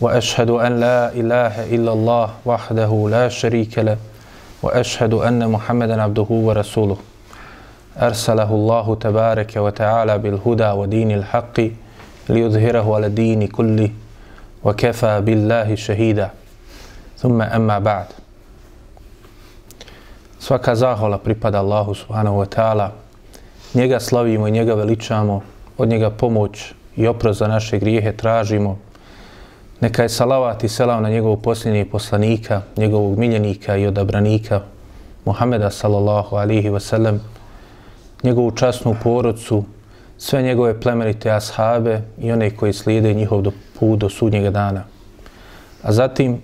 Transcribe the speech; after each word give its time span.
واشهد 0.00 0.50
ان 0.50 0.80
لا 0.80 1.12
اله 1.12 1.74
الا 1.74 1.92
الله 1.92 2.28
وحده 2.46 3.06
لا 3.10 3.28
شريك 3.28 3.78
له 3.78 3.96
واشهد 4.62 5.14
ان 5.14 5.48
محمدا 5.50 6.02
عبده 6.02 6.26
ورسوله 6.30 6.96
ارسله 7.96 8.50
الله 8.54 8.94
تبارك 8.94 9.56
وتعالى 9.56 10.18
بالهدى 10.18 10.70
ودين 10.70 11.10
الحق 11.10 11.60
ليظهره 12.28 12.94
على 12.94 13.06
الدين 13.06 13.46
كله 13.46 13.90
وكفى 14.64 15.20
بالله 15.20 15.74
شهيدا 15.74 16.30
ثم 17.18 17.42
اما 17.42 17.78
بعد 17.78 18.06
Svaka 20.42 20.74
zahvala 20.74 21.22
pripada 21.22 21.62
Allahu 21.62 21.94
subhanahu 21.94 22.42
wa 22.42 22.46
ta'ala. 22.50 22.90
Njega 23.74 24.00
slavimo 24.00 24.48
i 24.48 24.50
njega 24.50 24.74
veličamo. 24.74 25.42
Od 25.78 25.88
njega 25.88 26.10
pomoć 26.10 26.74
i 26.96 27.06
oprost 27.06 27.38
za 27.38 27.48
naše 27.48 27.78
grijehe 27.78 28.12
tražimo. 28.12 28.78
Neka 29.81 30.03
je 30.03 30.09
salavat 30.09 30.63
i 30.63 30.69
selam 30.69 31.03
na 31.03 31.09
njegovog 31.09 31.41
posljednjeg 31.41 31.89
poslanika, 31.91 32.61
njegovog 32.77 33.17
miljenika 33.17 33.77
i 33.77 33.87
odabranika, 33.87 34.61
Muhameda 35.25 35.69
sallallahu 35.71 36.35
alihi 36.35 36.69
wasallam, 36.69 37.17
njegovu 38.23 38.51
časnu 38.51 38.95
porodcu, 39.03 39.63
sve 40.17 40.41
njegove 40.41 40.79
plemenite 40.81 41.31
ashabe 41.31 42.01
i 42.17 42.31
one 42.31 42.49
koji 42.55 42.73
slijede 42.73 43.13
njihov 43.13 43.41
do 43.41 43.51
put 43.79 43.99
do 43.99 44.09
sudnjega 44.09 44.49
dana. 44.49 44.83
A 45.83 45.91
zatim, 45.91 46.41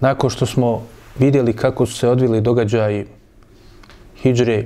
nakon 0.00 0.30
što 0.30 0.46
smo 0.46 0.82
vidjeli 1.18 1.52
kako 1.52 1.86
su 1.86 1.94
se 1.94 2.08
odvili 2.08 2.40
događaji 2.40 3.06
hijđre 4.22 4.64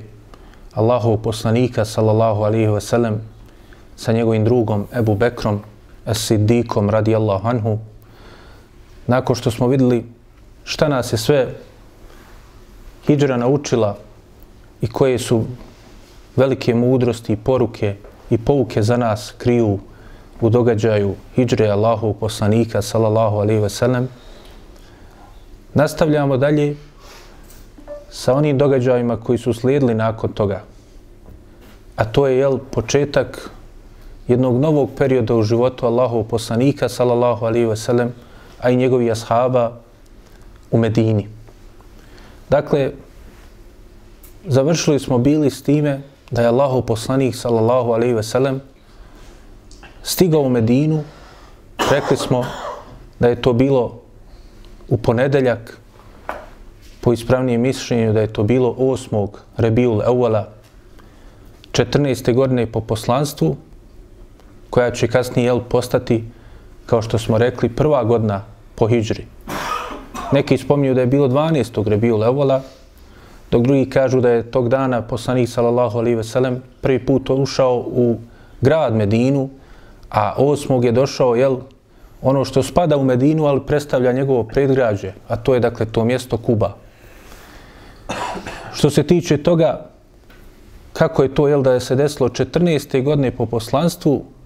Allahov 0.75 1.17
poslanika 1.17 1.85
sallallahu 1.85 2.43
alihi 2.43 2.67
wasallam 2.67 3.17
sa 3.97 4.13
njegovim 4.13 4.45
drugom 4.45 4.87
Ebu 4.93 5.15
Bekrom, 5.15 5.61
As-Siddiqom 6.09 6.91
radijallahu 6.91 7.49
anhu, 7.49 7.79
nakon 9.07 9.37
što 9.37 9.51
smo 9.51 9.69
vidjeli 9.69 10.05
šta 10.65 10.89
nas 10.89 11.13
je 11.13 11.19
sve 11.19 11.55
hijđra 13.07 13.37
naučila 13.37 13.97
i 14.81 14.87
koje 14.87 15.19
su 15.19 15.45
velike 16.37 16.75
mudrosti 16.75 17.33
i 17.33 17.37
poruke 17.37 17.97
i 18.31 18.39
pouke 18.39 18.83
za 18.83 18.97
nas 18.97 19.35
kriju 19.39 19.79
u 20.41 20.51
događaju 20.51 21.15
hijđre 21.37 21.69
Allahu 21.69 22.15
poslanika 22.15 22.83
sallallahu 22.83 23.37
alaihi 23.37 23.61
ve 23.61 23.69
sellem, 23.69 24.09
nastavljamo 25.75 26.37
dalje 26.37 26.77
sa 28.11 28.35
onim 28.35 28.59
događajima 28.59 29.17
koji 29.17 29.39
su 29.39 29.53
slijedili 29.53 29.95
nakon 29.95 30.33
toga. 30.33 30.63
A 31.97 32.05
to 32.05 32.27
je 32.27 32.39
jel, 32.39 32.59
početak 32.71 33.51
jednog 34.29 34.61
novog 34.61 34.91
perioda 34.99 35.35
u 35.35 35.43
životu 35.43 35.87
Allahov 35.87 36.25
poslanika, 36.25 36.89
sallallahu 36.89 37.47
alaihi 37.47 37.67
ve 37.67 37.77
sellem, 37.77 38.13
a 38.61 38.71
i 38.71 38.77
njegovi 38.77 39.11
ashaba 39.11 39.73
u 40.71 40.79
Medini. 40.79 41.29
Dakle, 42.51 42.93
završili 44.47 44.99
smo 44.99 45.19
bili 45.19 45.51
s 45.51 45.63
time 45.63 46.01
da 46.31 46.43
je 46.43 46.49
Allahov 46.49 46.83
poslanik, 46.83 47.37
sallallahu 47.37 47.93
alaihi 47.93 48.15
ve 48.15 48.23
sellem, 48.23 48.61
stigao 50.03 50.41
u 50.41 50.49
Medinu, 50.49 51.05
rekli 51.91 52.17
smo 52.17 52.45
da 53.19 53.29
je 53.29 53.43
to 53.43 53.53
bilo 53.53 54.01
u 54.89 54.97
ponedeljak, 54.97 55.79
po 57.01 57.13
ispravnijem 57.13 57.61
mišljenju 57.61 58.13
da 58.13 58.21
je 58.21 58.33
to 58.33 58.43
bilo 58.43 58.75
8. 58.79 59.29
Rebiul 59.57 60.03
Evala, 60.03 60.49
14. 61.73 62.35
godine 62.35 62.67
po 62.67 62.81
poslanstvu, 62.81 63.57
koja 64.79 64.91
će 64.91 65.09
kasnije 65.09 65.47
jel, 65.47 65.61
postati, 65.69 66.25
kao 66.87 67.03
što 67.03 67.19
smo 67.19 67.39
rekli, 67.39 67.69
prva 67.69 68.05
godina 68.05 68.45
po 68.75 68.87
hijđri. 68.87 69.25
Neki 70.33 70.59
spominju 70.59 70.95
da 70.95 71.01
je 71.01 71.07
bilo 71.07 71.27
12. 71.29 71.89
rebiju 71.89 72.17
levola, 72.17 72.61
dok 73.51 73.63
drugi 73.63 73.89
kažu 73.91 74.21
da 74.21 74.31
je 74.31 74.45
tog 74.51 74.69
dana 74.69 75.03
poslanik 75.03 75.49
sallallahu 75.49 75.99
alaihi 75.99 76.21
ve 76.21 76.25
sellem 76.25 76.61
prvi 76.81 76.99
put 77.07 77.31
ušao 77.31 77.83
u 77.87 78.19
grad 78.61 78.95
Medinu, 78.95 79.49
a 80.11 80.35
osmog 80.37 80.85
je 80.85 80.93
došao, 80.93 81.35
jel, 81.35 81.59
ono 82.23 82.45
što 82.45 82.63
spada 82.63 82.97
u 82.97 83.05
Medinu, 83.05 83.51
ali 83.51 83.67
predstavlja 83.67 84.13
njegovo 84.13 84.45
predgrađe, 84.45 85.13
a 85.29 85.37
to 85.37 85.55
je, 85.55 85.61
dakle, 85.61 85.87
to 85.87 86.05
mjesto 86.05 86.37
Kuba. 86.37 86.75
Što 88.73 88.91
se 88.91 89.03
tiče 89.03 89.43
toga, 89.43 89.91
kako 90.93 91.23
je 91.23 91.35
to, 91.35 91.49
jel, 91.49 91.63
da 91.63 91.73
je 91.73 91.81
se 91.81 91.97
desilo 91.97 92.29
14. 92.29 93.03
godine 93.03 93.31
po 93.31 93.47
poslanstvu, 93.47 94.38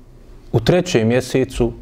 u 0.53 0.61
trećem 0.61 1.09
mjesecu 1.09 1.73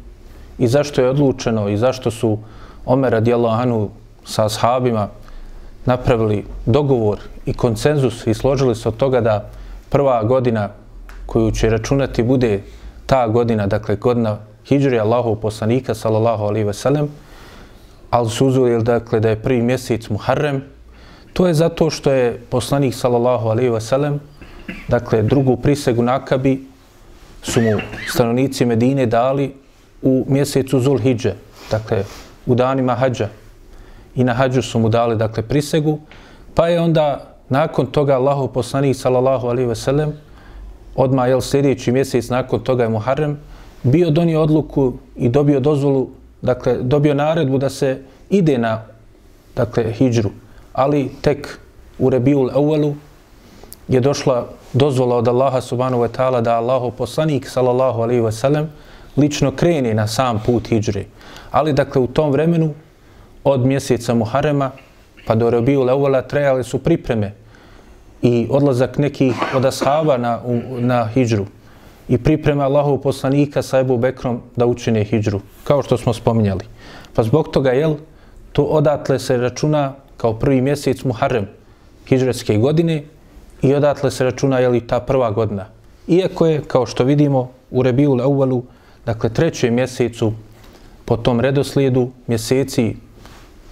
i 0.57 0.67
zašto 0.67 1.01
je 1.01 1.09
odlučeno 1.09 1.69
i 1.69 1.77
zašto 1.77 2.11
su 2.11 2.37
Omer 2.85 3.11
radijallahu 3.11 3.61
anhu 3.61 3.89
sa 4.25 4.45
ashabima 4.45 5.07
napravili 5.85 6.45
dogovor 6.65 7.19
i 7.45 7.53
konsenzus 7.53 8.27
i 8.27 8.33
složili 8.33 8.75
se 8.75 8.89
od 8.89 8.97
toga 8.97 9.21
da 9.21 9.49
prva 9.89 10.23
godina 10.23 10.69
koju 11.25 11.51
će 11.51 11.69
računati 11.69 12.23
bude 12.23 12.61
ta 13.05 13.27
godina, 13.27 13.67
dakle 13.67 13.95
godina 13.95 14.37
Hidžri 14.65 14.99
Allahov 14.99 15.35
poslanika 15.35 15.93
sallallahu 15.93 16.43
alaihi 16.43 16.67
ve 16.67 16.73
sellem, 16.73 17.07
ali 18.09 18.29
su 18.29 18.47
uzeli 18.47 18.83
dakle, 18.83 19.19
da 19.19 19.29
je 19.29 19.41
prvi 19.41 19.61
mjesec 19.61 20.09
Muharrem, 20.09 20.63
to 21.33 21.47
je 21.47 21.53
zato 21.53 21.89
što 21.89 22.11
je 22.11 22.41
poslanik 22.49 22.93
sallallahu 22.93 23.49
alaihi 23.49 23.69
ve 23.69 23.81
sellem, 23.81 24.19
dakle 24.87 25.21
drugu 25.23 25.57
prisegu 25.57 26.03
nakabi 26.03 26.70
su 27.41 27.61
mu 27.61 27.79
stanovnici 28.07 28.65
Medine 28.65 29.05
dali 29.05 29.53
u 30.01 30.25
mjesecu 30.27 30.79
Zulhidže, 30.79 31.35
dakle 31.71 32.03
u 32.45 32.55
danima 32.55 32.95
hađa. 32.95 33.29
I 34.15 34.23
na 34.23 34.33
hađu 34.33 34.61
su 34.61 34.79
mu 34.79 34.89
dali 34.89 35.15
dakle 35.15 35.43
prisegu, 35.43 35.99
pa 36.55 36.67
je 36.67 36.81
onda 36.81 37.35
nakon 37.49 37.85
toga 37.85 38.13
Allahov 38.15 38.47
poslanik 38.47 38.95
sallallahu 38.95 39.47
alaihi 39.47 39.67
ve 39.69 39.75
sellem 39.75 40.13
odmah 40.95 41.29
je 41.29 41.41
sljedeći 41.41 41.91
mjesec 41.91 42.29
nakon 42.29 42.59
toga 42.59 42.83
je 42.83 42.89
Muharrem 42.89 43.37
bio 43.83 44.09
donio 44.09 44.41
odluku 44.41 44.93
i 45.15 45.29
dobio 45.29 45.59
dozvolu, 45.59 46.09
dakle 46.41 46.77
dobio 46.81 47.13
naredbu 47.13 47.57
da 47.57 47.69
se 47.69 48.01
ide 48.29 48.57
na 48.57 48.81
dakle 49.55 49.93
hidžru, 49.93 50.29
ali 50.73 51.11
tek 51.21 51.59
u 51.99 52.09
Rebiul 52.09 52.49
Ewalu 52.49 52.93
je 53.91 53.99
došla 53.99 54.47
dozvola 54.73 55.15
od 55.15 55.27
Allaha 55.27 55.61
subhanahu 55.61 56.03
wa 56.03 56.07
ta'ala 56.07 56.41
da 56.41 56.55
Allahu 56.57 56.91
poslanik 56.91 57.49
sallallahu 57.49 58.01
alaihi 58.01 58.21
wa 58.21 58.31
sallam 58.31 58.69
lično 59.17 59.51
kreni 59.51 59.93
na 59.93 60.07
sam 60.07 60.39
put 60.45 60.67
hijri. 60.67 61.05
Ali 61.51 61.73
dakle 61.73 62.01
u 62.01 62.07
tom 62.07 62.31
vremenu 62.31 62.73
od 63.43 63.65
mjeseca 63.65 64.13
Muharema 64.13 64.71
pa 65.27 65.35
do 65.35 65.49
Rabiul 65.49 65.89
Evola 65.89 66.21
trajale 66.21 66.63
su 66.63 66.79
pripreme 66.79 67.33
i 68.21 68.47
odlazak 68.49 68.97
nekih 68.97 69.35
od 69.55 69.65
ashaba 69.65 70.17
na, 70.17 70.39
na 70.79 71.07
hijđru 71.07 71.45
i 72.09 72.17
priprema 72.17 72.63
Allahov 72.63 72.97
poslanika 72.97 73.61
sa 73.61 73.79
Ebu 73.79 73.97
Bekrom 73.97 74.41
da 74.55 74.65
učine 74.65 75.03
hijđru, 75.03 75.41
kao 75.63 75.83
što 75.83 75.97
smo 75.97 76.13
spominjali. 76.13 76.65
Pa 77.13 77.23
zbog 77.23 77.47
toga, 77.47 77.71
jel, 77.71 77.95
to 78.53 78.63
odatle 78.63 79.19
se 79.19 79.37
računa 79.37 79.93
kao 80.17 80.33
prvi 80.33 80.61
mjesec 80.61 81.03
Muharrem 81.03 81.47
hijđretske 82.07 82.57
godine, 82.57 83.03
i 83.61 83.75
odatle 83.75 84.11
se 84.11 84.23
računa 84.23 84.59
je 84.59 84.69
li 84.69 84.87
ta 84.87 84.99
prva 84.99 85.31
godina. 85.31 85.65
Iako 86.07 86.45
je, 86.45 86.61
kao 86.67 86.85
što 86.85 87.03
vidimo, 87.03 87.51
u 87.71 87.83
Rebiul 87.83 88.17
Awalu, 88.17 88.61
dakle 89.05 89.29
trećem 89.29 89.73
mjesecu 89.73 90.33
po 91.05 91.17
tom 91.17 91.39
redoslijedu 91.39 92.11
mjeseci 92.27 92.95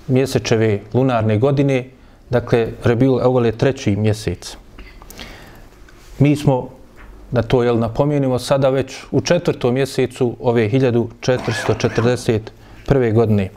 mjesečeve 0.08 0.80
lunarne 0.94 1.38
godine, 1.38 1.90
dakle 2.30 2.68
Rebiul 2.84 3.22
Auval 3.22 3.46
je 3.46 3.58
treći 3.58 3.96
mjesec. 3.96 4.58
Mi 6.20 6.36
smo, 6.36 6.70
da 7.32 7.42
to 7.42 7.64
jel 7.64 7.80
napomenimo, 7.80 8.40
sada 8.40 8.70
već 8.70 8.98
u 9.12 9.22
četvrtom 9.22 9.74
mjesecu 9.74 10.36
ove 10.40 10.70
1441. 10.70 13.14
godine 13.14 13.44
e, 13.44 13.50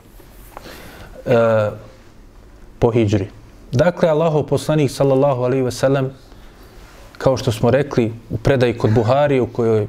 po 2.79 2.91
Hidžri. 2.91 3.42
Dakle, 3.73 4.09
Allahov 4.09 4.45
poslanik 4.45 4.91
sallallahu 4.91 5.43
alaihi 5.43 5.65
ve 5.65 5.71
sellem 5.71 6.11
kao 7.17 7.37
što 7.37 7.51
smo 7.51 7.71
rekli 7.71 8.13
u 8.29 8.37
predaji 8.37 8.77
kod 8.77 8.93
Buhari 8.93 9.39
u 9.39 9.47
kojoj 9.47 9.81
e, 9.81 9.87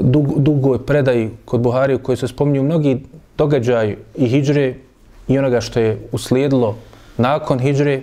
dug, 0.00 0.40
dugo 0.40 0.72
je 0.72 0.86
predaji 0.86 1.30
kod 1.44 1.60
Buhari 1.60 1.94
u 1.94 1.98
kojoj 1.98 2.16
se 2.16 2.28
spominju 2.28 2.62
mnogi 2.62 3.04
događaj 3.38 3.96
i 4.16 4.28
hijdre 4.28 4.74
i 5.28 5.38
onoga 5.38 5.60
što 5.60 5.80
je 5.80 6.08
uslijedilo 6.12 6.76
nakon 7.16 7.58
hijdre, 7.58 8.02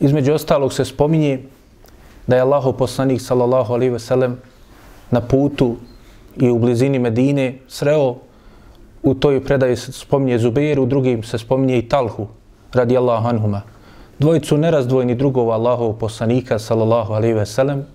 između 0.00 0.32
ostalog 0.32 0.72
se 0.72 0.84
spominje 0.84 1.40
da 2.26 2.36
je 2.36 2.42
Allahov 2.42 2.72
poslanik 2.72 3.20
sallallahu 3.20 3.74
alaihi 3.74 3.92
ve 3.92 3.98
sellem 3.98 4.38
na 5.10 5.20
putu 5.20 5.76
i 6.36 6.50
u 6.50 6.58
blizini 6.58 6.98
Medine 6.98 7.58
sreo 7.68 8.16
u 9.02 9.14
toj 9.14 9.44
predaji 9.44 9.76
se 9.76 9.92
spominje 9.92 10.38
Zubeir, 10.38 10.80
u 10.80 10.86
drugim 10.86 11.22
se 11.22 11.38
spominje 11.38 11.78
i 11.78 11.88
Talhu, 11.88 12.26
radijallahu 12.72 13.28
anhuma. 13.28 13.62
Dvojicu 14.20 14.56
nerazdvojni 14.56 15.14
drugova 15.14 15.54
Allahov 15.54 15.92
poslanika, 15.92 16.58
sallallahu 16.58 17.12
alaihi 17.12 17.34
ve 17.34 17.46
sellem, 17.46 17.86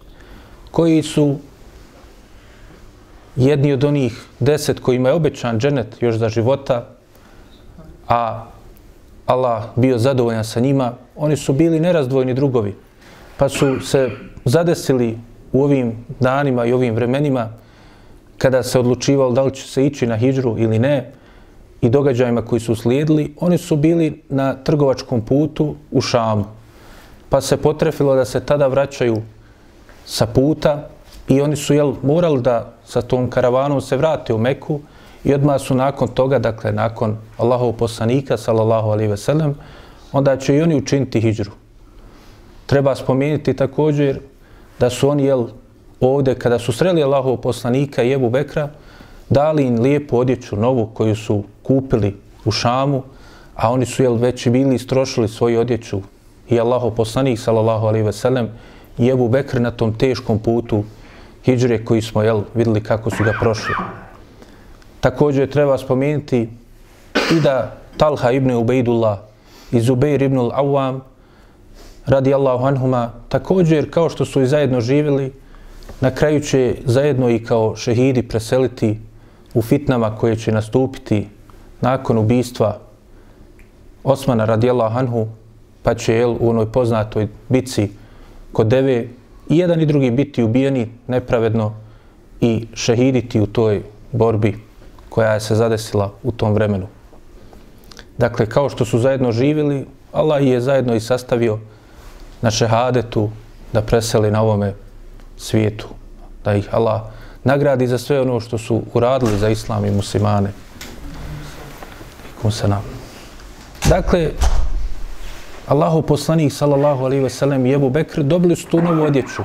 koji 0.72 1.04
su 1.04 1.36
jedni 3.36 3.74
od 3.74 3.83
onih 3.83 4.25
deset 4.39 4.80
kojima 4.80 5.10
je 5.10 5.16
obećan 5.16 5.60
dženet 5.60 6.01
još 6.01 6.16
za 6.16 6.30
života, 6.30 6.88
a 8.07 8.45
Allah 9.25 9.63
bio 9.75 9.98
zadovoljan 9.98 10.44
sa 10.44 10.60
njima, 10.60 10.94
oni 11.16 11.38
su 11.38 11.54
bili 11.54 11.80
nerazdvojni 11.80 12.33
drugovi, 12.33 12.75
pa 13.38 13.50
su 13.50 13.80
se 13.80 14.10
zadesili 14.45 15.18
u 15.54 15.63
ovim 15.63 16.06
danima 16.19 16.66
i 16.66 16.74
ovim 16.74 16.95
vremenima 16.95 17.50
kada 18.38 18.63
se 18.63 18.80
odlučivalo 18.80 19.31
da 19.31 19.44
li 19.44 19.54
će 19.56 19.68
se 19.68 19.86
ići 19.86 20.07
na 20.07 20.16
hijđru 20.16 20.56
ili 20.57 20.80
ne 20.80 21.12
i 21.85 21.89
događajima 21.89 22.41
koji 22.41 22.59
su 22.59 22.75
slijedili, 22.75 23.33
oni 23.39 23.57
su 23.57 23.75
bili 23.75 24.23
na 24.29 24.53
trgovačkom 24.53 25.21
putu 25.21 25.75
u 25.91 26.01
Šamu. 26.01 26.45
Pa 27.29 27.41
se 27.41 27.57
potrefilo 27.57 28.15
da 28.15 28.25
se 28.25 28.39
tada 28.39 28.67
vraćaju 28.67 29.21
sa 30.05 30.25
puta 30.25 30.87
i 31.27 31.41
oni 31.41 31.55
su 31.55 31.73
jel, 31.73 31.93
morali 32.01 32.41
da 32.41 32.73
sa 32.85 33.01
tom 33.01 33.29
karavanom 33.29 33.81
se 33.81 33.97
vrate 33.97 34.33
u 34.33 34.37
Meku 34.37 34.79
i 35.23 35.33
odmah 35.33 35.61
su 35.61 35.75
nakon 35.75 36.07
toga, 36.07 36.39
dakle 36.39 36.71
nakon 36.71 37.17
Allahov 37.37 37.73
poslanika, 37.73 38.38
sallallahu 38.38 38.89
alaihi 38.89 39.11
ve 39.11 39.17
sellem, 39.17 39.55
onda 40.11 40.38
će 40.38 40.55
i 40.55 40.61
oni 40.61 40.75
učiniti 40.75 41.21
hijđru. 41.21 41.51
Treba 42.65 42.95
spomenuti 42.95 43.53
također 43.53 44.19
da 44.79 44.89
su 44.89 45.09
oni 45.09 45.23
jel, 45.23 45.47
ovde 45.99 46.35
kada 46.35 46.59
su 46.59 46.73
sreli 46.73 47.03
Allahov 47.03 47.38
poslanika 47.38 48.03
i 48.03 48.13
Ebu 48.13 48.29
Bekra, 48.29 48.69
dali 49.30 49.63
im 49.63 49.80
lijepu 49.80 50.18
odjeću 50.18 50.56
novu 50.56 50.89
koju 50.94 51.16
su 51.16 51.44
kupili 51.63 52.16
u 52.45 52.51
Šamu, 52.51 53.04
a 53.56 53.72
oni 53.72 53.86
su 53.86 54.04
jel, 54.04 54.16
već 54.16 54.48
bili 54.48 54.75
istrošili 54.75 55.27
svoju 55.27 55.60
odjeću 55.60 56.01
i 56.50 56.60
Allahov 56.60 56.92
poslanik, 56.92 57.39
sallallahu 57.39 57.88
alaihi 57.88 58.06
ve 58.06 58.13
sellem, 58.13 58.50
i 58.98 59.10
Ebu 59.10 59.30
Bekr 59.30 59.62
na 59.62 59.72
tom 59.72 59.94
teškom 59.94 60.39
putu 60.39 60.83
hijđre 61.45 61.86
koji 61.86 62.01
smo 62.01 62.24
jel, 62.24 62.42
videli 62.54 62.83
kako 62.83 63.10
su 63.10 63.24
ga 63.24 63.33
prošli. 63.39 63.75
Također 65.00 65.50
treba 65.50 65.77
spomenuti 65.77 66.50
i 67.31 67.39
da 67.44 67.77
Talha 67.98 68.31
ibn 68.31 68.51
Ubejdullah 68.51 69.19
i 69.72 69.81
Zubeir 69.81 70.22
ibn 70.22 70.38
al-Awam 70.38 71.00
radi 72.06 72.33
Allahu 72.33 72.66
anhuma 72.66 73.12
također 73.30 73.92
kao 73.92 74.10
što 74.10 74.25
su 74.25 74.42
i 74.42 74.48
zajedno 74.48 74.81
živjeli 74.81 75.33
na 76.01 76.16
kraju 76.16 76.39
će 76.39 76.75
zajedno 76.86 77.30
i 77.30 77.44
kao 77.44 77.75
šehidi 77.75 78.24
preseliti 78.24 79.00
u 79.55 79.61
fitnama 79.61 80.15
koje 80.15 80.35
će 80.35 80.51
nastupiti 80.51 81.27
nakon 81.81 82.17
ubistva 82.17 82.79
Osmana 84.03 84.45
radijallahu 84.45 84.97
anhu, 84.97 85.27
pa 85.83 85.95
će 85.95 86.13
jel, 86.15 86.35
u 86.39 86.49
onoj 86.49 86.71
poznatoj 86.71 87.27
bici 87.49 87.89
kod 88.51 88.67
Deve 88.67 89.07
i 89.49 89.57
jedan 89.57 89.81
i 89.81 89.85
drugi 89.85 90.11
biti 90.11 90.43
ubijeni 90.43 90.89
nepravedno 91.07 91.73
i 92.41 92.67
šehiditi 92.73 93.41
u 93.41 93.47
toj 93.47 93.81
borbi 94.11 94.59
koja 95.09 95.33
je 95.33 95.39
se 95.39 95.55
zadesila 95.55 96.11
u 96.23 96.31
tom 96.31 96.53
vremenu. 96.53 96.87
Dakle, 98.17 98.45
kao 98.45 98.69
što 98.69 98.85
su 98.85 98.99
zajedno 98.99 99.31
živjeli, 99.31 99.85
Allah 100.11 100.47
je 100.47 100.61
zajedno 100.61 100.95
i 100.95 100.99
sastavio 100.99 101.59
na 102.41 102.51
šehadetu 102.51 103.29
da 103.73 103.81
preseli 103.81 104.31
na 104.31 104.41
ovome 104.41 104.73
svijetu. 105.37 105.87
Da 106.43 106.55
ih 106.55 106.73
Allah 106.73 107.01
nagradi 107.45 107.88
za 107.88 107.97
sve 107.97 108.21
ono 108.21 108.39
što 108.39 108.57
su 108.57 108.81
uradili 108.94 109.38
za 109.39 109.50
islam 109.50 109.86
i 109.86 109.92
muslimane. 109.92 110.50
Kusanam. 112.42 112.81
se. 113.83 113.89
Dakle, 113.89 114.31
Allahu 115.68 116.01
poslanik 116.01 116.53
sallallahu 116.53 117.06
alaihi 117.06 117.24
ve 117.24 117.30
sellem 117.30 117.65
i 117.65 117.74
Ebu 117.74 117.89
Bekr 117.89 118.24
dobili 118.24 118.56
su 118.56 118.68
tu 118.68 118.81
novu 118.81 119.03
odjeću. 119.03 119.44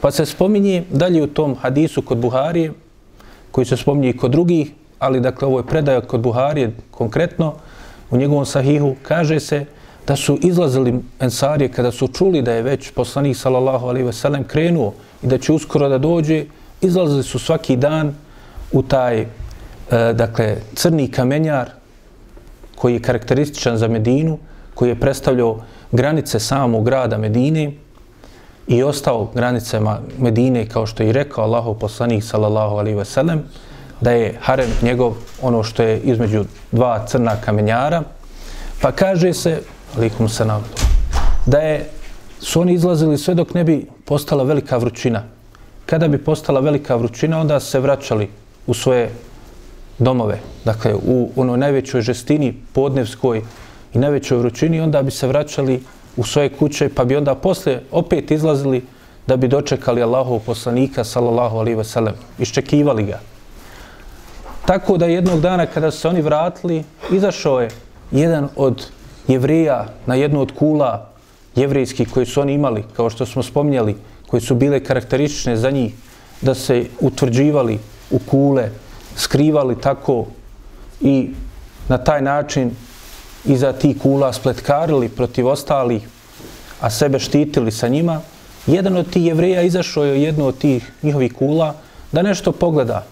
Pa 0.00 0.10
se 0.10 0.26
spominje 0.26 0.84
dalje 0.90 1.22
u 1.22 1.26
tom 1.26 1.56
hadisu 1.56 2.02
kod 2.02 2.18
Buharije, 2.18 2.72
koji 3.50 3.66
se 3.66 3.76
spominje 3.76 4.10
i 4.10 4.16
kod 4.16 4.30
drugih, 4.30 4.72
ali 4.98 5.20
dakle 5.20 5.48
ovo 5.48 5.58
je 5.58 5.66
predaja 5.66 6.00
kod 6.00 6.20
Buharije 6.20 6.72
konkretno, 6.90 7.54
u 8.10 8.16
njegovom 8.16 8.46
sahihu 8.46 8.94
kaže 9.02 9.40
se 9.40 9.64
da 10.06 10.16
su 10.16 10.38
izlazili 10.42 11.00
ensarije 11.20 11.68
kada 11.68 11.92
su 11.92 12.08
čuli 12.08 12.42
da 12.42 12.52
je 12.52 12.62
već 12.62 12.90
poslanik 12.90 13.36
sallallahu 13.36 13.86
alaihi 13.86 14.06
ve 14.06 14.12
sellem 14.12 14.44
krenuo 14.44 14.92
i 15.22 15.26
da 15.26 15.38
će 15.38 15.52
uskoro 15.52 15.88
da 15.88 15.98
dođe, 15.98 16.44
izlazili 16.80 17.22
su 17.22 17.38
svaki 17.38 17.76
dan 17.76 18.14
u 18.72 18.82
taj, 18.82 19.20
e, 19.20 19.26
dakle, 20.12 20.56
crni 20.74 21.10
kamenjar 21.10 21.70
koji 22.74 22.94
je 22.94 23.02
karakterističan 23.02 23.76
za 23.76 23.88
Medinu, 23.88 24.38
koji 24.74 24.88
je 24.88 25.00
predstavljao 25.00 25.60
granice 25.92 26.40
samog 26.40 26.84
grada 26.84 27.18
Medine 27.18 27.72
i 28.66 28.82
ostao 28.82 29.30
granicama 29.34 30.00
Medine, 30.18 30.66
kao 30.68 30.86
što 30.86 31.02
je 31.02 31.08
i 31.08 31.12
rekao 31.12 31.44
Allahov 31.44 31.74
poslanik 31.74 32.24
sallallahu 32.24 32.76
alaihi 32.76 32.98
ve 32.98 33.04
sellem, 33.04 33.42
da 34.00 34.10
je 34.10 34.36
harem 34.40 34.70
njegov 34.82 35.14
ono 35.42 35.62
što 35.62 35.82
je 35.82 36.00
između 36.00 36.44
dva 36.72 37.06
crna 37.06 37.36
kamenjara, 37.40 38.02
pa 38.80 38.92
kaže 38.92 39.32
se, 39.32 39.60
alikum 39.96 40.28
se 40.28 40.44
da 41.46 41.58
je, 41.58 41.88
su 42.40 42.60
oni 42.60 42.74
izlazili 42.74 43.18
sve 43.18 43.34
dok 43.34 43.54
ne 43.54 43.64
bi 43.64 43.86
postala 44.04 44.44
velika 44.44 44.76
vrućina. 44.76 45.37
Kada 45.88 46.08
bi 46.08 46.18
postala 46.18 46.60
velika 46.60 46.96
vrućina, 46.96 47.40
onda 47.40 47.60
se 47.60 47.80
vraćali 47.80 48.28
u 48.66 48.74
svoje 48.74 49.10
domove, 49.98 50.38
dakle 50.64 50.94
u 50.94 51.30
onoj 51.36 51.58
najvećoj 51.58 52.00
žestini 52.00 52.54
podnevskoj 52.72 53.42
i 53.94 53.98
najvećoj 53.98 54.38
vrućini, 54.38 54.80
onda 54.80 55.02
bi 55.02 55.10
se 55.10 55.26
vraćali 55.26 55.80
u 56.16 56.24
svoje 56.24 56.48
kuće, 56.48 56.90
pa 56.94 57.04
bi 57.04 57.16
onda 57.16 57.34
posle 57.34 57.80
opet 57.92 58.30
izlazili 58.30 58.82
da 59.26 59.36
bi 59.36 59.48
dočekali 59.48 60.02
Allahov 60.02 60.38
poslanika, 60.46 61.04
sallallahu 61.04 61.56
alaihi 61.56 61.78
ve 61.78 61.84
sellem, 61.84 62.14
iščekivali 62.38 63.04
ga. 63.04 63.20
Tako 64.66 64.96
da 64.96 65.06
jednog 65.06 65.40
dana 65.40 65.66
kada 65.66 65.90
su 65.90 66.00
se 66.00 66.08
oni 66.08 66.22
vratili, 66.22 66.84
izašao 67.12 67.60
je 67.60 67.70
jedan 68.10 68.48
od 68.56 68.86
jevrija 69.28 69.86
na 70.06 70.14
jednu 70.14 70.40
od 70.40 70.52
kula 70.52 71.08
jevrijskih 71.56 72.12
koji 72.12 72.26
su 72.26 72.40
oni 72.40 72.52
imali, 72.52 72.84
kao 72.96 73.10
što 73.10 73.26
smo 73.26 73.42
spominjali, 73.42 73.96
koje 74.28 74.40
su 74.40 74.54
bile 74.54 74.80
karakteristične 74.84 75.56
za 75.56 75.70
njih, 75.70 75.94
da 76.40 76.54
se 76.54 76.84
utvrđivali 77.00 77.78
u 78.10 78.18
kule, 78.18 78.70
skrivali 79.16 79.80
tako 79.80 80.26
i 81.00 81.30
na 81.88 81.98
taj 81.98 82.22
način 82.22 82.70
iza 83.44 83.72
tih 83.72 83.98
kula 83.98 84.32
spletkarili 84.32 85.08
protiv 85.08 85.46
ostalih, 85.46 86.08
a 86.80 86.90
sebe 86.90 87.18
štitili 87.18 87.72
sa 87.72 87.88
njima, 87.88 88.20
jedan 88.66 88.96
od 88.96 89.10
tih 89.10 89.26
jevreja 89.26 89.62
izašao 89.62 90.04
je 90.04 90.22
jednu 90.22 90.46
od 90.46 90.58
tih 90.58 90.92
njihovih 91.02 91.32
kula 91.32 91.74
da 92.12 92.22
nešto 92.22 92.52
pogleda. 92.52 93.06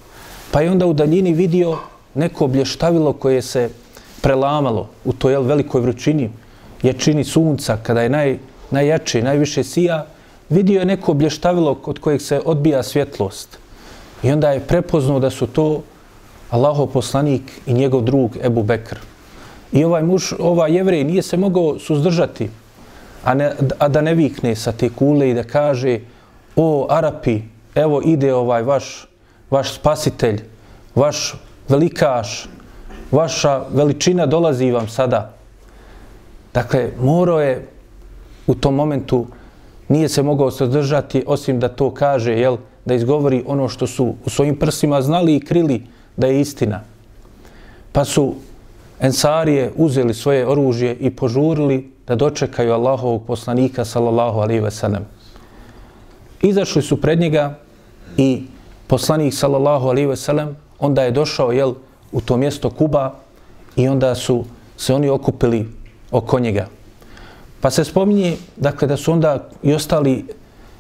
Pa 0.51 0.61
je 0.61 0.71
onda 0.71 0.87
u 0.87 0.93
daljini 0.93 1.33
vidio 1.33 1.79
neko 2.15 2.47
blještavilo 2.47 3.13
koje 3.13 3.43
se 3.43 3.71
prelamalo 4.21 4.89
u 5.05 5.13
toj 5.13 5.37
velikoj 5.37 5.81
vrućini, 5.81 6.31
jačini 6.83 7.25
sunca, 7.25 7.77
kada 7.83 8.03
je 8.03 8.09
naj, 8.09 8.39
najjače, 8.71 9.23
najviše 9.23 9.65
sija, 9.65 10.07
vidio 10.51 10.81
je 10.81 10.87
neko 10.87 11.15
blještavilo 11.15 11.79
od 11.85 11.99
kojeg 11.99 12.23
se 12.23 12.41
odbija 12.45 12.83
svjetlost. 12.83 13.59
I 14.23 14.33
onda 14.33 14.51
je 14.51 14.61
prepoznao 14.61 15.21
da 15.21 15.31
su 15.31 15.47
to 15.47 15.83
Allaho 16.51 16.87
poslanik 16.87 17.43
i 17.67 17.73
njegov 17.73 18.03
drug 18.03 18.37
Ebu 18.43 18.63
Bekr. 18.63 18.99
I 19.73 19.85
ovaj 19.85 20.03
muž, 20.03 20.33
ovaj 20.39 20.73
jevrej 20.73 21.05
nije 21.05 21.23
se 21.23 21.37
mogao 21.37 21.79
suzdržati, 21.79 22.51
a, 23.25 23.35
ne, 23.35 23.53
a 23.79 23.89
da 23.89 24.01
ne 24.01 24.15
vikne 24.15 24.57
sa 24.57 24.73
te 24.73 24.89
kule 24.89 25.31
i 25.31 25.35
da 25.35 25.43
kaže 25.43 25.99
o 26.57 26.87
Arapi, 26.91 27.43
evo 27.75 28.01
ide 28.05 28.35
ovaj 28.35 28.63
vaš, 28.63 29.09
vaš 29.51 29.75
spasitelj, 29.75 30.43
vaš 30.95 31.35
velikaš, 31.69 32.49
vaša 33.13 33.65
veličina 33.71 34.27
dolazi 34.27 34.71
vam 34.71 34.89
sada. 34.89 35.33
Dakle, 36.55 36.91
morao 37.01 37.41
je 37.41 37.69
u 38.47 38.55
tom 38.55 38.75
momentu, 38.75 39.27
nije 39.89 40.09
se 40.09 40.23
mogao 40.23 40.51
sadržati 40.51 41.25
osim 41.27 41.61
da 41.61 41.69
to 41.69 41.91
kaže, 41.91 42.33
jel, 42.33 42.57
da 42.85 42.95
izgovori 42.95 43.45
ono 43.47 43.69
što 43.69 43.87
su 43.87 44.15
u 44.25 44.31
svojim 44.31 44.57
prsima 44.57 45.03
znali 45.03 45.37
i 45.37 45.41
krili 45.41 45.83
da 46.17 46.27
je 46.27 46.41
istina. 46.41 46.81
Pa 47.93 48.05
su 48.05 48.35
Ensarije 49.01 49.73
uzeli 49.77 50.15
svoje 50.15 50.47
oružje 50.47 50.97
i 51.01 51.11
požurili 51.11 51.93
da 52.07 52.15
dočekaju 52.15 52.73
Allahovog 52.73 53.27
poslanika, 53.27 53.85
sallallahu 53.85 54.41
alaihi 54.41 54.61
ve 54.61 54.71
sellem. 54.71 55.05
Izašli 56.43 56.83
su 56.83 57.01
pred 57.01 57.21
njega 57.21 57.59
i 58.17 58.43
poslanik, 58.87 59.35
sallallahu 59.35 59.89
alaihi 59.89 60.07
ve 60.07 60.17
sellem, 60.17 60.57
onda 60.79 61.03
je 61.03 61.11
došao, 61.11 61.53
jel, 61.53 61.75
u 62.13 62.21
to 62.21 62.37
mjesto 62.37 62.71
Kuba 62.71 63.15
i 63.77 63.89
onda 63.89 64.15
su 64.15 64.45
se 64.77 64.95
oni 64.95 65.09
okupili 65.09 65.69
oko 66.11 66.39
njega. 66.39 66.67
Pa 67.61 67.71
se 67.71 67.85
spominje, 67.85 68.37
dakle, 68.57 68.89
da 68.89 68.97
su 68.97 69.13
onda 69.13 69.49
i 69.63 69.75
ostali 69.75 70.25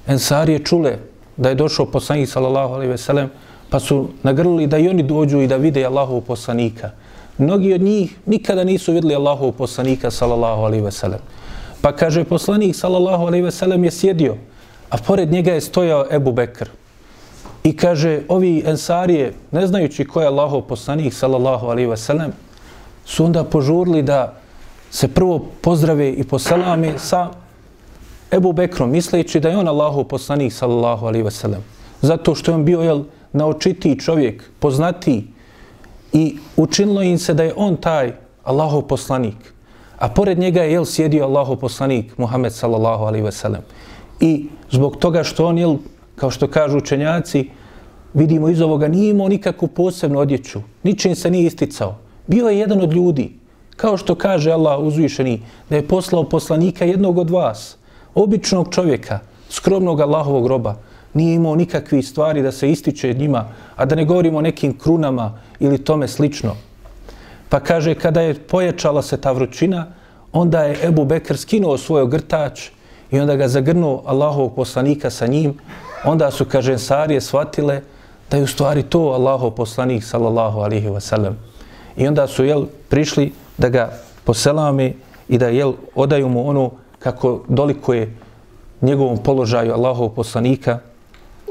ensarije 0.06 0.58
čule 0.58 0.98
da 1.36 1.48
je 1.48 1.54
došao 1.54 1.86
poslanik, 1.86 2.28
sallallahu 2.28 2.74
alaihi 2.74 2.90
ve 2.90 2.98
sellem, 2.98 3.30
pa 3.70 3.80
su 3.80 4.08
nagrlili 4.22 4.66
da 4.66 4.78
i 4.78 4.88
oni 4.88 5.02
dođu 5.02 5.40
i 5.40 5.46
da 5.46 5.56
vide 5.56 5.84
Allahov 5.84 6.20
poslanika. 6.20 6.90
Mnogi 7.38 7.74
od 7.74 7.80
njih 7.80 8.16
nikada 8.26 8.64
nisu 8.64 8.92
vidjeli 8.92 9.14
Allahov 9.14 9.52
poslanika, 9.52 10.10
sallallahu 10.10 10.62
alaihi 10.62 10.84
ve 10.84 10.92
sellem. 10.92 11.20
Pa 11.80 11.92
kaže, 11.92 12.24
poslanik, 12.24 12.76
sallallahu 12.76 13.26
alaihi 13.26 13.44
ve 13.44 13.50
sellem, 13.50 13.84
je 13.84 13.90
sjedio, 13.90 14.36
a 14.90 14.96
pored 14.96 15.32
njega 15.32 15.52
je 15.52 15.60
stojao 15.60 16.06
Ebu 16.10 16.32
Bekr. 16.32 16.68
I 17.64 17.76
kaže, 17.76 18.20
ovi 18.28 18.62
ensarije, 18.66 19.32
ne 19.52 19.66
znajući 19.66 20.04
ko 20.04 20.20
je 20.20 20.26
Allahov 20.26 20.60
poslanik, 20.60 21.14
sallallahu 21.14 21.66
alaihi 21.66 21.90
ve 21.90 21.96
sellem, 21.96 22.32
su 23.04 23.24
onda 23.24 23.44
požurili 23.44 24.02
da 24.02 24.34
se 24.90 25.08
prvo 25.08 25.46
pozdrave 25.60 26.10
i 26.12 26.24
poselame 26.24 26.98
sa 26.98 27.30
Ebu 28.30 28.52
Bekrom, 28.52 28.90
misleći 28.90 29.40
da 29.40 29.48
je 29.48 29.56
on 29.56 29.68
Allahov 29.68 30.04
poslanik, 30.04 30.52
sallallahu 30.52 31.06
alaihi 31.06 31.24
ve 31.24 31.30
sellem. 31.30 31.62
Zato 32.02 32.34
što 32.34 32.50
je 32.50 32.54
on 32.54 32.64
bio, 32.64 32.82
jel, 32.82 33.02
naočitiji 33.32 33.98
čovjek, 33.98 34.50
poznatiji 34.58 35.24
i 36.12 36.36
učinilo 36.56 37.02
im 37.02 37.18
se 37.18 37.34
da 37.34 37.42
je 37.42 37.54
on 37.56 37.76
taj 37.76 38.12
Allahov 38.44 38.82
poslanik. 38.82 39.54
A 39.98 40.08
pored 40.08 40.38
njega 40.38 40.62
je, 40.62 40.72
jel, 40.72 40.84
sjedio 40.84 41.24
Allahov 41.24 41.56
poslanik, 41.56 42.18
Muhammed, 42.18 42.52
sallallahu 42.52 43.04
alaihi 43.04 43.24
ve 43.24 43.32
sellem. 43.32 43.62
I 44.20 44.48
zbog 44.70 44.96
toga 44.96 45.24
što 45.24 45.46
on, 45.46 45.58
jel, 45.58 45.76
kao 46.16 46.30
što 46.30 46.48
kažu 46.48 46.78
učenjaci, 46.78 47.50
vidimo 48.14 48.48
iz 48.48 48.60
ovoga, 48.60 48.88
nije 48.88 49.10
imao 49.10 49.28
nikakvu 49.28 49.68
posebnu 49.68 50.18
odjeću, 50.18 50.60
ničim 50.82 51.14
se 51.14 51.30
nije 51.30 51.46
isticao. 51.46 51.96
Bio 52.26 52.48
je 52.48 52.58
jedan 52.58 52.80
od 52.80 52.92
ljudi, 52.92 53.38
kao 53.76 53.96
što 53.96 54.14
kaže 54.14 54.52
Allah 54.52 54.80
uzvišeni, 54.80 55.40
da 55.70 55.76
je 55.76 55.88
poslao 55.88 56.24
poslanika 56.24 56.84
jednog 56.84 57.18
od 57.18 57.30
vas, 57.30 57.76
običnog 58.14 58.74
čovjeka, 58.74 59.18
skromnog 59.50 60.00
Allahovog 60.00 60.46
roba, 60.46 60.76
nije 61.14 61.34
imao 61.34 61.56
nikakve 61.56 62.02
stvari 62.02 62.42
da 62.42 62.52
se 62.52 62.70
ističe 62.70 63.14
njima, 63.14 63.48
a 63.76 63.84
da 63.84 63.94
ne 63.94 64.04
govorimo 64.04 64.38
o 64.38 64.42
nekim 64.42 64.78
krunama 64.78 65.38
ili 65.60 65.84
tome 65.84 66.08
slično. 66.08 66.56
Pa 67.48 67.60
kaže, 67.60 67.94
kada 67.94 68.20
je 68.20 68.34
pojačala 68.34 69.02
se 69.02 69.16
ta 69.16 69.32
vrućina, 69.32 69.86
onda 70.32 70.62
je 70.62 70.88
Ebu 70.88 71.04
Bekr 71.04 71.36
skinuo 71.36 71.78
svoj 71.78 72.02
ogrtač 72.02 72.68
i 73.10 73.20
onda 73.20 73.36
ga 73.36 73.48
zagrnuo 73.48 74.02
Allahovog 74.06 74.54
poslanika 74.54 75.10
sa 75.10 75.26
njim. 75.26 75.54
Onda 76.04 76.30
su, 76.30 76.44
kaže, 76.44 76.78
Sarije 76.78 77.20
shvatile 77.20 77.80
da 78.30 78.36
je 78.36 78.42
u 78.42 78.46
stvari 78.46 78.82
to 78.82 78.98
Allahov 78.98 79.50
poslanik, 79.50 80.04
sallallahu 80.04 80.60
alihi 80.60 80.88
wasallam. 80.88 81.32
I 81.96 82.08
onda 82.08 82.26
su, 82.26 82.44
jel, 82.44 82.66
prišli 82.88 83.32
da 83.58 83.68
ga 83.68 83.92
poselami 84.24 84.94
i 85.28 85.38
da, 85.38 85.48
jel, 85.48 85.72
odaju 85.94 86.28
mu 86.28 86.48
ono 86.48 86.70
kako 86.98 87.44
dolikuje 87.48 88.14
njegovom 88.82 89.18
položaju 89.18 89.72
Allahov 89.72 90.08
poslanika 90.08 90.78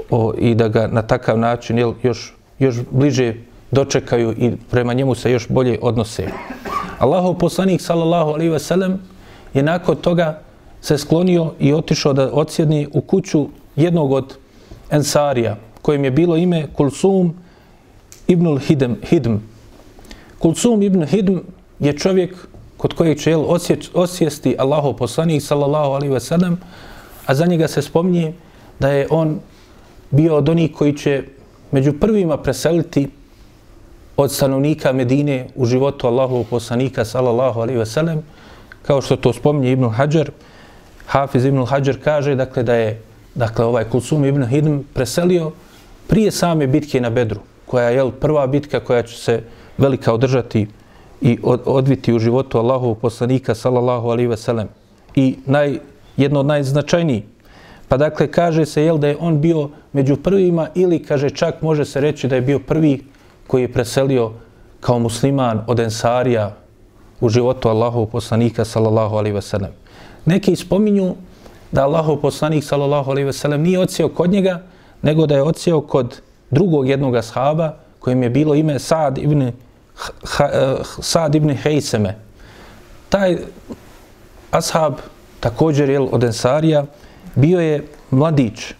o, 0.10 0.34
i 0.38 0.56
da 0.56 0.68
ga 0.68 0.88
na 0.88 1.02
takav 1.02 1.40
način 1.40 1.78
jel, 1.78 1.94
još, 2.04 2.34
još 2.60 2.76
bliže 2.92 3.34
dočekaju 3.72 4.32
i 4.32 4.52
prema 4.72 4.94
njemu 4.94 5.16
se 5.16 5.32
još 5.32 5.48
bolje 5.50 5.80
odnose. 5.82 6.28
Allahov 7.00 7.34
poslanik 7.38 7.82
sallallahu 7.82 8.30
alaihi 8.30 8.50
ve 8.50 8.60
sellem 8.60 9.00
je 9.54 9.64
nakon 9.64 9.96
toga 9.96 10.42
se 10.82 10.98
sklonio 10.98 11.54
i 11.60 11.74
otišao 11.74 12.14
da 12.14 12.30
odsjedni 12.34 12.88
u 12.94 13.02
kuću 13.02 13.48
jednog 13.76 14.12
od 14.12 14.38
ensarija 14.90 15.58
kojim 15.82 16.04
je 16.04 16.12
bilo 16.12 16.38
ime 16.38 16.68
Kulsum 16.74 17.34
ibn 18.28 18.58
Hidm. 18.58 18.94
Hidm. 19.10 19.36
Kulsum 20.40 20.82
ibn 20.82 21.06
Hidm 21.06 21.38
je 21.80 21.98
čovjek 21.98 22.36
kod 22.78 22.94
kojeg 22.94 23.20
će 23.20 23.36
osjesti 23.94 24.56
Allahov 24.60 24.94
poslanik 24.94 25.44
sallallahu 25.44 25.92
alaihi 25.92 26.14
ve 26.14 26.20
sellem 26.20 26.58
a 27.26 27.36
za 27.36 27.46
njega 27.46 27.68
se 27.68 27.82
spominje 27.82 28.34
da 28.80 28.90
je 28.90 29.08
on 29.10 29.40
bio 30.12 30.36
od 30.36 30.50
onih 30.50 30.72
koji 30.74 30.94
će 30.98 31.24
među 31.72 31.94
prvima 32.00 32.38
preseliti 32.38 33.08
od 34.18 34.32
stanovnika 34.32 34.92
Medine 34.94 35.48
u 35.56 35.66
životu 35.66 36.08
Allahovog 36.08 36.48
poslanika 36.48 37.06
sallallahu 37.06 37.60
alaihi 37.60 37.80
ve 37.80 37.86
sellem, 37.86 38.22
kao 38.82 39.02
što 39.02 39.16
to 39.16 39.34
spominje 39.34 39.72
Ibn 39.72 39.90
Hajar, 39.90 40.32
Hafiz 41.08 41.46
Ibn 41.46 41.66
Hajar 41.66 41.98
kaže 42.04 42.36
dakle 42.36 42.64
da 42.64 42.74
je 42.76 43.02
dakle 43.36 43.66
ovaj 43.66 43.90
Kulsum 43.90 44.26
Ibn 44.26 44.46
Hidm 44.46 44.80
preselio 44.94 45.52
prije 46.08 46.32
same 46.32 46.68
bitke 46.68 47.02
na 47.02 47.10
Bedru, 47.10 47.40
koja 47.66 47.90
je 47.90 48.12
prva 48.12 48.48
bitka 48.48 48.80
koja 48.80 49.04
će 49.04 49.18
se 49.18 49.42
velika 49.78 50.14
održati 50.14 50.68
i 51.22 51.40
odviti 51.66 52.14
u 52.14 52.20
životu 52.20 52.58
Allahovog 52.58 52.98
poslanika 52.98 53.56
sallallahu 53.56 54.10
alaihi 54.10 54.28
ve 54.28 54.38
sellem. 54.38 54.68
I 55.16 55.36
naj, 55.46 55.80
jedno 56.18 56.40
od 56.40 56.46
najznačajnijih 56.46 57.24
Pa 57.88 57.98
dakle, 57.98 58.28
kaže 58.28 58.66
se 58.66 58.84
jel 58.84 58.98
da 58.98 59.08
je 59.08 59.18
on 59.20 59.42
bio 59.42 59.70
među 59.94 60.16
prvima 60.16 60.68
ili 60.76 61.04
kaže 61.04 61.30
čak 61.30 61.62
može 61.62 61.86
se 61.86 62.02
reći 62.02 62.28
da 62.28 62.36
je 62.36 62.42
bio 62.42 62.60
prvi 62.60 63.04
koji 63.48 63.62
je 63.62 63.74
preselio 63.74 64.32
kao 64.80 65.00
musliman 65.00 65.64
od 65.68 65.80
Ensarija 65.80 66.56
u 67.22 67.30
životu 67.30 67.70
Allahov 67.70 68.06
poslanika 68.06 68.66
sallallahu 68.66 69.16
alaihi 69.16 69.42
sellem 69.42 69.72
Neki 70.26 70.56
spominju 70.56 71.16
da 71.72 71.84
Allahov 71.84 72.18
poslanik 72.18 72.64
sallallahu 72.64 73.12
alaihi 73.12 73.34
sellem 73.34 73.62
nije 73.62 73.80
odsjeo 73.80 74.10
kod 74.10 74.32
njega, 74.32 74.62
nego 75.02 75.26
da 75.26 75.36
je 75.36 75.44
odsjeo 75.44 75.82
kod 75.82 76.22
drugog 76.52 76.88
jednog 76.90 77.16
ashaba 77.16 77.74
kojim 78.00 78.24
je 78.24 78.30
bilo 78.30 78.56
ime 78.56 78.80
Saad 78.80 79.18
ibn, 79.18 79.52
ha, 80.24 80.50
eh, 80.54 80.76
Saad 81.02 81.36
ibn 81.36 81.50
Hejseme. 81.50 82.16
Taj 83.10 83.38
ashab 84.52 84.94
također 85.40 85.90
jel, 85.90 86.08
od 86.12 86.24
Ensarija, 86.24 86.86
bio 87.36 87.60
je 87.60 87.88
mladić, 88.12 88.74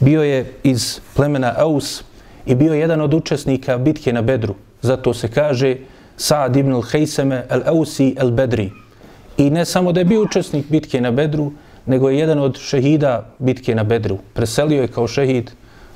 bio 0.00 0.22
je 0.22 0.52
iz 0.62 1.00
plemena 1.14 1.54
Aus 1.56 2.02
i 2.46 2.54
bio 2.54 2.74
je 2.74 2.80
jedan 2.80 3.00
od 3.00 3.14
učesnika 3.14 3.78
bitke 3.78 4.12
na 4.12 4.22
Bedru. 4.22 4.54
Zato 4.82 5.14
se 5.14 5.28
kaže 5.28 5.76
Saad 6.16 6.56
ibn 6.56 6.72
al-Hejseme 6.72 7.42
al-Ausi 7.50 8.14
al-Bedri. 8.16 8.70
I 9.36 9.50
ne 9.50 9.64
samo 9.64 9.92
da 9.92 10.00
je 10.00 10.04
bio 10.04 10.22
učesnik 10.22 10.66
bitke 10.68 11.00
na 11.00 11.10
Bedru, 11.10 11.52
nego 11.86 12.10
je 12.10 12.18
jedan 12.18 12.38
od 12.38 12.58
šehida 12.58 13.30
bitke 13.38 13.74
na 13.74 13.84
Bedru. 13.84 14.18
Preselio 14.34 14.82
je 14.82 14.88
kao 14.88 15.08
šehid 15.08 15.50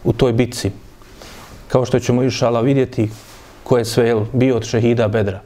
u 0.05 0.13
toj 0.13 0.33
bitci. 0.33 0.71
Kao 1.69 1.85
što 1.85 2.01
ćemo 2.01 2.23
išala 2.23 2.61
vidjeti 2.61 3.09
ko 3.69 3.79
je 3.79 3.85
sve 3.85 4.15
bio 4.33 4.57
od 4.57 4.65
šehida 4.65 5.09
Bedra 5.09 5.41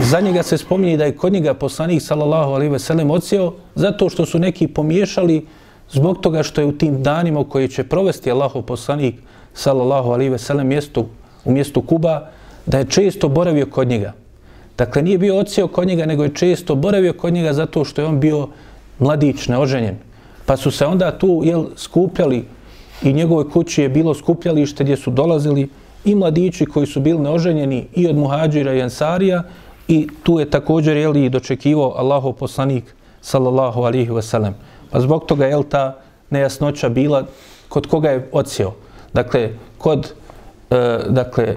za 0.00 0.20
njega 0.20 0.42
se 0.42 0.58
spominje 0.58 0.96
da 0.96 1.04
je 1.04 1.16
kod 1.16 1.32
njega 1.32 1.54
poslanik 1.54 2.02
sallallahu 2.02 2.52
alaihi 2.52 2.72
veselem 2.72 3.10
ocijao 3.10 3.54
zato 3.74 4.08
što 4.08 4.26
su 4.26 4.38
neki 4.38 4.68
pomiješali 4.68 5.46
zbog 5.90 6.20
toga 6.20 6.42
što 6.42 6.60
je 6.60 6.66
u 6.66 6.72
tim 6.72 7.02
danima 7.02 7.44
koji 7.44 7.68
će 7.68 7.84
provesti 7.84 8.30
Allahov 8.30 8.62
poslanik 8.62 9.14
sallallahu 9.54 10.10
alaihi 10.10 10.30
veselem 10.30 10.66
mjestu, 10.66 11.00
mjesto 11.00 11.20
u 11.44 11.52
mjestu 11.52 11.82
Kuba 11.82 12.30
da 12.66 12.78
je 12.78 12.84
često 12.84 13.28
boravio 13.28 13.66
kod 13.66 13.88
njega. 13.88 14.12
Dakle, 14.78 15.02
nije 15.02 15.18
bio 15.18 15.38
ocijao 15.38 15.68
kod 15.68 15.86
njega, 15.86 16.06
nego 16.06 16.24
je 16.24 16.34
često 16.34 16.74
boravio 16.74 17.12
kod 17.12 17.32
njega 17.32 17.52
zato 17.52 17.84
što 17.84 18.00
je 18.00 18.06
on 18.06 18.20
bio 18.20 18.48
mladić, 18.98 19.48
neoženjen. 19.48 19.96
Pa 20.46 20.56
su 20.56 20.70
se 20.70 20.86
onda 20.86 21.18
tu 21.18 21.40
jel, 21.44 21.64
skupljali 21.76 22.44
i 23.02 23.12
njegovoj 23.12 23.50
kući 23.50 23.82
je 23.82 23.88
bilo 23.88 24.14
skupljalište 24.14 24.84
gdje 24.84 24.96
su 24.96 25.10
dolazili 25.10 25.68
i 26.04 26.14
mladići 26.14 26.66
koji 26.66 26.86
su 26.86 27.00
bili 27.00 27.18
neoženjeni 27.18 27.86
i 27.94 28.08
od 28.08 28.16
muhađira 28.16 28.74
i 28.74 28.82
ansarija 28.82 29.42
i 29.88 30.08
tu 30.22 30.40
je 30.40 30.50
također 30.50 30.96
jel, 30.96 31.16
i 31.16 31.28
dočekivao 31.28 31.94
Allahov 31.96 32.32
poslanik 32.32 32.84
sallallahu 33.20 33.82
alihi 33.82 34.10
wasallam. 34.10 34.52
Pa 34.90 35.00
zbog 35.00 35.26
toga 35.26 35.46
je 35.46 35.62
ta 35.68 35.98
nejasnoća 36.30 36.88
bila 36.88 37.26
kod 37.68 37.86
koga 37.86 38.10
je 38.10 38.28
odsjeo. 38.32 38.72
Dakle, 39.12 39.50
kod 39.78 40.12
e, 40.70 40.98
dakle, 41.08 41.56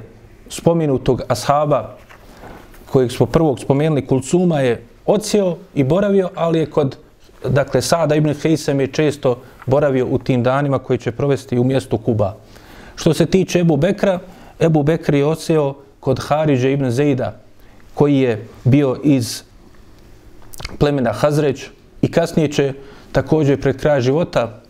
spominutog 0.49 1.21
ashaba 1.27 1.95
kojeg 2.91 3.11
smo 3.11 3.25
prvog 3.25 3.59
spomenuli, 3.59 4.07
Kulcuma 4.07 4.59
je 4.59 4.83
odsjeo 5.05 5.57
i 5.75 5.83
boravio, 5.83 6.29
ali 6.35 6.59
je 6.59 6.65
kod 6.65 6.97
dakle, 7.49 7.81
Sada 7.81 8.15
ibn 8.15 8.33
Hejsem 8.33 8.79
je 8.79 8.87
često 8.87 9.37
boravio 9.65 10.07
u 10.09 10.17
tim 10.17 10.43
danima 10.43 10.79
koji 10.79 10.99
će 10.99 11.11
provesti 11.11 11.59
u 11.59 11.63
mjestu 11.63 11.97
Kuba. 11.97 12.35
Što 12.95 13.13
se 13.13 13.25
tiče 13.25 13.59
Ebu 13.59 13.77
Bekra, 13.77 14.19
Ebu 14.63 14.83
Bekr 14.83 15.15
je 15.15 15.25
oseo 15.25 15.75
kod 15.99 16.19
Hariđe 16.19 16.71
ibn 16.71 16.89
Zejda, 16.89 17.35
koji 17.93 18.19
je 18.19 18.47
bio 18.63 18.97
iz 19.03 19.43
plemena 20.79 21.11
Hazreć 21.13 21.65
i 22.01 22.11
kasnije 22.11 22.51
će 22.51 22.73
također 23.11 23.61
pred 23.61 23.77
kraj 23.77 24.01
života 24.01 24.61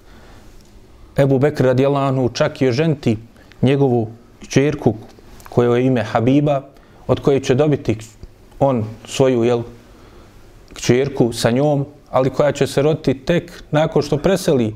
Ebu 1.18 1.40
Bekr 1.40 1.66
radijalanu 1.66 2.30
čak 2.30 2.62
i 2.62 2.68
oženti 2.68 3.18
njegovu 3.62 4.08
čerku 4.50 4.96
koja 5.50 5.78
je 5.78 5.86
ime 5.86 6.04
Habiba, 6.04 6.62
od 7.08 7.20
koje 7.20 7.40
će 7.40 7.56
dobiti 7.56 7.98
on 8.60 8.86
svoju 9.06 9.44
jel, 9.44 9.62
čerku 10.76 11.34
sa 11.34 11.52
njom, 11.52 11.86
ali 12.12 12.30
koja 12.30 12.52
će 12.52 12.68
se 12.68 12.82
roditi 12.82 13.26
tek 13.26 13.64
nakon 13.72 14.02
što 14.02 14.18
preseli 14.18 14.76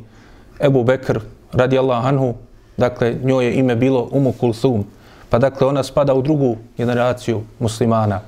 Ebu 0.60 0.84
Bekr 0.84 1.20
radijallahu 1.52 2.08
anhu, 2.08 2.34
dakle 2.78 3.16
njoj 3.24 3.46
je 3.46 3.56
ime 3.56 3.76
bilo 3.76 4.10
Umu 4.12 4.32
Kulthum. 4.32 4.86
Pa 5.30 5.40
dakle, 5.40 5.68
ona 5.68 5.84
spada 5.84 6.14
u 6.14 6.22
drugu 6.22 6.58
generaciju 6.78 7.42
muslimana. 7.60 8.22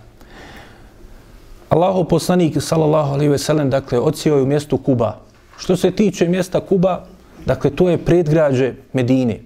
Allahu 1.69 2.03
poslanik, 2.03 2.61
sallallahu 2.61 3.13
alaihi 3.13 3.31
ve 3.31 3.37
sellem, 3.37 3.69
dakle, 3.69 3.99
ocijao 3.99 4.37
je 4.37 4.43
u 4.43 4.45
mjestu 4.45 4.77
Kuba. 4.77 5.17
Što 5.57 5.77
se 5.77 5.91
tiče 5.91 6.27
mjesta 6.27 6.59
Kuba, 6.59 7.05
dakle, 7.45 7.69
to 7.69 7.89
je 7.89 7.97
predgrađe 7.97 8.73
Medine. 8.93 9.39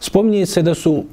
Spominje 0.00 0.46
se 0.46 0.62
da 0.62 0.74
su 0.74 1.04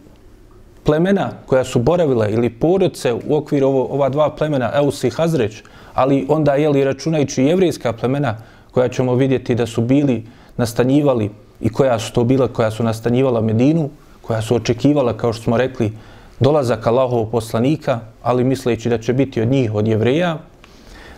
plemena 0.84 1.32
koja 1.46 1.64
su 1.64 1.80
boravila 1.80 2.28
ili 2.28 2.50
porodce 2.50 3.14
u 3.14 3.36
okviru 3.36 3.68
ovo, 3.68 3.88
ova 3.92 4.10
dva 4.10 4.36
plemena, 4.36 4.72
Eus 4.76 5.04
i 5.04 5.10
Hazreć, 5.10 5.64
ali 5.94 6.26
onda 6.30 6.56
je 6.56 6.70
li 6.70 6.84
računajući 6.84 7.44
jevrijska 7.44 7.94
plemena 7.94 8.38
koja 8.72 8.90
ćemo 8.90 9.16
vidjeti 9.16 9.56
da 9.56 9.66
su 9.66 9.82
bili 9.82 10.26
nastanjivali 10.58 11.32
i 11.62 11.70
koja 11.70 12.00
su 12.00 12.14
to 12.14 12.24
bila 12.24 12.48
koja 12.48 12.72
su 12.72 12.84
nastanjivala 12.84 13.42
Medinu, 13.42 13.90
koja 14.24 14.42
su 14.42 14.56
očekivala, 14.56 15.18
kao 15.18 15.34
što 15.34 15.44
smo 15.44 15.58
rekli, 15.58 15.92
dolazak 16.40 16.88
Allahovog 16.88 17.32
poslanika, 17.32 18.00
ali 18.22 18.44
misleći 18.44 18.90
da 18.90 18.98
će 18.98 19.14
biti 19.14 19.42
od 19.42 19.48
njih, 19.48 19.74
od 19.74 19.88
jevreja. 19.88 20.38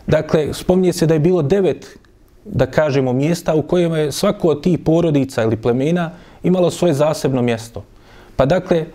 Dakle, 0.08 0.54
spominje 0.54 0.94
se 0.94 1.08
da 1.08 1.14
je 1.14 1.20
bilo 1.20 1.42
devet, 1.42 1.98
da 2.46 2.66
kažemo, 2.66 3.14
mjesta 3.14 3.56
u 3.56 3.62
kojima 3.62 3.98
je 3.98 4.12
svako 4.12 4.48
od 4.48 4.64
tih 4.64 4.80
porodica 4.80 5.44
ili 5.44 5.58
plemena 5.58 6.12
imalo 6.44 6.72
svoje 6.72 6.94
zasebno 6.94 7.42
mjesto. 7.42 7.84
Pa 8.36 8.46
dakle, 8.46 8.78
e, 8.78 8.86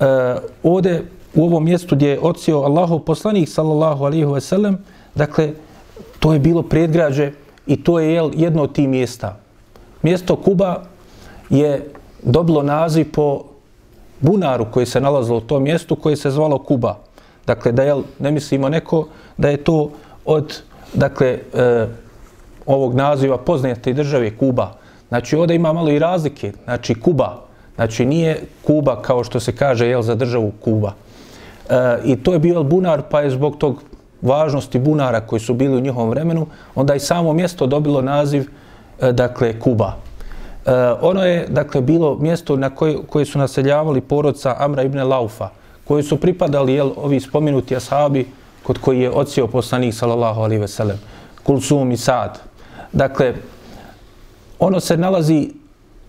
uh, 0.00 0.42
ovde 0.62 1.02
u 1.34 1.44
ovom 1.44 1.64
mjestu 1.64 1.96
gdje 1.96 2.08
je 2.08 2.20
ocio 2.20 2.58
Allahov 2.58 2.98
poslanik, 2.98 3.48
sallallahu 3.48 4.04
alihi 4.04 4.24
wasallam, 4.24 4.76
dakle, 5.14 5.52
to 6.18 6.32
je 6.32 6.38
bilo 6.38 6.62
predgrađe 6.62 7.32
i 7.66 7.84
to 7.84 8.00
je 8.00 8.30
jedno 8.34 8.62
od 8.62 8.72
tih 8.72 8.88
mjesta. 8.88 9.36
Mjesto 10.02 10.36
Kuba 10.36 10.82
je 11.50 11.90
dobilo 12.22 12.62
naziv 12.62 13.12
po 13.12 13.49
bunaru 14.20 14.66
koji 14.70 14.86
se 14.86 15.00
nalazilo 15.00 15.38
u 15.38 15.40
tom 15.40 15.62
mjestu 15.62 15.96
koji 15.96 16.16
se 16.16 16.30
zvalo 16.30 16.58
Kuba. 16.58 16.96
Dakle, 17.46 17.72
da 17.72 17.82
je, 17.82 17.94
ne 18.18 18.30
mislimo 18.30 18.68
neko 18.68 19.06
da 19.36 19.48
je 19.48 19.56
to 19.56 19.90
od 20.24 20.62
dakle, 20.94 21.38
e, 21.54 21.86
ovog 22.66 22.94
naziva 22.94 23.38
poznate 23.38 23.92
države 23.92 24.36
Kuba. 24.36 24.72
Znači, 25.08 25.36
ovdje 25.36 25.56
ima 25.56 25.72
malo 25.72 25.90
i 25.90 25.98
razlike. 25.98 26.52
Znači, 26.64 26.94
Kuba. 26.94 27.40
Znači, 27.74 28.06
nije 28.06 28.42
Kuba 28.66 29.02
kao 29.02 29.24
što 29.24 29.40
se 29.40 29.56
kaže 29.56 29.86
jel, 29.86 30.02
za 30.02 30.14
državu 30.14 30.52
Kuba. 30.60 30.92
E, 31.70 31.98
I 32.04 32.16
to 32.16 32.32
je 32.32 32.38
bio 32.38 32.62
bunar, 32.62 33.02
pa 33.10 33.20
je 33.20 33.30
zbog 33.30 33.56
tog 33.56 33.82
važnosti 34.22 34.78
bunara 34.78 35.20
koji 35.20 35.40
su 35.40 35.54
bili 35.54 35.76
u 35.76 35.80
njihovom 35.80 36.10
vremenu, 36.10 36.46
onda 36.74 36.94
i 36.94 37.00
samo 37.00 37.32
mjesto 37.32 37.66
dobilo 37.66 38.02
naziv, 38.02 38.50
e, 39.00 39.12
dakle, 39.12 39.60
Kuba. 39.60 40.09
Eh, 40.66 40.72
ono 41.00 41.24
je, 41.24 41.46
dakle, 41.48 41.80
bilo 41.80 42.16
mjesto 42.20 42.56
na 42.56 42.70
koje, 42.70 42.98
koje 43.08 43.24
su 43.24 43.38
naseljavali 43.38 44.00
porodca 44.00 44.54
Amra 44.58 44.82
ibn 44.82 44.98
Laufa, 44.98 45.48
koji 45.84 46.02
su 46.02 46.16
pripadali, 46.16 46.74
jel, 46.74 46.90
ovi 46.96 47.20
spomenuti 47.20 47.76
ashabi, 47.76 48.26
kod 48.62 48.78
koji 48.78 49.00
je 49.00 49.10
ocio 49.10 49.46
poslanik, 49.46 49.94
sallallahu 49.94 50.40
alaihi 50.40 50.60
veselem, 50.60 51.00
Kulsum 51.42 51.92
i 51.92 51.96
Sad. 51.96 52.38
Dakle, 52.92 53.34
ono 54.58 54.80
se 54.80 54.96
nalazi 54.96 55.50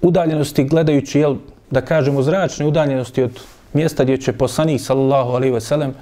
udaljenosti 0.01 0.63
gledajući, 0.63 1.19
jel, 1.19 1.35
da 1.71 1.81
kažemo, 1.81 2.21
zračne 2.21 2.65
udaljenosti 2.65 3.23
od 3.23 3.39
mjesta 3.73 4.03
gdje 4.03 4.17
će 4.17 4.33
poslanik, 4.33 4.81
sallallahu 4.81 5.31
alaihi 5.31 5.53
veselem, 5.53 5.93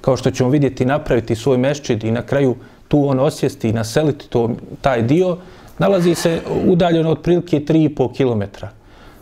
kao 0.00 0.16
što 0.16 0.30
ćemo 0.30 0.50
vidjeti, 0.50 0.84
napraviti 0.84 1.36
svoj 1.36 1.58
meščid 1.58 2.04
i 2.04 2.10
na 2.10 2.22
kraju 2.22 2.56
tu 2.88 3.08
on 3.08 3.20
osvijesti 3.20 3.68
i 3.68 3.72
naseliti 3.72 4.28
to, 4.28 4.50
taj 4.80 5.02
dio, 5.02 5.36
nalazi 5.78 6.14
se 6.14 6.40
udaljeno 6.66 7.10
otprilike 7.10 7.60
3,5 7.60 8.16
km. 8.16 8.66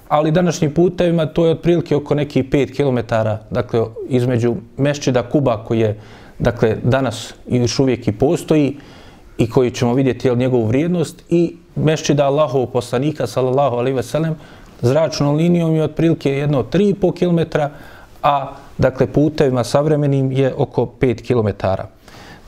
Ali 0.09 0.31
današnjim 0.31 0.75
putevima 0.75 1.27
to 1.27 1.47
je 1.47 1.53
otprilike 1.53 1.97
oko 1.97 2.15
nekih 2.15 2.45
5 2.45 2.77
km, 2.77 3.15
dakle 3.51 3.81
između 4.09 4.55
Mešćida 4.77 5.23
Kuba 5.23 5.65
koji 5.65 5.81
je 5.81 6.01
dakle 6.39 6.77
danas 6.83 7.35
i 7.49 7.57
još 7.57 7.79
uvijek 7.79 8.09
i 8.09 8.13
postoji 8.13 8.77
i 9.39 9.51
koji 9.51 9.71
ćemo 9.71 9.95
vidjeti 9.95 10.29
jel, 10.29 10.37
njegovu 10.37 10.67
vrijednost 10.67 11.23
i 11.31 11.57
Mešćida 11.77 12.27
Allahov 12.27 12.67
poslanika 12.67 13.27
sallallahu 13.27 13.77
alaihi 13.77 13.97
ve 13.97 14.03
sellem 14.03 14.35
zračnom 14.81 15.37
linijom 15.37 15.75
je 15.75 15.83
otprilike 15.83 16.31
jedno 16.31 16.63
3,5 16.63 17.19
km, 17.19 17.59
a 18.23 18.53
dakle 18.79 19.07
putevima 19.07 19.65
savremenim 19.65 20.33
je 20.33 20.55
oko 20.57 20.91
5 21.01 21.27
km. 21.27 21.67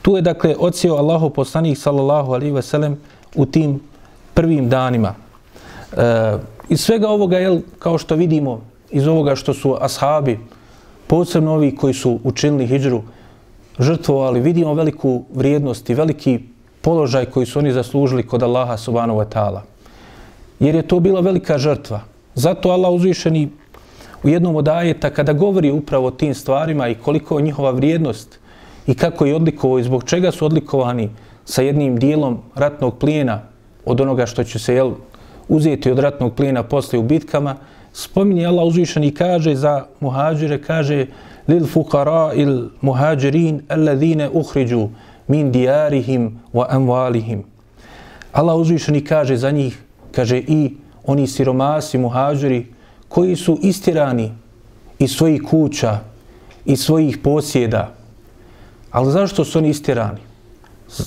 Tu 0.01 0.15
je 0.15 0.21
dakle 0.21 0.55
ocio 0.59 0.95
Allahov 0.95 1.29
poslanik 1.29 1.77
sallallahu 1.77 2.33
alaihi 2.33 2.51
ve 2.51 2.61
sellem 2.61 2.97
u 3.35 3.45
tim 3.45 3.79
prvim 4.35 4.69
danima. 4.69 5.15
E, 5.15 6.37
iz 6.69 6.81
svega 6.81 7.09
ovoga, 7.09 7.39
jel, 7.39 7.59
kao 7.79 7.97
što 7.97 8.15
vidimo, 8.15 8.61
iz 8.91 9.07
ovoga 9.07 9.35
što 9.35 9.53
su 9.53 9.77
ashabi, 9.81 10.39
posebno 11.07 11.53
ovi 11.53 11.75
koji 11.75 11.93
su 11.93 12.19
učinili 12.23 12.67
hijđru, 12.67 13.01
žrtvovali, 13.79 14.41
vidimo 14.41 14.73
veliku 14.73 15.23
vrijednost 15.33 15.89
i 15.89 15.93
veliki 15.93 16.39
položaj 16.81 17.25
koji 17.25 17.45
su 17.45 17.59
oni 17.59 17.73
zaslužili 17.73 18.27
kod 18.27 18.43
Allaha 18.43 18.77
subhanahu 18.77 19.19
wa 19.19 19.25
ta'ala. 19.25 19.61
Jer 20.59 20.75
je 20.75 20.87
to 20.87 20.99
bila 20.99 21.21
velika 21.21 21.57
žrtva. 21.57 22.01
Zato 22.35 22.69
Allah 22.69 22.91
uzvišeni 22.91 23.49
u 24.23 24.29
jednom 24.29 24.55
od 24.55 24.67
ajeta 24.67 25.09
kada 25.09 25.33
govori 25.33 25.71
upravo 25.71 26.07
o 26.07 26.11
tim 26.11 26.33
stvarima 26.33 26.87
i 26.87 26.95
koliko 26.95 27.37
je 27.37 27.43
njihova 27.43 27.71
vrijednost 27.71 28.39
i 28.87 28.93
kako 28.95 29.25
je 29.25 29.35
odlikovao 29.35 29.79
i 29.79 29.83
zbog 29.83 30.03
čega 30.03 30.31
su 30.31 30.45
odlikovani 30.45 31.09
sa 31.45 31.61
jednim 31.61 31.99
dijelom 31.99 32.39
ratnog 32.55 32.97
plijena 32.97 33.41
od 33.85 34.01
onoga 34.01 34.25
što 34.25 34.43
će 34.43 34.59
se 34.59 34.75
jel, 34.75 34.91
uzeti 35.47 35.91
od 35.91 35.99
ratnog 35.99 36.33
plina 36.33 36.63
posle 36.63 36.99
u 36.99 37.03
bitkama, 37.03 37.55
spominje 37.93 38.45
Allah 38.45 38.65
uzvišen 38.65 39.03
i 39.03 39.13
kaže 39.13 39.55
za 39.55 39.85
muhađire, 39.99 40.61
kaže 40.61 41.05
lil 41.47 41.67
fukara 41.67 42.33
il 42.33 42.69
muhađirin 42.81 43.61
alladhine 43.69 44.29
uhriđu 44.29 44.87
min 45.27 45.51
dijarihim 45.51 46.39
wa 46.53 46.65
amvalihim. 46.69 47.43
Allah 48.31 48.55
uzvišen 48.55 48.95
i 48.95 49.03
kaže 49.03 49.37
za 49.37 49.51
njih, 49.51 49.79
kaže 50.11 50.37
i 50.37 50.73
oni 51.05 51.27
siromasi 51.27 51.97
muhađiri 51.97 52.65
koji 53.07 53.35
su 53.35 53.59
istirani 53.61 54.31
iz 54.99 55.11
svojih 55.11 55.41
kuća, 55.49 55.99
iz 56.65 56.79
svojih 56.79 57.17
posjeda. 57.17 57.93
Ali 58.91 59.11
zašto 59.11 59.45
su 59.45 59.59
oni 59.59 59.69
istirani? 59.69 60.19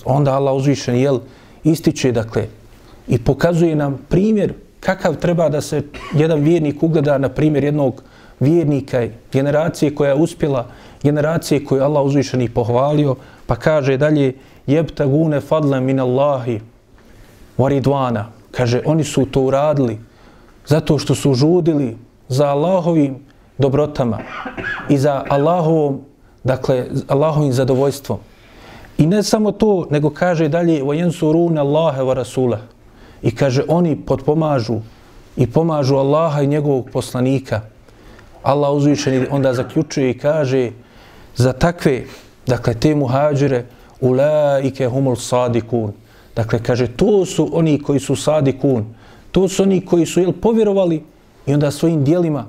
Onda 0.04 0.34
Allah 0.34 0.54
uzvišen 0.54 0.96
jel, 0.96 1.18
ističe, 1.64 2.12
dakle, 2.12 2.46
i 3.08 3.18
pokazuje 3.18 3.76
nam 3.76 3.98
primjer 4.08 4.52
kakav 4.80 5.16
treba 5.16 5.48
da 5.48 5.60
se 5.60 5.82
jedan 6.14 6.40
vjernik 6.40 6.82
ugleda 6.82 7.18
na 7.18 7.28
primjer 7.28 7.64
jednog 7.64 8.02
vjernika, 8.40 9.06
generacije 9.32 9.94
koja 9.94 10.08
je 10.08 10.14
uspjela, 10.14 10.66
generacije 11.02 11.64
koju 11.64 11.82
Allah 11.82 12.04
uzvišeni 12.04 12.48
pohvalio, 12.48 13.16
pa 13.46 13.56
kaže 13.56 13.96
dalje, 13.96 14.34
jebta 14.66 15.06
gune 15.06 15.40
fadle 15.40 15.80
min 15.80 16.00
Allahi, 16.00 16.60
waridvana. 17.58 18.24
Kaže, 18.50 18.82
oni 18.86 19.04
su 19.04 19.26
to 19.26 19.42
uradili 19.42 19.98
zato 20.66 20.98
što 20.98 21.14
su 21.14 21.34
žudili 21.34 21.96
za 22.28 22.46
Allahovim 22.46 23.16
dobrotama 23.58 24.18
i 24.88 24.98
za 24.98 25.24
Allahovom, 25.28 26.00
dakle, 26.44 26.86
Allahovim 27.08 27.52
zadovoljstvom. 27.52 28.18
I 28.98 29.06
ne 29.06 29.22
samo 29.22 29.52
to, 29.52 29.86
nego 29.90 30.10
kaže 30.10 30.48
dalje, 30.48 30.82
vajensu 30.82 31.32
rune 31.32 31.60
Allahe 31.60 32.02
wa 32.02 32.14
rasulah. 32.14 32.60
I 33.22 33.30
kaže, 33.30 33.64
oni 33.68 33.96
potpomažu 33.96 34.80
i 35.36 35.46
pomažu 35.46 35.96
Allaha 35.96 36.42
i 36.42 36.46
njegovog 36.46 36.90
poslanika. 36.92 37.60
Allah 38.42 38.72
uzvišeni 38.72 39.26
onda 39.30 39.54
zaključuje 39.54 40.10
i 40.10 40.18
kaže 40.18 40.70
za 41.36 41.52
takve, 41.52 42.04
dakle, 42.46 42.74
te 42.74 42.94
muhađire, 42.94 43.64
ulaike 44.00 44.88
humul 44.88 45.16
sadikun. 45.16 45.92
Dakle, 46.36 46.62
kaže, 46.62 46.86
to 46.86 47.26
su 47.26 47.48
oni 47.52 47.82
koji 47.82 48.00
su 48.00 48.16
sadikun. 48.16 48.94
To 49.32 49.48
su 49.48 49.62
oni 49.62 49.80
koji 49.80 50.06
su 50.06 50.20
jel, 50.20 50.32
povjerovali 50.32 51.02
i 51.46 51.54
onda 51.54 51.70
svojim 51.70 52.04
dijelima, 52.04 52.44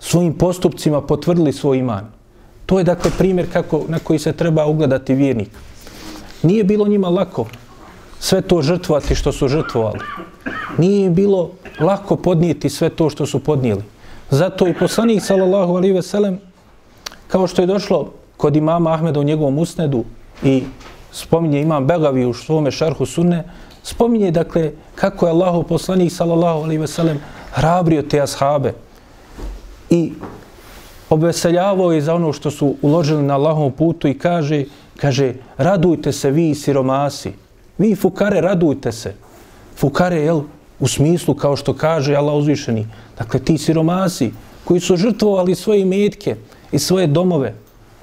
svojim 0.00 0.32
postupcima 0.38 1.00
potvrdili 1.00 1.52
svoj 1.52 1.78
iman. 1.78 2.06
To 2.66 2.78
je, 2.78 2.84
dakle, 2.84 3.10
primjer 3.18 3.52
kako, 3.52 3.84
na 3.88 3.98
koji 3.98 4.18
se 4.18 4.32
treba 4.32 4.66
ugledati 4.66 5.14
vjernik. 5.14 5.50
Nije 6.42 6.64
bilo 6.64 6.88
njima 6.88 7.08
lako, 7.08 7.46
sve 8.22 8.40
to 8.40 8.62
žrtvovati 8.62 9.14
što 9.14 9.32
su 9.32 9.48
žrtvovali. 9.48 9.98
Nije 10.78 11.06
im 11.06 11.14
bilo 11.14 11.50
lako 11.80 12.16
podnijeti 12.16 12.70
sve 12.70 12.88
to 12.88 13.10
što 13.10 13.26
su 13.26 13.40
podnijeli. 13.40 13.82
Zato 14.30 14.68
i 14.68 14.74
poslanik, 14.74 15.22
sallallahu 15.22 15.74
alaihi 15.74 15.94
veselem, 15.94 16.38
kao 17.28 17.46
što 17.46 17.62
je 17.62 17.66
došlo 17.66 18.12
kod 18.36 18.56
imama 18.56 18.92
Ahmeda 18.94 19.20
u 19.20 19.24
njegovom 19.24 19.58
usnedu 19.58 20.04
i 20.42 20.62
spominje 21.12 21.60
imam 21.60 21.86
Begavi 21.86 22.24
u 22.24 22.34
svome 22.34 22.70
šarhu 22.70 23.06
sunne, 23.06 23.44
spominje 23.82 24.30
dakle 24.30 24.70
kako 24.94 25.26
je 25.26 25.30
Allahu 25.30 25.62
poslanik, 25.62 26.12
sallallahu 26.12 26.62
alaihi 26.62 26.80
veselem, 26.80 27.20
hrabrio 27.52 28.02
te 28.02 28.20
ashabe 28.20 28.74
i 29.90 30.12
obveseljavao 31.10 31.92
je 31.92 32.00
za 32.00 32.14
ono 32.14 32.32
što 32.32 32.50
su 32.50 32.74
uložili 32.82 33.22
na 33.22 33.34
Allahovom 33.34 33.72
putu 33.72 34.08
i 34.08 34.18
kaže, 34.18 34.64
kaže, 34.96 35.34
radujte 35.56 36.12
se 36.12 36.30
vi 36.30 36.54
siromasi, 36.54 37.41
Vi 37.78 37.94
fukare 37.96 38.40
radujte 38.40 38.92
se. 38.92 39.14
Fukare, 39.76 40.20
jel, 40.20 40.40
u 40.80 40.88
smislu 40.88 41.34
kao 41.34 41.56
što 41.56 41.74
kaže 41.74 42.14
Allah 42.14 42.34
uzvišeni. 42.34 42.86
Dakle, 43.18 43.40
ti 43.40 43.58
siromasi 43.58 44.32
koji 44.64 44.80
su 44.80 44.96
žrtvovali 44.96 45.54
svoje 45.54 45.84
metke 45.84 46.36
i 46.72 46.78
svoje 46.78 47.06
domove, 47.06 47.54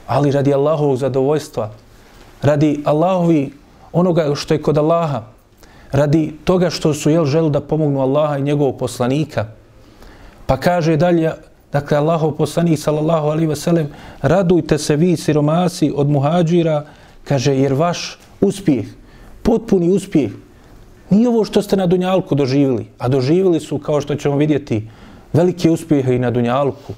ali 0.08 0.32
radi 0.32 0.54
Allahovog 0.54 0.98
zadovoljstva, 0.98 1.72
radi 2.42 2.82
Allahovi 2.86 3.52
onoga 3.92 4.36
što 4.36 4.54
je 4.54 4.62
kod 4.62 4.78
Allaha, 4.78 5.24
radi 5.92 6.34
toga 6.44 6.70
što 6.70 6.94
su 6.94 7.10
jel 7.10 7.26
želi 7.26 7.50
da 7.50 7.62
pomognu 7.62 8.02
Allaha 8.02 8.38
i 8.38 8.42
njegovog 8.42 8.78
poslanika. 8.78 9.46
Pa 10.46 10.58
kaže 10.58 10.98
dalje, 10.98 11.32
dakle 11.72 11.98
Allahov 11.98 12.32
poslanik 12.32 12.80
sallallahu 12.80 13.28
alaihi 13.28 13.48
ve 13.48 13.56
sellem, 13.56 13.88
radujte 14.22 14.78
se 14.78 14.96
vi 14.96 15.18
siromasi 15.18 15.94
od 15.96 16.10
muhađira, 16.10 16.86
kaže 17.24 17.56
jer 17.56 17.74
vaš 17.74 18.20
uspjeh, 18.42 18.86
potpuni 19.50 19.90
uspjeh, 19.90 20.32
nije 21.10 21.30
ovo 21.30 21.46
što 21.46 21.62
ste 21.62 21.78
na 21.78 21.88
Dunjalku 21.90 22.36
doživjeli, 22.36 22.86
a 22.98 23.08
doživjeli 23.10 23.60
su, 23.60 23.78
kao 23.78 24.02
što 24.02 24.16
ćemo 24.16 24.38
vidjeti, 24.38 24.84
velike 25.34 25.72
uspjehe 25.72 26.16
i 26.16 26.20
na 26.20 26.30
Dunjalku. 26.32 26.94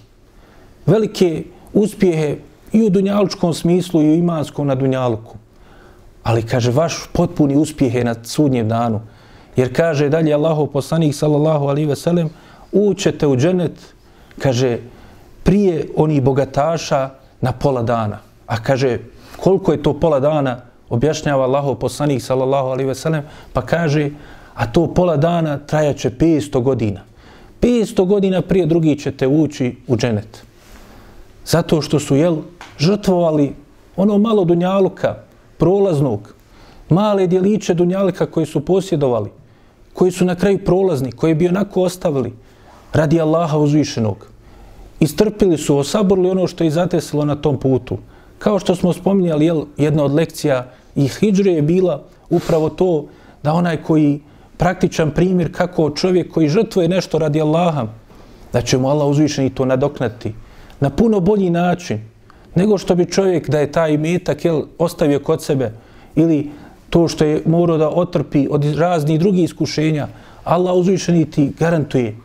Velike 0.85 1.43
uspjehe 1.73 2.35
i 2.71 2.83
u 2.83 2.89
Dunjalučkom 2.89 3.53
smislu 3.53 4.01
i 4.01 4.09
u 4.09 4.15
imanskom 4.15 4.67
na 4.67 4.75
Dunjalku. 4.75 5.37
Ali 6.23 6.43
kaže, 6.43 6.71
vaš 6.71 6.97
potpuni 7.13 7.55
uspjeh 7.55 7.95
je 7.95 8.03
na 8.03 8.15
sudnjem 8.23 8.67
danu. 8.69 8.99
Jer 9.55 9.71
kaže 9.75 10.09
dalje 10.09 10.33
Allahov 10.33 10.67
poslanik, 10.75 11.15
sallallahu 11.15 11.69
alaihi 11.71 11.87
ve 11.87 11.95
sellem, 11.95 12.29
ućete 12.71 13.27
u 13.27 13.37
dženet, 13.37 13.79
kaže, 14.39 14.77
prije 15.43 15.87
oni 15.95 16.19
bogataša 16.21 17.09
na 17.41 17.51
pola 17.51 17.83
dana. 17.83 18.19
A 18.47 18.59
kaže, 18.63 18.99
koliko 19.37 19.71
je 19.71 19.83
to 19.83 19.93
pola 19.99 20.19
dana, 20.19 20.70
objašnjava 20.91 21.47
Allahov 21.47 21.79
poslanik, 21.79 22.21
sallallahu 22.21 22.75
alaihi 22.75 22.87
ve 22.91 22.95
sellem, 22.95 23.23
pa 23.53 23.63
kaže, 23.65 24.09
a 24.53 24.67
to 24.67 24.87
pola 24.93 25.17
dana 25.17 25.57
trajaće 25.57 26.11
500 26.11 26.61
godina. 26.61 27.01
500 27.61 28.05
godina 28.05 28.41
prije 28.41 28.65
drugi 28.65 28.95
ćete 28.99 29.27
ući 29.27 29.75
u 29.87 29.97
dženet. 29.97 30.43
Zato 31.45 31.81
što 31.81 31.99
su, 31.99 32.15
jel, 32.15 32.37
žrtvovali 32.77 33.53
ono 33.95 34.17
malo 34.17 34.45
dunjaluka, 34.45 35.15
prolaznog, 35.57 36.33
male 36.89 37.27
djeliće 37.27 37.73
dunjalika 37.73 38.25
koji 38.25 38.45
su 38.45 38.65
posjedovali, 38.65 39.29
koji 39.93 40.11
su 40.11 40.25
na 40.25 40.35
kraju 40.35 40.65
prolazni, 40.65 41.11
koji 41.11 41.35
bi 41.35 41.47
onako 41.47 41.81
ostavili 41.81 42.33
radi 42.93 43.21
Allaha 43.21 43.57
uzvišenog. 43.57 44.27
Istrpili 44.99 45.57
su, 45.57 45.77
osaborili 45.77 46.29
ono 46.29 46.47
što 46.47 46.63
je 46.63 46.71
zatesilo 46.71 47.25
na 47.25 47.35
tom 47.35 47.59
putu. 47.59 47.97
Kao 48.39 48.59
što 48.59 48.75
smo 48.75 48.93
spominjali, 48.93 49.45
jel, 49.45 49.63
jedna 49.77 50.03
od 50.03 50.13
lekcija 50.13 50.71
i 50.95 51.07
hijđre 51.07 51.51
je 51.51 51.61
bila 51.61 52.03
upravo 52.29 52.69
to 52.69 53.05
da 53.43 53.53
onaj 53.53 53.83
koji 53.83 54.21
praktičan 54.57 55.11
primjer 55.11 55.51
kako 55.53 55.89
čovjek 55.89 56.31
koji 56.31 56.49
žrtvuje 56.49 56.87
nešto 56.87 57.19
radi 57.19 57.41
Allaha, 57.41 57.87
da 58.53 58.61
će 58.61 58.77
mu 58.77 58.89
Allah 58.89 59.07
uzvišeni 59.07 59.49
to 59.49 59.65
nadoknati 59.65 60.33
na 60.79 60.89
puno 60.89 61.19
bolji 61.19 61.49
način, 61.49 62.01
nego 62.55 62.77
što 62.77 62.95
bi 62.95 63.05
čovjek 63.05 63.49
da 63.49 63.59
je 63.59 63.71
taj 63.71 63.97
metak 63.97 64.45
jel, 64.45 64.61
ostavio 64.77 65.19
kod 65.19 65.43
sebe 65.43 65.71
ili 66.15 66.49
to 66.89 67.07
što 67.07 67.25
je 67.25 67.41
morao 67.45 67.77
da 67.77 67.89
otrpi 67.89 68.47
od 68.51 68.65
raznih 68.77 69.19
drugih 69.19 69.43
iskušenja, 69.43 70.07
Allah 70.43 70.75
uzvišeni 70.75 71.31
ti 71.31 71.51
garantuje. 71.59 72.15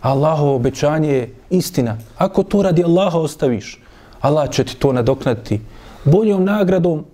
Allahovo 0.00 0.54
obećanje 0.56 1.08
je 1.12 1.34
istina. 1.50 1.96
Ako 2.18 2.42
to 2.42 2.62
radi 2.62 2.84
Allaha 2.84 3.18
ostaviš, 3.18 3.78
Allah 4.20 4.50
će 4.50 4.64
ti 4.64 4.76
to 4.76 4.92
nadoknati 4.92 5.60
boljom 6.04 6.44
nagradom 6.44 7.04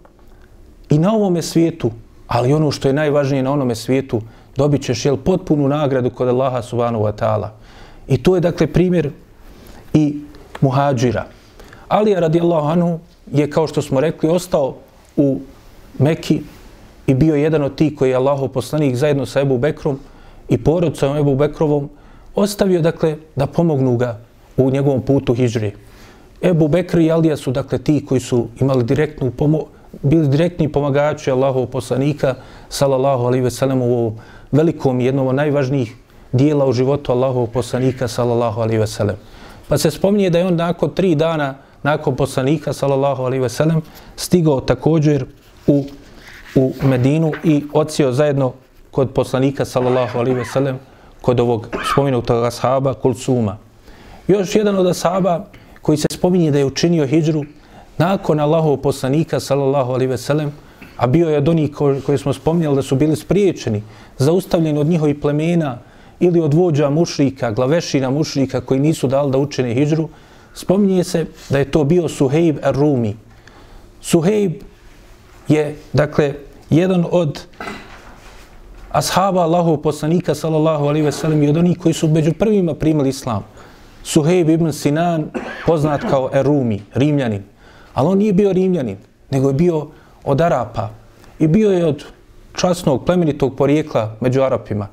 i 0.90 0.98
na 0.98 1.12
ovome 1.14 1.42
svijetu, 1.42 1.90
ali 2.26 2.52
ono 2.52 2.70
što 2.70 2.88
je 2.88 2.94
najvažnije 2.94 3.42
na 3.42 3.52
onome 3.52 3.74
svijetu, 3.74 4.20
dobit 4.56 4.82
ćeš 4.82 5.04
jel, 5.04 5.16
potpunu 5.16 5.68
nagradu 5.68 6.10
kod 6.10 6.28
Allaha 6.28 6.62
subhanahu 6.62 7.04
wa 7.04 7.12
ta'ala. 7.12 7.48
I 8.08 8.22
to 8.22 8.34
je 8.34 8.40
dakle 8.40 8.66
primjer 8.66 9.10
i 9.94 10.20
muhađira. 10.60 11.26
Ali 11.88 12.14
radijallahu 12.14 12.68
anhu 12.68 12.98
je, 13.32 13.50
kao 13.50 13.66
što 13.66 13.82
smo 13.82 14.00
rekli, 14.00 14.30
ostao 14.30 14.74
u 15.16 15.40
Meki 15.98 16.40
i 17.06 17.14
bio 17.14 17.34
jedan 17.34 17.62
od 17.62 17.74
tih 17.74 17.94
koji 17.96 18.10
je 18.10 18.16
Allahov 18.16 18.48
poslanik 18.48 18.96
zajedno 18.96 19.26
sa 19.26 19.40
Ebu 19.40 19.58
Bekrom 19.58 19.98
i 20.48 20.58
porodcom 20.58 21.16
Ebu 21.16 21.36
Bekrovom 21.36 21.88
ostavio, 22.34 22.82
dakle, 22.82 23.16
da 23.36 23.46
pomognu 23.46 23.96
ga 23.96 24.18
u 24.56 24.70
njegovom 24.70 25.02
putu 25.02 25.34
hijđri. 25.34 25.72
Ebu 26.42 26.68
Bekr 26.68 26.98
i 26.98 27.10
Alija 27.10 27.36
su, 27.36 27.52
dakle, 27.52 27.78
ti 27.78 28.04
koji 28.08 28.20
su 28.20 28.48
imali 28.60 28.84
direktnu 28.84 29.30
pomoć, 29.30 29.64
bili 30.02 30.28
direktni 30.28 30.68
pomagači 30.72 31.30
Allahov 31.30 31.66
poslanika, 31.66 32.34
salallahu 32.68 33.26
alaihi 33.26 33.44
ve 33.44 33.50
sellem, 33.50 33.82
u 33.82 33.84
ovom 33.84 34.14
velikom 34.52 35.00
jednom 35.00 35.26
od 35.26 35.34
najvažnijih 35.34 35.94
dijela 36.32 36.66
u 36.66 36.72
životu 36.72 37.12
Allahovog 37.12 37.50
poslanika, 37.50 38.08
salallahu 38.08 38.60
alaihi 38.60 38.78
ve 38.78 38.86
sellem. 38.86 39.16
Pa 39.68 39.78
se 39.78 39.90
spominje 39.90 40.30
da 40.30 40.38
je 40.38 40.46
on 40.46 40.56
nakon 40.56 40.90
tri 40.94 41.14
dana 41.14 41.54
nakon 41.82 42.16
poslanika, 42.16 42.72
sallallahu 42.72 43.22
alaihi 43.22 43.42
ve 43.42 43.48
sellem, 43.48 43.82
stigao 44.16 44.60
također 44.60 45.24
u, 45.66 45.84
u 46.54 46.72
Medinu 46.82 47.32
i 47.44 47.64
ocio 47.72 48.12
zajedno 48.12 48.52
kod 48.90 49.10
poslanika, 49.10 49.64
sallallahu 49.64 50.18
alaihi 50.18 50.38
ve 50.38 50.44
sellem, 50.44 50.78
kod 51.20 51.40
ovog 51.40 51.68
spominutog 51.92 52.44
ashaba, 52.44 52.94
Kulsuma. 52.94 53.58
Još 54.28 54.54
jedan 54.56 54.78
od 54.78 54.86
ashaba 54.86 55.46
koji 55.82 55.98
se 55.98 56.06
spominje 56.10 56.50
da 56.50 56.58
je 56.58 56.64
učinio 56.64 57.06
hijđru 57.06 57.44
nakon 57.98 58.40
Allahov 58.40 58.76
poslanika, 58.76 59.40
sallallahu 59.40 59.92
alaihi 59.92 60.10
ve 60.10 60.18
sellem, 60.18 60.52
a 60.96 61.06
bio 61.06 61.28
je 61.28 61.38
od 61.38 61.48
onih 61.48 61.70
koji 62.06 62.18
smo 62.18 62.32
spomnjali 62.32 62.76
da 62.76 62.82
su 62.82 62.96
bili 62.96 63.16
spriječeni, 63.16 63.82
zaustavljeni 64.18 64.78
od 64.78 64.86
njihovih 64.86 65.16
plemena 65.22 65.78
ili 66.20 66.40
od 66.40 66.54
vođa 66.54 66.90
mušrika, 66.90 67.50
glavešina 67.50 68.10
mušrika 68.10 68.60
koji 68.60 68.80
nisu 68.80 69.08
dali 69.08 69.32
da 69.32 69.38
učene 69.38 69.74
hijđru, 69.74 70.08
spominje 70.54 71.04
se 71.04 71.26
da 71.48 71.58
je 71.58 71.70
to 71.70 71.84
bio 71.84 72.08
Suheib 72.08 72.58
ar-Rumi. 72.62 73.14
Suheib 74.00 74.52
je, 75.48 75.76
dakle, 75.92 76.34
jedan 76.70 77.04
od 77.10 77.40
ashaba 78.90 79.42
Allahov 79.42 79.76
poslanika, 79.76 80.34
sallallahu 80.34 80.84
alaihi 80.84 81.04
ve 81.04 81.12
sellem, 81.12 81.42
i 81.42 81.48
od 81.48 81.56
onih 81.56 81.78
koji 81.78 81.94
su 81.94 82.08
među 82.08 82.32
prvima 82.32 82.74
primili 82.74 83.08
islam. 83.08 83.44
Suheib 84.02 84.48
ibn 84.48 84.72
Sinan, 84.72 85.30
poznat 85.66 86.00
kao 86.00 86.30
Erumi, 86.32 86.82
rimljanin. 86.94 87.55
Ali 87.96 88.08
on 88.08 88.18
nije 88.18 88.32
bio 88.32 88.52
rimljanin, 88.52 88.96
nego 89.30 89.48
je 89.48 89.54
bio 89.54 89.86
od 90.24 90.40
Arapa. 90.40 90.88
I 91.38 91.46
bio 91.48 91.70
je 91.70 91.86
od 91.86 92.04
časnog, 92.52 93.04
plemenitog 93.04 93.56
porijekla 93.56 94.16
među 94.20 94.42
Arapima. 94.42 94.88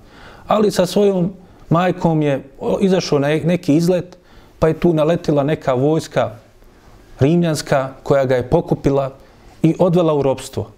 Ali 0.48 0.72
sa 0.72 0.86
svojom 0.86 1.34
majkom 1.70 2.22
je 2.22 2.44
izašao 2.82 3.20
na 3.20 3.32
e-, 3.32 3.42
neki 3.44 3.76
izlet, 3.76 4.18
pa 4.60 4.68
je 4.68 4.80
tu 4.80 4.94
naletila 4.94 5.44
neka 5.44 5.74
vojska 5.74 6.32
rimljanska 7.20 7.90
koja 8.04 8.26
ga 8.26 8.36
je 8.36 8.50
pokupila 8.50 9.12
i 9.64 9.76
odvela 9.80 10.16
u 10.16 10.22
robstvo. 10.22 10.72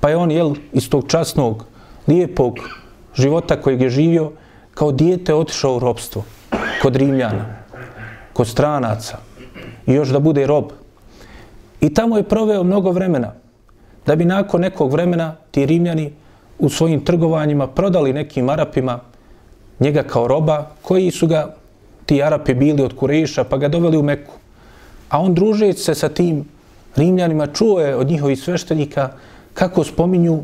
Pa 0.00 0.08
je 0.08 0.16
on, 0.16 0.30
jel, 0.30 0.54
iz 0.72 0.90
tog 0.90 1.08
časnog, 1.08 1.64
lijepog 2.08 2.58
života 3.14 3.60
kojeg 3.60 3.80
je 3.80 3.90
živio, 3.90 4.32
kao 4.74 4.92
dijete 4.92 5.34
otišao 5.34 5.76
u 5.76 5.78
robstvo 5.78 6.24
kod 6.82 6.96
rimljana, 6.96 7.56
kod 8.32 8.48
stranaca 8.48 9.18
i 9.86 9.92
još 9.92 10.08
da 10.08 10.18
bude 10.18 10.46
rob. 10.46 10.83
I 11.84 11.94
tamo 11.94 12.16
je 12.16 12.22
proveo 12.22 12.62
mnogo 12.64 12.90
vremena, 12.90 13.32
da 14.06 14.16
bi 14.16 14.24
nakon 14.24 14.60
nekog 14.60 14.92
vremena 14.92 15.34
ti 15.50 15.66
rimljani 15.66 16.12
u 16.58 16.68
svojim 16.68 17.04
trgovanjima 17.04 17.66
prodali 17.66 18.12
nekim 18.12 18.48
Arapima 18.48 19.00
njega 19.80 20.02
kao 20.02 20.28
roba 20.28 20.70
koji 20.82 21.10
su 21.10 21.26
ga 21.26 21.54
ti 22.06 22.22
Arapi 22.22 22.54
bili 22.54 22.82
od 22.82 22.96
Kureša, 22.96 23.44
pa 23.44 23.56
ga 23.56 23.68
doveli 23.68 23.96
u 23.96 24.02
Meku. 24.02 24.32
A 25.08 25.20
on 25.20 25.34
družeći 25.34 25.80
se 25.80 25.94
sa 25.94 26.08
tim 26.08 26.44
Rimljanima 26.96 27.46
čuo 27.46 27.80
je 27.80 27.96
od 27.96 28.06
njihovih 28.06 28.40
sveštenika 28.40 29.08
kako 29.54 29.84
spominju 29.84 30.42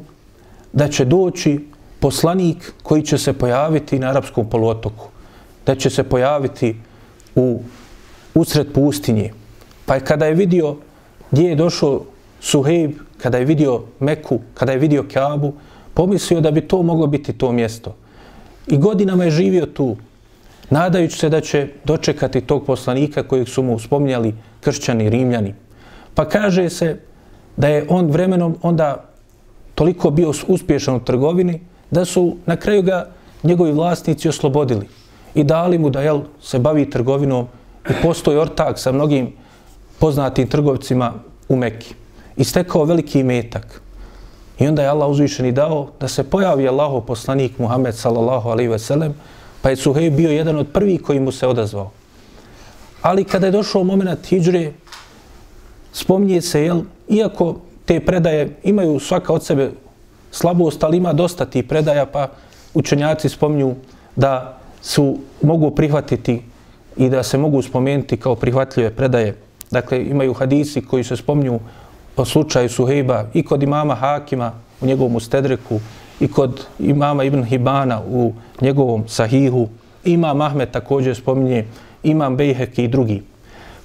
da 0.73 0.89
će 0.89 1.05
doći 1.05 1.69
poslanik 2.01 2.73
koji 2.83 3.03
će 3.03 3.19
se 3.19 3.33
pojaviti 3.33 3.99
na 3.99 4.11
arapskom 4.11 4.51
poluotoku. 4.51 5.09
Da 5.67 5.75
će 5.75 5.91
se 5.91 6.03
pojaviti 6.03 6.77
u 7.35 7.63
usred 8.35 8.73
pustinje. 8.75 9.33
Pa 9.87 9.95
je 9.95 10.05
kada 10.05 10.27
je 10.27 10.35
vidio 10.35 10.77
gdje 11.31 11.49
je 11.49 11.57
došao 11.57 12.05
Suhejb 12.41 12.93
kada 13.19 13.39
je 13.39 13.45
vidio 13.45 13.83
Meku, 14.01 14.41
kada 14.55 14.73
je 14.73 14.79
vidio 14.79 15.05
Kaabu, 15.13 15.53
pomislio 15.95 16.41
da 16.41 16.51
bi 16.51 16.61
to 16.61 16.83
moglo 16.83 17.07
biti 17.07 17.33
to 17.33 17.53
mjesto. 17.53 17.95
I 18.67 18.79
godinama 18.79 19.25
je 19.25 19.31
živio 19.31 19.67
tu, 19.67 19.97
nadajući 20.71 21.19
se 21.19 21.29
da 21.29 21.41
će 21.41 21.69
dočekati 21.85 22.41
tog 22.41 22.65
poslanika 22.67 23.23
kojeg 23.23 23.49
su 23.49 23.63
mu 23.63 23.79
spominjali 23.79 24.35
kršćani, 24.61 25.11
rimljani. 25.11 25.55
Pa 26.15 26.29
kaže 26.29 26.69
se 26.71 27.01
da 27.57 27.69
je 27.69 27.87
on 27.89 28.11
vremenom 28.11 28.57
onda 28.63 29.05
toliko 29.75 30.11
bio 30.11 30.33
uspješan 30.49 30.95
u 30.95 31.05
trgovini 31.05 31.61
da 31.91 32.05
su 32.05 32.37
na 32.47 32.57
kraju 32.57 32.83
ga 32.83 33.11
njegovi 33.43 33.73
vlasnici 33.73 34.29
oslobodili 34.29 34.89
i 35.35 35.45
dali 35.45 35.79
mu 35.79 35.91
da 35.91 36.01
jel, 36.01 36.21
se 36.41 36.59
bavi 36.59 36.91
trgovinom 36.91 37.47
i 37.91 37.93
postoji 38.03 38.39
ortak 38.39 38.79
sa 38.79 38.93
mnogim 38.93 39.33
poznatim 40.01 40.49
trgovcima 40.49 41.13
u 41.49 41.57
Mekki. 41.57 41.95
I 42.37 42.45
stekao 42.45 42.85
veliki 42.85 43.23
metak. 43.23 43.81
I 44.59 44.69
onda 44.69 44.83
je 44.83 44.89
Allah 44.89 45.09
uzvišen 45.09 45.47
i 45.47 45.53
dao 45.53 45.91
da 46.01 46.09
se 46.09 46.25
pojavi 46.25 46.69
Allaho 46.69 47.01
poslanik 47.01 47.59
Muhammed 47.59 47.95
sallallahu 47.95 48.49
alaihi 48.49 48.71
ve 48.71 48.79
sellem 48.79 49.15
Pa 49.63 49.71
je 49.71 49.77
Suhej 49.77 50.11
bio 50.11 50.31
jedan 50.31 50.57
od 50.57 50.73
prvih 50.73 51.03
koji 51.03 51.21
mu 51.21 51.33
se 51.33 51.47
odazvao. 51.47 51.91
Ali 53.03 53.25
kada 53.25 53.47
je 53.47 53.53
došao 53.53 53.85
moment 53.85 54.27
hijđre, 54.27 54.73
spominje 55.93 56.41
se, 56.41 56.63
jel, 56.65 56.83
iako 57.09 57.57
te 57.85 58.01
predaje 58.01 58.57
imaju 58.65 59.01
svaka 59.01 59.33
od 59.33 59.45
sebe 59.45 59.71
slabost, 60.31 60.85
ali 60.85 60.97
ima 60.97 61.13
dosta 61.13 61.45
tih 61.45 61.65
predaja, 61.65 62.07
pa 62.07 62.29
učenjaci 62.75 63.29
spominju 63.29 63.75
da 64.17 64.59
su 64.83 65.19
mogu 65.43 65.71
prihvatiti 65.71 66.43
i 66.97 67.09
da 67.09 67.23
se 67.23 67.39
mogu 67.39 67.63
spomenuti 67.63 68.17
kao 68.17 68.35
prihvatljive 68.35 68.91
predaje. 68.91 69.37
Dakle, 69.71 70.05
imaju 70.05 70.35
hadisi 70.35 70.83
koji 70.83 71.05
se 71.05 71.17
spomnju 71.17 71.61
o 72.17 72.25
slučaju 72.25 72.69
Suhejba 72.69 73.25
i 73.35 73.43
kod 73.43 73.63
imama 73.63 73.95
Hakima 73.95 74.53
u 74.81 74.87
njegovom 74.87 75.21
stedreku 75.21 75.81
i 76.21 76.29
kod 76.29 76.67
imama 76.79 77.25
Ibn 77.25 77.45
Hibana 77.45 78.03
u 78.11 78.33
njegovom 78.61 79.09
Sahihu. 79.09 79.69
Imam 80.05 80.41
Ahmed 80.41 80.71
također 80.71 81.17
spominje, 81.17 81.65
imam 82.03 82.37
Bejhek 82.37 82.79
i 82.79 82.89
drugi. 82.89 83.23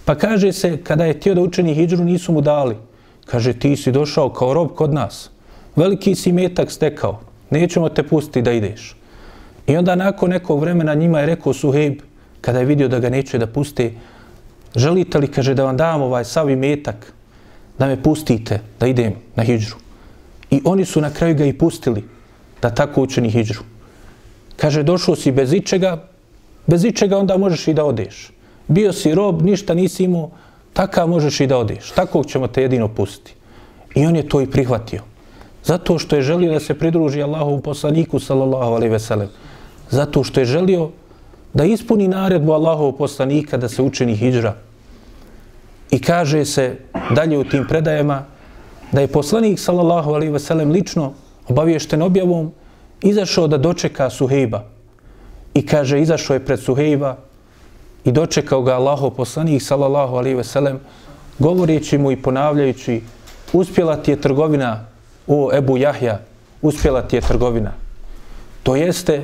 Pa 0.05 0.15
kaže 0.15 0.51
se, 0.53 0.77
kada 0.83 1.05
je 1.05 1.19
tio 1.19 1.35
da 1.35 1.41
učeni 1.41 1.73
hijđru, 1.73 2.03
nisu 2.03 2.31
mu 2.31 2.41
dali. 2.41 2.75
Kaže, 3.25 3.53
ti 3.53 3.75
si 3.75 3.91
došao 3.91 4.29
kao 4.29 4.53
rob 4.53 4.69
kod 4.75 4.93
nas. 4.93 5.29
Veliki 5.75 6.15
si 6.15 6.31
metak 6.31 6.71
stekao. 6.71 7.19
Nećemo 7.49 7.89
te 7.89 8.03
pustiti 8.03 8.41
da 8.41 8.51
ideš. 8.51 8.95
I 9.67 9.77
onda 9.77 9.95
nakon 9.95 10.29
nekog 10.29 10.59
vremena 10.59 10.93
njima 10.93 11.19
je 11.19 11.25
rekao 11.25 11.53
Suhejb, 11.53 11.99
kada 12.41 12.59
je 12.59 12.65
vidio 12.65 12.87
da 12.87 12.99
ga 12.99 13.09
neće 13.09 13.37
da 13.37 13.47
puste, 13.47 13.91
želite 14.75 15.19
li, 15.19 15.27
kaže, 15.27 15.53
da 15.53 15.63
vam 15.63 15.77
dam 15.77 16.01
ovaj 16.01 16.25
savi 16.25 16.55
metak, 16.55 17.13
da 17.79 17.88
me 17.88 18.03
pustite, 18.03 18.59
da 18.79 18.88
idem 18.88 19.13
na 19.35 19.43
hijđru. 19.43 19.75
I 20.51 20.61
oni 20.65 20.85
su 20.85 21.01
na 21.01 21.09
kraju 21.09 21.35
ga 21.35 21.45
i 21.45 21.53
pustili 21.53 22.03
da 22.61 22.69
tako 22.69 23.01
učini 23.01 23.29
hijđru. 23.29 23.63
Kaže, 24.55 24.83
došao 24.83 25.15
si 25.15 25.31
bez 25.31 25.53
ičega, 25.53 26.07
bez 26.67 26.85
ičega 26.85 27.17
onda 27.17 27.38
možeš 27.38 27.67
i 27.67 27.73
da 27.73 27.85
odeš. 27.85 28.31
Bio 28.67 28.93
si 28.93 29.15
rob, 29.15 29.41
ništa 29.41 29.73
nisi 29.73 30.03
imao, 30.03 30.29
taka 30.73 31.05
možeš 31.05 31.39
i 31.39 31.47
da 31.47 31.57
odeš. 31.57 31.91
Tako 31.95 32.23
ćemo 32.23 32.47
te 32.47 32.61
jedino 32.61 32.88
pustiti. 32.88 33.33
I 33.95 34.05
on 34.05 34.15
je 34.15 34.29
to 34.29 34.41
i 34.41 34.51
prihvatio. 34.51 35.01
Zato 35.63 35.99
što 35.99 36.15
je 36.15 36.21
želio 36.21 36.53
da 36.53 36.59
se 36.59 36.73
pridruži 36.73 37.23
Allahovom 37.23 37.61
poslaniku, 37.61 38.19
sallallahu 38.19 38.73
alaihi 38.73 38.91
veselem. 38.91 39.29
Zato 39.89 40.23
što 40.23 40.39
je 40.39 40.45
želio 40.45 40.89
da 41.55 41.63
ispuni 41.63 42.07
naredbu 42.07 42.51
Allahov 42.51 42.91
poslanika 42.91 43.57
da 43.57 43.69
se 43.69 43.81
učini 43.81 44.15
hijđra. 44.15 44.55
I 45.91 46.01
kaže 46.01 46.45
se 46.45 46.75
dalje 47.15 47.37
u 47.37 47.43
tim 47.43 47.65
predajama 47.67 48.23
da 48.91 49.01
je 49.01 49.07
poslanik 49.07 49.59
sallallahu 49.59 50.13
alejhi 50.13 50.33
ve 50.33 50.39
sellem 50.39 50.71
lično 50.71 51.13
obaviješten 51.47 52.01
objavom 52.01 52.51
izašao 53.01 53.47
da 53.47 53.57
dočeka 53.57 54.09
Suhejba. 54.09 54.63
I 55.53 55.65
kaže 55.65 56.01
izašao 56.01 56.33
je 56.33 56.45
pred 56.45 56.59
Suhejba 56.59 57.15
i 58.03 58.11
dočekao 58.11 58.61
ga 58.61 58.75
Allahov 58.75 59.09
poslanik 59.09 59.61
sallallahu 59.61 60.15
alejhi 60.15 60.37
ve 60.37 60.43
sellem 60.43 60.79
govoreći 61.39 61.97
mu 61.97 62.11
i 62.11 62.21
ponavljajući 62.21 63.01
uspjela 63.53 63.95
ti 63.95 64.11
je 64.11 64.21
trgovina 64.21 64.85
o 65.27 65.49
Ebu 65.53 65.77
Jahja, 65.77 66.19
uspjela 66.61 67.01
ti 67.01 67.15
je 67.15 67.21
trgovina. 67.21 67.71
To 68.63 68.75
jeste 68.75 69.23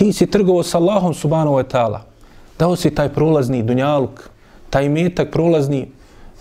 ti 0.00 0.12
si 0.16 0.24
trgovao 0.26 0.64
sa 0.64 0.80
Allahom 0.80 1.12
subhanahu 1.12 1.60
wa 1.60 1.66
ta'ala. 1.68 2.00
Dao 2.56 2.72
si 2.72 2.88
taj 2.88 3.12
prolazni 3.12 3.60
dunjaluk, 3.60 4.32
taj 4.72 4.88
metak 4.88 5.28
prolazni, 5.28 5.92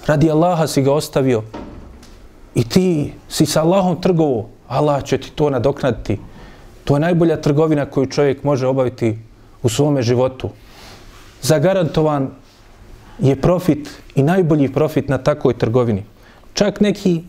radi 0.08 0.32
Allaha 0.32 0.64
si 0.64 0.80
ga 0.80 0.96
ostavio. 0.96 1.44
I 2.56 2.64
ti 2.64 3.12
si 3.28 3.44
sa 3.46 3.68
Allahom 3.68 4.00
trgovao, 4.00 4.48
Allah 4.68 5.04
će 5.04 5.18
ti 5.18 5.32
to 5.36 5.50
nadoknaditi. 5.50 6.16
To 6.88 6.96
je 6.96 7.04
najbolja 7.04 7.42
trgovina 7.42 7.86
koju 7.86 8.08
čovjek 8.08 8.44
može 8.44 8.68
obaviti 8.68 9.20
u 9.64 9.70
svome 9.70 10.02
životu. 10.08 10.50
Zagarantovan 11.42 12.32
je 13.20 13.36
profit 13.36 13.92
i 14.16 14.24
najbolji 14.24 14.72
profit 14.72 15.10
na 15.10 15.18
takoj 15.18 15.58
trgovini. 15.58 16.06
Čak 16.54 16.80
neki 16.80 17.28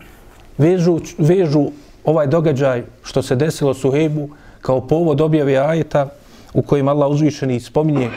vežu, 0.57 0.99
vežu 1.17 1.75
ovaj 2.07 2.27
događaj 2.27 2.83
što 3.03 3.21
se 3.21 3.35
desilo 3.35 3.73
Suhejbu 3.73 4.29
kao 4.61 4.87
povod 4.87 5.21
objave 5.21 5.57
ajeta 5.57 6.20
u 6.54 6.62
kojem 6.62 6.88
Allah 6.88 7.10
uzvišeni 7.10 7.60
spominje 7.60 8.10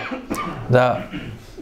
da 0.69 1.01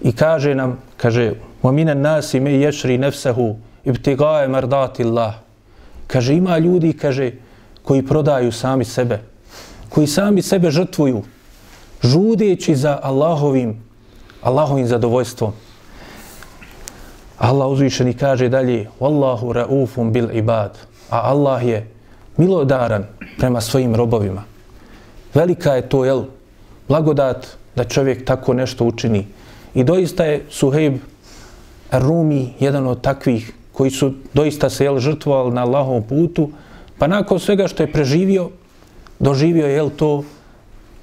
i 0.02 0.12
kaže 0.12 0.56
nam, 0.56 0.80
kaže, 0.98 1.34
وَمِنَ 1.64 1.90
النَّاسِ 1.90 2.40
مَيْ 2.40 2.68
يَشْرِ 2.68 3.00
نَفْسَهُ 3.00 3.56
ibtigaje 3.86 4.48
mardati 4.48 5.04
Allah. 5.04 5.34
Kaže, 6.08 6.36
ima 6.36 6.58
ljudi, 6.58 6.94
kaže, 6.94 7.32
koji 7.84 8.06
prodaju 8.06 8.52
sami 8.52 8.86
sebe, 8.86 9.20
koji 9.90 10.08
sami 10.08 10.42
sebe 10.42 10.72
žrtvuju, 10.72 11.24
žudeći 12.04 12.76
za 12.76 13.00
Allahovim, 13.04 13.84
Allahovim 14.42 14.88
zadovoljstvom. 14.88 15.52
Allah 17.38 17.68
uzvišeni 17.68 18.14
kaže 18.14 18.50
dalje, 18.50 18.90
Wallahu 19.00 19.54
ra'ufum 19.54 20.12
bil 20.12 20.30
ibad, 20.34 20.78
a 21.10 21.22
Allah 21.32 21.66
je 21.66 21.88
milodaran 22.38 23.06
prema 23.38 23.62
svojim 23.62 23.96
robovima. 23.96 24.44
Velika 25.34 25.74
je 25.74 25.90
to, 25.90 26.06
jel, 26.06 26.24
blagodat 26.89 27.47
da 27.77 27.85
čovjek 27.85 28.25
tako 28.25 28.55
nešto 28.55 28.85
učini. 28.85 29.27
I 29.75 29.85
doista 29.85 30.25
je 30.25 30.45
Suhejb 30.51 30.97
Rumi 31.93 32.55
jedan 32.61 32.87
od 32.87 33.01
takvih 33.01 33.53
koji 33.73 33.91
su 33.91 34.13
doista 34.35 34.71
se 34.71 34.85
jel, 34.85 34.99
žrtvovali 34.99 35.55
na 35.55 35.63
Allahovom 35.63 36.03
putu, 36.03 36.51
pa 36.99 37.07
nakon 37.07 37.41
svega 37.41 37.69
što 37.69 37.83
je 37.83 37.93
preživio, 37.93 38.51
doživio 39.19 39.67
je 39.67 39.75
jel, 39.75 39.91
to 39.97 40.25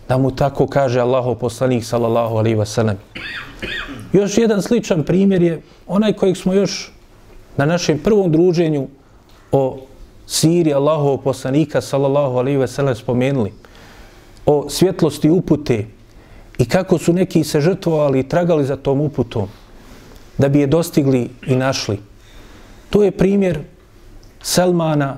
da 0.10 0.18
mu 0.18 0.32
tako 0.36 0.68
kaže 0.68 1.00
Allahov 1.00 1.36
poslanik 1.36 1.86
sallallahu 1.86 2.36
alaihi 2.36 2.58
wasallam. 2.58 2.96
Još 4.14 4.38
jedan 4.38 4.62
sličan 4.62 5.04
primjer 5.04 5.42
je 5.42 5.62
onaj 5.88 6.14
kojeg 6.14 6.38
smo 6.38 6.54
još 6.54 6.92
na 7.58 7.66
našem 7.66 8.00
prvom 8.00 8.32
druženju 8.32 8.88
o 9.52 9.78
siri 10.28 10.74
Allahov 10.74 11.18
poslanika 11.18 11.82
sallallahu 11.82 12.38
alaihi 12.38 12.58
wasallam 12.58 12.96
spomenuli 12.96 13.54
o 14.46 14.70
svjetlosti 14.70 15.30
upute 15.30 15.86
i 16.58 16.66
kako 16.66 16.98
su 16.98 17.14
neki 17.14 17.44
se 17.44 17.62
žrtvovali 17.62 18.20
i 18.20 18.28
tragali 18.28 18.66
za 18.66 18.76
tom 18.76 19.02
uputom 19.02 19.48
da 20.38 20.50
bi 20.50 20.60
je 20.60 20.68
dostigli 20.68 21.30
i 21.48 21.56
našli. 21.56 22.00
To 22.90 23.04
je 23.04 23.12
primjer 23.12 23.60
Salmana 24.42 25.18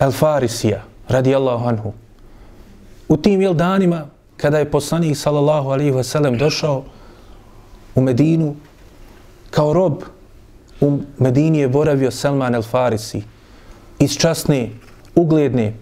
El 0.00 0.12
Farisija, 0.12 0.82
radijallahu 1.08 1.68
anhu. 1.68 1.92
U 3.08 3.16
tim 3.16 3.40
jel 3.40 3.54
danima, 3.54 4.06
kada 4.36 4.58
je 4.58 4.70
poslanik 4.70 5.16
sallallahu 5.16 5.68
alaihi 5.68 5.92
wa 5.92 6.02
sallam 6.02 6.38
došao 6.38 6.84
u 7.94 8.00
Medinu, 8.00 8.56
kao 9.50 9.72
rob 9.72 10.02
u 10.80 10.98
Medini 11.18 11.58
je 11.58 11.68
boravio 11.68 12.10
Salman 12.10 12.54
El 12.54 12.62
Farisi, 12.62 13.22
iz 13.98 14.16
časne, 14.16 14.70
ugledne, 15.14 15.74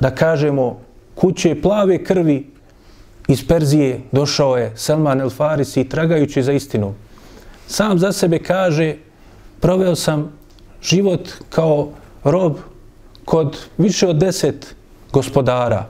da 0.00 0.10
kažemo, 0.10 0.80
kuće 1.14 1.60
plave 1.62 2.04
krvi 2.04 2.46
iz 3.28 3.48
Perzije 3.48 4.00
došao 4.12 4.56
je 4.56 4.72
Salman 4.76 5.20
el 5.20 5.30
Farisi 5.30 5.88
tragajući 5.88 6.42
za 6.42 6.52
istinu. 6.52 6.94
Sam 7.66 7.98
za 7.98 8.12
sebe 8.12 8.38
kaže, 8.38 8.96
proveo 9.60 9.94
sam 9.94 10.32
život 10.82 11.28
kao 11.50 11.88
rob 12.24 12.56
kod 13.24 13.56
više 13.78 14.08
od 14.08 14.16
deset 14.16 14.74
gospodara. 15.12 15.86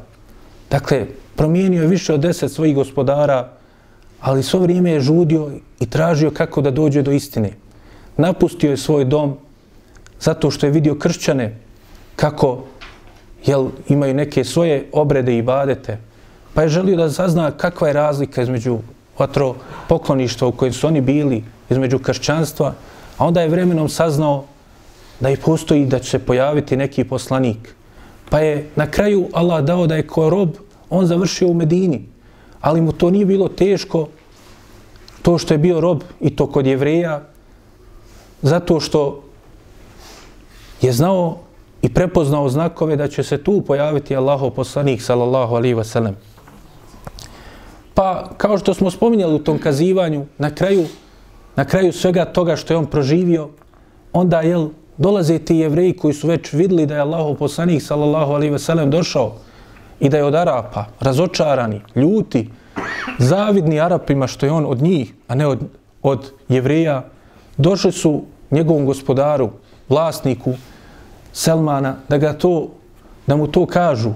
Dakle, 0.70 1.06
promijenio 1.36 1.82
je 1.82 1.88
više 1.88 2.14
od 2.14 2.20
deset 2.20 2.52
svojih 2.52 2.74
gospodara, 2.74 3.52
ali 4.20 4.42
svo 4.42 4.60
vrijeme 4.60 4.90
je 4.90 5.00
žudio 5.00 5.50
i 5.80 5.86
tražio 5.90 6.30
kako 6.30 6.60
da 6.60 6.70
dođe 6.70 7.02
do 7.02 7.12
istine. 7.12 7.52
Napustio 8.16 8.70
je 8.70 8.76
svoj 8.76 9.04
dom 9.04 9.36
zato 10.20 10.50
što 10.50 10.66
je 10.66 10.72
vidio 10.72 10.94
kršćane 10.94 11.56
kako 12.16 12.64
jel, 13.46 13.68
imaju 13.88 14.14
neke 14.14 14.44
svoje 14.44 14.88
obrede 14.92 15.38
i 15.38 15.42
badete, 15.42 15.98
pa 16.54 16.62
je 16.62 16.68
želio 16.68 16.96
da 16.96 17.10
sazna 17.10 17.50
kakva 17.50 17.88
je 17.88 17.94
razlika 17.94 18.42
između 18.42 18.78
vatro 19.18 19.54
pokloništva 19.88 20.48
u 20.48 20.52
kojem 20.52 20.72
su 20.72 20.86
oni 20.86 21.00
bili, 21.00 21.44
između 21.70 21.98
kršćanstva, 21.98 22.74
a 23.18 23.26
onda 23.26 23.42
je 23.42 23.48
vremenom 23.48 23.88
saznao 23.88 24.44
da 25.20 25.30
i 25.30 25.36
postoji 25.36 25.86
da 25.86 25.98
će 25.98 26.10
se 26.10 26.18
pojaviti 26.18 26.76
neki 26.76 27.04
poslanik. 27.04 27.74
Pa 28.30 28.40
je 28.40 28.70
na 28.76 28.86
kraju 28.90 29.28
Allah 29.32 29.64
dao 29.64 29.86
da 29.86 29.96
je 29.96 30.06
ko 30.06 30.30
rob, 30.30 30.48
on 30.90 31.06
završio 31.06 31.48
u 31.48 31.54
Medini, 31.54 32.06
ali 32.60 32.80
mu 32.80 32.92
to 32.92 33.10
nije 33.10 33.26
bilo 33.26 33.48
teško, 33.48 34.08
to 35.22 35.38
što 35.38 35.54
je 35.54 35.58
bio 35.58 35.80
rob 35.80 36.02
i 36.20 36.36
to 36.36 36.46
kod 36.46 36.66
jevreja, 36.66 37.22
zato 38.42 38.80
što 38.80 39.22
je 40.80 40.92
znao 40.92 41.38
i 41.82 41.88
prepoznao 41.94 42.48
znakove 42.48 42.96
da 42.96 43.08
će 43.08 43.22
se 43.22 43.38
tu 43.38 43.62
pojaviti 43.66 44.16
Allahov 44.16 44.50
poslanik 44.50 45.02
sallallahu 45.02 45.54
alaihi 45.54 45.74
wasallam. 45.74 46.12
Pa 47.94 48.30
kao 48.36 48.58
što 48.58 48.74
smo 48.74 48.90
spominjali 48.90 49.34
u 49.34 49.44
tom 49.44 49.58
kazivanju, 49.58 50.26
na 50.38 50.54
kraju, 50.54 50.86
na 51.56 51.64
kraju 51.64 51.92
svega 51.92 52.24
toga 52.24 52.56
što 52.56 52.72
je 52.72 52.78
on 52.78 52.86
proživio, 52.86 53.48
onda 54.12 54.40
jel, 54.40 54.68
dolaze 54.96 55.38
ti 55.38 55.56
jevreji 55.56 55.96
koji 55.96 56.14
su 56.14 56.28
već 56.28 56.52
vidjeli 56.52 56.86
da 56.86 56.94
je 56.94 57.00
Allahov 57.00 57.34
poslanik 57.34 57.82
sallallahu 57.82 58.32
alaihi 58.32 58.54
wasallam 58.54 58.88
došao 58.88 59.32
i 60.00 60.08
da 60.08 60.16
je 60.16 60.24
od 60.24 60.34
Arapa 60.34 60.84
razočarani, 61.00 61.80
ljuti, 61.94 62.50
zavidni 63.18 63.80
Arapima 63.80 64.26
što 64.26 64.46
je 64.46 64.52
on 64.52 64.66
od 64.66 64.82
njih, 64.82 65.14
a 65.28 65.34
ne 65.34 65.46
od, 65.46 65.60
od 66.02 66.32
jevreja, 66.48 67.04
došli 67.56 67.92
su 67.92 68.22
njegovom 68.50 68.86
gospodaru 68.86 69.50
vlasniku 69.88 70.54
Selmana 71.32 71.96
da 72.08 72.18
ga 72.18 72.32
to, 72.32 72.68
da 73.26 73.36
mu 73.36 73.46
to 73.46 73.66
kažu. 73.66 74.12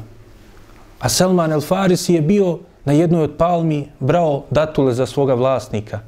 A 1.00 1.09
Selman 1.09 1.53
el 1.53 1.61
Farisi 1.61 2.14
je 2.14 2.20
bio 2.20 2.59
na 2.85 2.92
jednoj 2.92 3.22
od 3.22 3.37
palmi 3.38 3.88
brao 4.00 4.44
datule 4.50 4.94
za 4.94 5.07
svoga 5.07 5.35
vlasnika. 5.35 6.00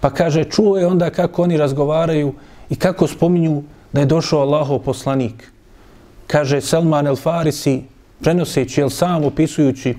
Pa 0.00 0.10
kaže, 0.10 0.44
čuo 0.44 0.76
je 0.76 0.86
onda 0.86 1.10
kako 1.10 1.42
oni 1.42 1.56
razgovaraju 1.56 2.34
i 2.70 2.76
kako 2.76 3.06
spominju 3.06 3.62
da 3.92 4.00
je 4.00 4.06
došao 4.06 4.40
Allahov 4.40 4.78
poslanik. 4.78 5.52
Kaže 6.26 6.60
Selman 6.60 7.06
el 7.06 7.16
Farisi, 7.16 7.82
prenoseći, 8.20 8.80
jel 8.80 8.90
sam 8.90 9.24
opisujući 9.24 9.96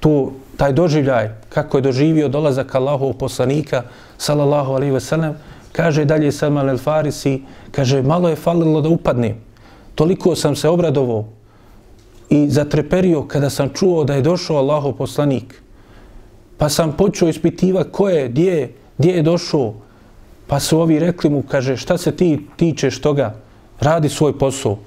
tu, 0.00 0.32
taj 0.56 0.72
doživljaj, 0.72 1.30
kako 1.48 1.78
je 1.78 1.82
doživio 1.82 2.28
dolazak 2.28 2.74
Allahov 2.74 3.12
poslanika, 3.12 3.82
salallahu 4.18 4.72
alaihi 4.72 4.92
ve 4.92 5.00
kaže 5.74 6.04
dalje 6.04 6.30
Salman 6.32 6.68
el 6.70 6.78
Farisi, 6.78 7.42
kaže, 7.74 8.02
malo 8.02 8.28
je 8.30 8.38
falilo 8.38 8.80
da 8.80 8.88
upadne. 8.88 9.34
Toliko 9.94 10.36
sam 10.36 10.54
se 10.56 10.68
obradovao 10.68 11.24
i 12.30 12.46
zatreperio 12.50 13.24
kada 13.26 13.50
sam 13.50 13.72
čuo 13.74 14.04
da 14.04 14.14
je 14.14 14.22
došao 14.22 14.56
Allahov 14.56 14.92
poslanik. 14.92 15.62
Pa 16.58 16.68
sam 16.68 16.92
počeo 16.96 17.28
ispitiva 17.28 17.84
ko 17.84 18.08
je, 18.08 18.28
gdje 18.28 18.52
je, 18.52 18.72
gdje 18.98 19.10
je 19.10 19.22
došao. 19.22 19.74
Pa 20.46 20.60
su 20.60 20.78
ovi 20.78 20.98
rekli 20.98 21.30
mu, 21.30 21.42
kaže, 21.42 21.76
šta 21.76 21.98
se 21.98 22.12
ti 22.16 22.46
tičeš 22.56 23.00
toga, 23.00 23.34
radi 23.80 24.08
svoj 24.08 24.38
posao. 24.38 24.78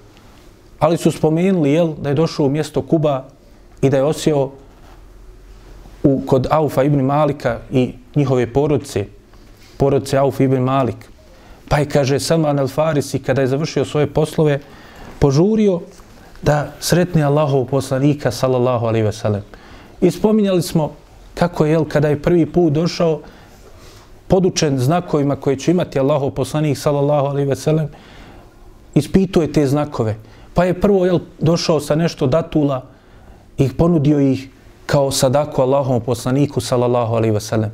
Ali 0.80 0.97
su 0.97 1.12
spomenuli, 1.12 1.71
jel, 1.71 1.93
da 2.00 2.10
je 2.10 2.15
došao 2.15 2.45
u 2.45 2.50
mjesto 2.50 2.82
Kuba 2.82 3.26
i 3.82 3.89
da 3.89 3.97
je 3.97 4.04
osjeo 4.04 4.52
u, 6.04 6.21
kod 6.26 6.47
Aufa 6.50 6.84
ibn 6.84 7.02
Malika 7.02 7.60
i 7.71 7.91
njihove 8.15 8.54
porodice, 8.54 9.06
porodice 9.78 10.18
Auf 10.18 10.40
ibn 10.40 10.62
Malik. 10.63 11.10
Pa 11.70 11.78
je, 11.78 11.90
kaže, 11.90 12.20
Salman 12.20 12.60
al-Farisi, 12.60 13.20
kada 13.24 13.42
je 13.42 13.48
završio 13.48 13.86
svoje 13.86 14.08
poslove, 14.08 14.60
požurio 15.20 15.82
da 16.42 16.72
sretne 16.80 17.24
Allahov 17.24 17.66
poslanika, 17.66 18.32
sallallahu 18.32 18.86
alaihi 18.86 19.06
ve 19.06 19.13
sellem. 19.13 19.44
I 20.02 20.12
spominjali 20.12 20.62
smo 20.62 20.92
kako 21.34 21.66
je, 21.66 21.72
jel, 21.72 21.86
kada 21.86 22.08
je 22.08 22.22
prvi 22.22 22.46
put 22.46 22.74
došao, 22.74 23.22
podučen 24.28 24.80
znakovima 24.80 25.36
koje 25.36 25.60
će 25.60 25.72
imati 25.72 26.00
Allahov 26.00 26.32
poslanik, 26.32 26.78
sallallahu 26.78 27.28
alaihi 27.28 27.50
ve 27.50 27.56
sellem, 27.56 27.90
ispituje 28.96 29.54
te 29.54 29.68
znakove. 29.68 30.16
Pa 30.54 30.66
je 30.66 30.82
prvo 30.82 31.06
jel, 31.06 31.20
došao 31.40 31.80
sa 31.80 31.96
nešto 31.96 32.28
datula 32.28 32.84
i 33.58 33.70
ponudio 33.74 34.20
ih 34.20 34.50
kao 34.86 35.12
sadaku 35.12 35.62
Allahovom 35.62 36.02
poslaniku 36.02 36.62
sallallahu 36.62 37.16
alaihi 37.16 37.34
ve 37.34 37.40
sellem. 37.40 37.72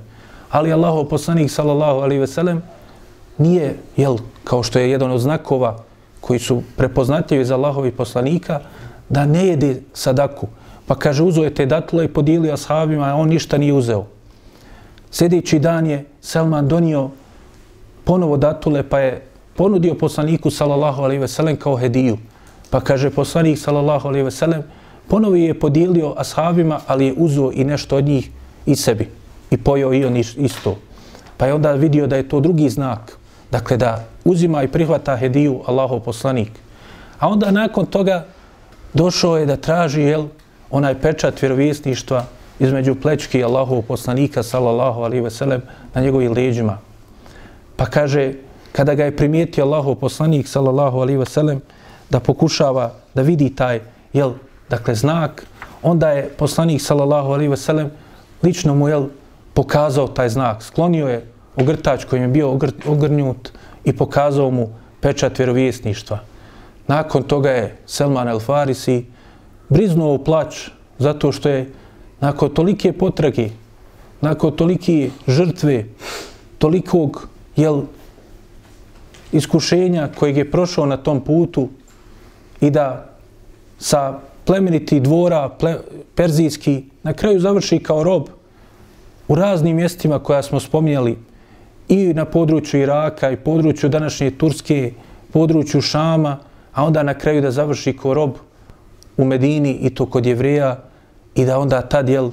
Ali 0.54 0.70
Allahov 0.70 1.10
poslanik 1.10 1.50
sallallahu 1.50 2.06
alaihi 2.06 2.22
ve 2.22 2.28
sellem 2.30 2.62
nije, 3.38 3.76
jel, 3.98 4.18
kao 4.44 4.64
što 4.64 4.80
je 4.80 4.92
jedan 4.92 5.12
od 5.12 5.20
znakova 5.20 5.82
koji 6.22 6.40
su 6.40 6.62
prepoznatljivi 6.78 7.46
za 7.46 7.56
Allahovi 7.56 7.92
poslanika, 7.92 8.60
da 9.10 9.26
ne 9.26 9.48
jede 9.48 9.82
sadaku. 9.94 10.48
Pa 10.86 10.96
kaže, 10.96 11.24
uzo 11.24 11.44
je 11.44 11.54
te 11.54 11.66
datule 11.66 12.06
i 12.06 12.14
podijelio 12.14 12.54
ashabima, 12.54 13.06
a 13.06 13.16
on 13.16 13.30
ništa 13.30 13.58
nije 13.58 13.74
uzeo. 13.74 14.06
Sljedeći 15.12 15.60
dan 15.60 15.88
je 15.88 16.06
Selman 16.22 16.68
donio 16.68 17.10
ponovo 18.04 18.38
datule, 18.38 18.84
pa 18.84 19.00
je 19.00 19.26
ponudio 19.58 19.96
poslaniku 19.96 20.52
sallallahu 20.52 21.02
alaihi 21.02 21.22
ve 21.22 21.28
sellem 21.28 21.58
kao 21.58 21.78
hediju. 21.78 22.18
Pa 22.70 22.82
kaže 22.82 23.10
poslanik 23.10 23.58
sallallahu 23.58 24.08
alaihi 24.08 24.26
ve 24.26 24.32
sellem, 24.32 24.64
ponovo 25.08 25.36
je 25.36 25.60
podijelio 25.60 26.14
ashabima, 26.18 26.80
ali 26.88 27.06
je 27.06 27.14
uzeo 27.18 27.52
i 27.54 27.64
nešto 27.64 27.98
od 27.98 28.06
njih 28.06 28.30
i 28.66 28.76
sebi. 28.76 29.23
I 29.52 29.58
pojeo 29.58 29.94
i 29.94 30.06
on 30.06 30.18
isto. 30.18 30.78
Pa 31.38 31.46
je 31.46 31.54
onda 31.54 31.72
vidio 31.72 32.08
da 32.08 32.16
je 32.16 32.30
to 32.30 32.40
drugi 32.40 32.70
znak. 32.70 33.18
Dakle, 33.52 33.78
da 33.78 34.06
uzima 34.26 34.64
i 34.64 34.68
prihvata 34.68 35.16
hediju 35.18 35.62
Allahov 35.66 36.00
poslanik. 36.00 36.52
A 37.20 37.28
onda 37.28 37.52
nakon 37.52 37.86
toga 37.86 38.26
došao 38.94 39.38
je 39.38 39.46
da 39.46 39.56
traži 39.56 40.02
jel, 40.02 40.26
onaj 40.72 41.02
pečat 41.02 41.42
vjerovjesništva 41.42 42.26
između 42.60 42.96
plečki 42.96 43.44
Allahov 43.44 43.82
poslanika 43.82 44.44
sallallahu 44.44 45.02
alaihi 45.02 45.24
ve 45.24 45.32
sellem 45.32 45.62
na 45.94 46.02
njegovim 46.02 46.34
leđima. 46.34 46.78
Pa 47.76 47.86
kaže, 47.86 48.34
kada 48.72 48.94
ga 48.94 49.06
je 49.06 49.18
primijetio 49.18 49.66
Allahov 49.66 49.96
poslanik 49.96 50.48
sallallahu 50.48 51.00
alaihi 51.00 51.18
ve 51.18 51.26
sellem, 51.26 51.62
da 52.10 52.20
pokušava 52.20 52.94
da 53.14 53.22
vidi 53.22 53.50
taj 53.56 53.82
jel, 54.14 54.34
dakle, 54.70 54.96
znak, 54.96 55.46
onda 55.82 56.10
je 56.10 56.30
poslanik 56.38 56.82
sallallahu 56.82 57.32
alaihi 57.32 57.50
ve 57.50 57.58
sellem 57.58 57.92
lično 58.44 58.76
mu 58.76 58.88
jel, 58.88 59.08
pokazao 59.54 60.08
taj 60.08 60.30
znak. 60.30 60.64
Sklonio 60.64 61.08
je 61.08 61.28
ogrtač 61.56 62.06
kojim 62.06 62.24
je 62.24 62.30
bio 62.30 62.52
ogr, 62.52 62.72
ogrnjut 62.88 63.52
i 63.84 63.94
pokazao 63.94 64.52
mu 64.52 64.70
pečat 65.02 65.40
vjerovjesništva. 65.40 66.20
Nakon 66.88 67.24
toga 67.24 67.50
je 67.50 67.78
Selman 67.86 68.28
el 68.28 68.40
Farisi 68.40 69.06
briznuo 69.70 70.14
u 70.14 70.24
plać 70.24 70.70
zato 71.00 71.32
što 71.32 71.50
je 71.50 71.70
nakon 72.20 72.50
tolike 72.50 72.94
potrage, 72.94 73.50
nakon 74.22 74.56
tolike 74.56 75.10
žrtve, 75.28 75.86
tolikog 76.58 77.28
jel, 77.56 77.82
iskušenja 79.32 80.10
kojeg 80.20 80.38
je 80.38 80.52
prošao 80.52 80.86
na 80.86 80.98
tom 80.98 81.22
putu, 81.22 81.70
i 82.64 82.70
da 82.72 83.06
sa 83.80 84.20
plemeniti 84.46 85.00
dvora 85.00 85.50
ple, 85.50 85.78
perzijski 86.16 86.84
na 87.04 87.14
kraju 87.14 87.40
završi 87.40 87.80
kao 87.80 88.04
rob 88.04 88.30
u 89.34 89.36
raznim 89.36 89.76
mjestima 89.76 90.20
koja 90.20 90.44
smo 90.44 90.60
spominjali 90.60 91.18
i 91.90 92.14
na 92.14 92.26
području 92.26 92.82
Iraka 92.82 93.32
i 93.32 93.38
području 93.38 93.90
današnje 93.90 94.32
Turske, 94.32 94.92
području 95.34 95.82
Šama, 95.82 96.38
a 96.74 96.86
onda 96.86 97.04
na 97.04 97.14
kraju 97.14 97.42
da 97.42 97.52
završi 97.52 97.96
ko 97.98 98.14
rob 98.14 98.32
u 99.18 99.26
Medini 99.26 99.72
i 99.74 99.90
to 99.90 100.06
kod 100.06 100.26
jevreja 100.26 100.78
i 101.36 101.46
da 101.46 101.58
onda 101.60 101.82
tad 101.82 102.10
jel 102.10 102.30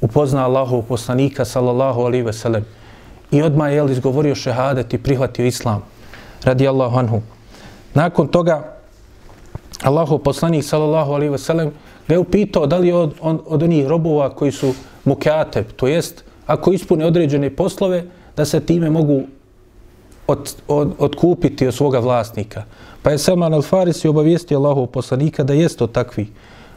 upozna 0.00 0.44
Allahov 0.44 0.82
poslanika 0.82 1.44
sallallahu 1.44 2.06
alaihi 2.06 2.26
ve 2.26 2.32
sellem 2.32 2.64
i 3.30 3.42
odmah 3.42 3.72
je 3.72 3.90
izgovorio 3.90 4.34
šehadet 4.34 4.94
i 4.94 4.98
prihvatio 4.98 5.46
islam 5.46 5.82
radi 6.44 6.68
Allahu 6.68 6.98
anhu. 6.98 7.20
Nakon 7.94 8.28
toga 8.28 8.76
Allahov 9.82 10.18
poslanik 10.18 10.64
sallallahu 10.64 11.12
alejhi 11.12 11.32
ve 11.32 11.38
sellem 11.38 11.74
ga 12.08 12.14
je 12.14 12.18
upitao 12.18 12.66
da 12.66 12.78
li 12.78 12.88
je 12.88 12.94
od, 12.94 13.14
on, 13.20 13.42
od 13.46 13.62
onih 13.62 13.86
robova 13.86 14.30
koji 14.30 14.52
su 14.52 14.74
mukateb, 15.04 15.66
to 15.76 15.88
jest 15.88 16.27
ako 16.48 16.72
ispune 16.72 17.06
određene 17.06 17.50
poslove, 17.50 18.04
da 18.36 18.44
se 18.44 18.60
time 18.60 18.90
mogu 18.90 19.22
od, 20.26 20.54
od, 20.68 20.92
odkupiti 20.98 21.66
od 21.66 21.74
svoga 21.74 21.98
vlasnika. 21.98 22.64
Pa 23.02 23.10
je 23.10 23.18
Salman 23.18 23.52
al-Farisi 23.52 24.08
obavijestio 24.08 24.58
Allahov 24.58 24.86
poslanika 24.86 25.44
da 25.44 25.54
jeste 25.54 25.86
takvi. 25.92 26.26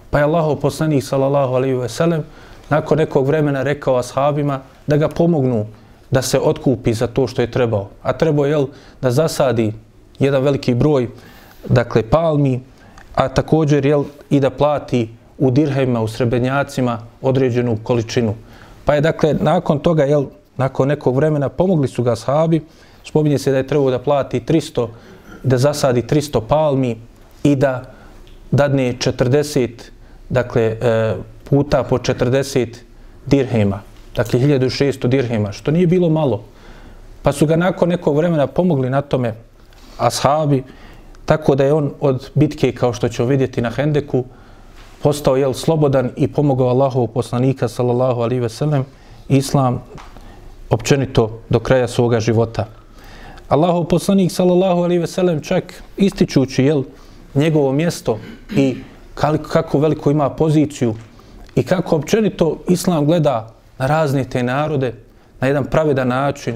Pa 0.10 0.20
je 0.20 0.28
Allahov 0.28 0.56
poslanik 0.60 1.04
sallallahu 1.04 1.56
alejhi 1.56 1.76
ve 1.76 1.90
sellem 1.90 2.24
nakon 2.70 2.98
nekog 2.98 3.28
vremena 3.28 3.64
rekao 3.64 3.98
ashabima 3.98 4.60
da 4.88 4.98
ga 4.98 5.10
pomognu 5.10 5.66
da 6.12 6.22
se 6.22 6.40
otkupi 6.40 6.94
za 6.94 7.08
to 7.08 7.28
što 7.28 7.42
je 7.42 7.52
trebao. 7.52 7.90
A 8.04 8.14
trebao 8.14 8.46
je 8.46 8.66
da 9.02 9.12
zasadi 9.12 9.74
jedan 10.20 10.44
veliki 10.44 10.76
broj 10.76 11.10
dakle 11.70 12.04
palmi 12.04 12.60
a 13.16 13.30
također 13.30 13.86
jel, 13.86 14.04
i 14.30 14.40
da 14.40 14.50
plati 14.50 15.10
u 15.38 15.52
dirhejima, 15.52 16.02
u 16.02 16.08
srebenjacima 16.08 17.00
određenu 17.22 17.78
količinu. 17.84 18.36
Pa 18.92 18.96
je 18.96 19.02
dakle, 19.02 19.34
nakon 19.40 19.80
toga, 19.80 20.04
jel, 20.04 20.26
nakon 20.58 20.88
nekog 20.88 21.16
vremena, 21.16 21.50
pomogli 21.50 21.88
su 21.88 22.04
ga 22.04 22.16
sahabi, 22.16 22.62
spominje 23.04 23.38
se 23.40 23.52
da 23.52 23.58
je 23.58 23.68
trebao 23.68 23.92
da 23.92 24.00
plati 24.00 24.40
300, 24.40 24.88
da 25.44 25.58
zasadi 25.58 26.02
300 26.02 26.42
palmi 26.48 26.98
i 27.44 27.56
da 27.56 27.94
dadne 28.52 28.94
40, 28.94 29.70
dakle, 30.30 30.62
e, 30.62 31.16
puta 31.44 31.84
po 31.84 31.98
40 31.98 32.68
dirhema, 33.26 33.80
dakle 34.16 34.40
1600 34.40 35.08
dirhema, 35.08 35.52
što 35.52 35.72
nije 35.72 35.88
bilo 35.88 36.10
malo. 36.10 36.44
Pa 37.22 37.32
su 37.32 37.46
ga 37.46 37.56
nakon 37.56 37.90
nekog 37.90 38.18
vremena 38.18 38.48
pomogli 38.48 38.90
na 38.90 39.02
tome 39.02 39.34
ashabi, 39.98 40.64
Tako 41.26 41.56
da 41.56 41.64
je 41.64 41.74
on 41.74 41.92
od 42.00 42.30
bitke, 42.36 42.72
kao 42.72 42.94
što 42.94 43.10
ćemo 43.10 43.28
vidjeti 43.28 43.62
na 43.62 43.70
Hendeku, 43.70 44.26
postao 45.04 45.36
jel, 45.36 45.54
slobodan 45.54 46.10
i 46.16 46.28
pomogao 46.28 46.68
Allahov 46.68 47.08
poslanika, 47.08 47.68
sallallahu 47.68 48.22
alaihi 48.22 48.42
ve 48.42 48.50
sellem 48.50 48.86
islam 49.30 49.84
općenito 50.70 51.40
do 51.50 51.60
kraja 51.60 51.88
svoga 51.88 52.20
života. 52.20 52.66
Allahov 53.48 53.84
poslanik, 53.84 54.32
sallallahu 54.32 54.84
alaihi 54.84 55.02
ve 55.02 55.08
sellem 55.08 55.42
čak 55.42 55.84
ističući 55.98 56.64
jel, 56.64 56.84
njegovo 57.36 57.72
mjesto 57.72 58.20
i 58.56 58.78
kako 59.52 59.80
veliko 59.80 60.12
ima 60.12 60.30
poziciju 60.30 60.96
i 61.56 61.64
kako 61.64 61.96
općenito 61.96 62.58
islam 62.70 63.06
gleda 63.06 63.54
na 63.78 63.88
razne 63.88 64.24
te 64.24 64.44
narode 64.44 64.94
na 65.40 65.48
jedan 65.48 65.66
pravedan 65.66 66.08
način. 66.08 66.56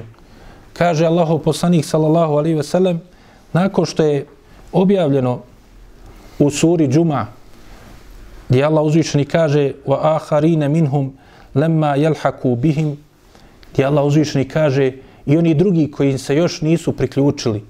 Kaže 0.72 1.06
Allahov 1.06 1.38
poslanik, 1.38 1.84
sallallahu 1.84 2.32
alaihi 2.32 2.56
ve 2.56 2.62
sellem 2.62 3.00
nakon 3.52 3.86
što 3.86 4.02
je 4.02 4.26
objavljeno 4.72 5.40
u 6.38 6.50
suri 6.50 6.88
Džuma, 6.88 7.26
gdje 8.48 8.64
Allah 8.64 8.84
uzvišeni 8.84 9.24
kaže 9.24 9.72
wa 9.86 9.98
aharine 10.02 10.68
minhum 10.68 11.12
lemma 11.54 11.94
jelhaku 11.96 12.56
bihim, 12.56 12.96
gdje 13.72 13.84
Allah 13.84 14.04
uzvišeni 14.04 14.48
kaže 14.48 14.92
i 15.26 15.36
oni 15.36 15.54
drugi 15.54 15.90
koji 15.90 16.18
se 16.18 16.36
još 16.36 16.60
nisu 16.60 16.92
priključili, 16.92 17.64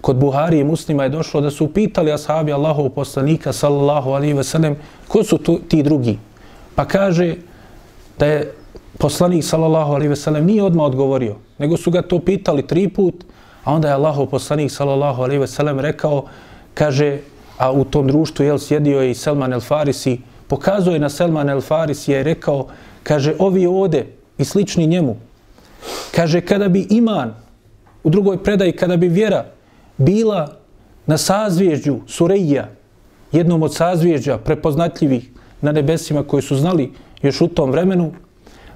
kod 0.00 0.16
Buhari 0.16 0.58
i 0.58 0.64
muslima 0.64 1.02
je 1.02 1.08
došlo 1.08 1.40
da 1.40 1.50
su 1.50 1.64
upitali 1.64 2.12
ashabi 2.12 2.52
Allahov 2.52 2.88
poslanika 2.88 3.52
sallallahu 3.52 4.10
alaihi 4.10 4.32
ve 4.32 4.44
sellem 4.44 4.76
ko 5.08 5.24
su 5.24 5.38
tu, 5.38 5.58
ti 5.68 5.82
drugi. 5.82 6.18
Pa 6.74 6.84
kaže 6.84 7.34
da 8.18 8.26
je 8.26 8.52
poslanik 8.98 9.44
sallallahu 9.44 9.92
alaihi 9.92 10.08
ve 10.08 10.16
sellem 10.16 10.46
nije 10.46 10.62
odmah 10.62 10.86
odgovorio, 10.86 11.36
nego 11.58 11.76
su 11.76 11.90
ga 11.90 12.02
to 12.02 12.18
pitali 12.18 12.66
tri 12.66 12.88
put, 12.88 13.24
a 13.64 13.74
onda 13.74 13.88
je 13.88 13.94
Allahov 13.94 14.26
poslanik 14.26 14.70
sallallahu 14.70 15.22
alaihi 15.22 15.40
ve 15.40 15.46
sellem 15.46 15.80
rekao, 15.80 16.24
kaže, 16.74 17.18
a 17.58 17.72
u 17.72 17.84
tom 17.84 18.06
društvu 18.06 18.44
jel, 18.44 18.58
sjedio 18.58 19.00
je 19.00 19.10
i 19.10 19.14
Selman 19.14 19.52
el 19.52 19.60
Farisi, 19.60 20.20
pokazao 20.48 20.94
je 20.94 20.98
na 20.98 21.08
Selman 21.08 21.48
el 21.50 21.60
Farisi 21.60 22.12
je 22.12 22.22
rekao, 22.22 22.66
kaže, 23.02 23.34
ovi 23.38 23.66
ode 23.66 24.06
i 24.38 24.44
slični 24.44 24.86
njemu, 24.86 25.16
kaže, 26.14 26.40
kada 26.40 26.68
bi 26.68 26.86
iman, 26.90 27.34
u 28.04 28.10
drugoj 28.10 28.42
predaji, 28.42 28.72
kada 28.72 28.96
bi 28.96 29.08
vjera 29.08 29.44
bila 29.96 30.56
na 31.06 31.18
sazvježđu 31.18 31.96
Surejja, 32.06 32.68
jednom 33.32 33.62
od 33.62 33.74
sazvježđa 33.74 34.38
prepoznatljivih 34.38 35.30
na 35.60 35.72
nebesima 35.72 36.22
koji 36.22 36.42
su 36.42 36.56
znali 36.56 36.92
još 37.22 37.40
u 37.40 37.48
tom 37.48 37.70
vremenu, 37.70 38.12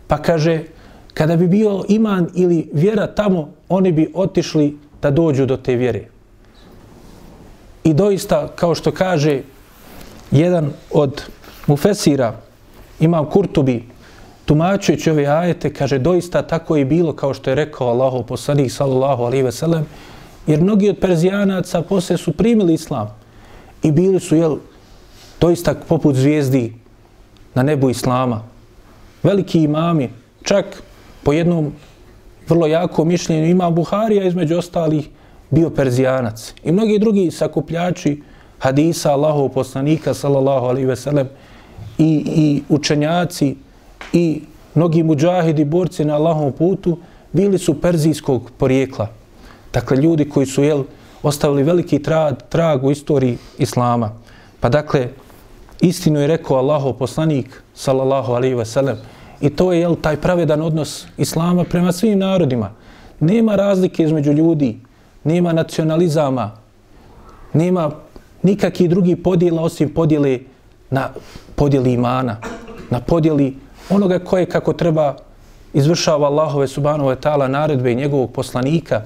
pa 0.07 0.19
kaže, 0.19 0.63
kada 1.15 1.37
bi 1.37 1.47
bio 1.47 1.85
iman 1.89 2.29
ili 2.35 2.71
vjera 2.73 3.07
tamo, 3.07 3.53
oni 3.69 3.93
bi 3.93 4.13
otišli 4.15 4.79
da 5.03 5.11
dođu 5.11 5.47
do 5.47 5.57
te 5.57 5.77
vjere. 5.77 6.10
I 7.85 7.95
doista, 7.95 8.49
kao 8.57 8.75
što 8.75 8.93
kaže 8.93 9.43
jedan 10.31 10.73
od 10.91 11.23
mufesira, 11.67 12.35
imam 13.01 13.31
Kurtubi, 13.31 13.85
tumačujući 14.45 15.11
ove 15.11 15.27
ajete, 15.27 15.73
kaže, 15.73 15.99
doista 15.99 16.43
tako 16.43 16.77
je 16.77 16.85
bilo, 16.85 17.13
kao 17.13 17.35
što 17.35 17.51
je 17.51 17.55
rekao 17.55 17.89
Allahu 17.89 18.23
poslanik, 18.27 18.73
sallallahu 18.73 19.23
alaihi 19.23 19.43
ve 19.43 19.53
sellem, 19.53 19.87
jer 20.47 20.61
mnogi 20.61 20.89
od 20.91 20.99
Perzijanaca 20.99 21.83
posle 21.83 22.17
su 22.17 22.33
primili 22.33 22.75
islam 22.75 23.17
i 23.83 23.93
bili 23.93 24.21
su, 24.21 24.37
jel, 24.37 24.57
doista 25.41 25.75
poput 25.89 26.17
zvijezdi 26.17 26.75
na 27.55 27.63
nebu 27.63 27.91
islama. 27.91 28.43
Veliki 29.23 29.63
imami, 29.63 30.11
čak 30.43 30.83
po 31.23 31.33
jednom 31.33 31.73
vrlo 32.49 32.67
jako 32.67 33.05
mišljenju 33.05 33.47
ima 33.47 33.71
Buharija 33.71 34.25
između 34.25 34.59
ostalih 34.59 35.09
bio 35.51 35.71
Perzijanac. 35.71 36.55
I 36.65 36.73
mnogi 36.73 36.99
drugi 36.99 37.31
sakupljači 37.31 38.23
hadisa 38.59 39.13
Allahov 39.13 39.49
poslanika, 39.49 40.15
sallallahu 40.15 40.67
alaihi 40.67 40.87
ve 40.87 40.97
sellem, 40.97 41.29
i, 41.99 42.25
i 42.27 42.63
učenjaci, 42.69 43.57
i 44.13 44.43
mnogi 44.75 45.03
muđahidi, 45.03 45.65
borci 45.65 46.05
na 46.05 46.15
Allahovom 46.15 46.53
putu, 46.53 46.99
bili 47.33 47.59
su 47.59 47.81
perzijskog 47.81 48.51
porijekla. 48.59 49.09
Dakle, 49.73 49.97
ljudi 49.97 50.29
koji 50.29 50.47
su 50.47 50.63
jel, 50.63 50.85
ostavili 51.23 51.63
veliki 51.63 51.99
trag, 52.03 52.35
trag 52.49 52.85
u 52.85 52.91
istoriji 52.91 53.39
Islama. 53.59 54.13
Pa 54.61 54.69
dakle, 54.69 55.09
istinu 55.81 56.21
je 56.21 56.27
rekao 56.27 56.57
Allahov 56.57 56.93
poslanik, 56.93 57.63
sallallahu 57.75 58.33
alaihi 58.33 58.55
ve 58.55 58.65
sellem, 58.65 58.97
i 59.41 59.51
to 59.51 59.73
je 59.73 59.81
jel, 59.81 59.97
taj 59.97 60.17
pravedan 60.17 60.63
odnos 60.63 61.07
Islama 61.19 61.65
prema 61.65 61.93
svim 61.93 62.19
narodima. 62.19 62.71
Nema 63.21 63.57
razlike 63.57 64.03
između 64.03 64.33
ljudi, 64.33 64.79
nema 65.25 65.53
nacionalizama, 65.53 66.51
nema 67.53 67.91
nikakih 68.43 68.91
drugih 68.91 69.17
podjela 69.17 69.63
osim 69.63 69.95
podjele 69.95 70.39
na 70.91 71.09
podjeli 71.57 71.93
imana, 71.93 72.37
na 72.91 73.01
podjeli 73.01 73.57
onoga 73.91 74.19
koje 74.19 74.47
kako 74.47 74.73
treba 74.73 75.17
izvršava 75.73 76.27
Allahove 76.27 76.69
subhanove 76.69 77.17
ta'ala 77.17 77.49
naredbe 77.49 77.93
i 77.93 77.95
njegovog 77.95 78.33
poslanika 78.33 79.03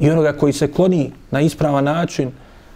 i 0.00 0.10
onoga 0.10 0.32
koji 0.32 0.52
se 0.52 0.72
kloni 0.72 1.12
na 1.30 1.40
ispravan 1.40 1.84
način 1.84 2.30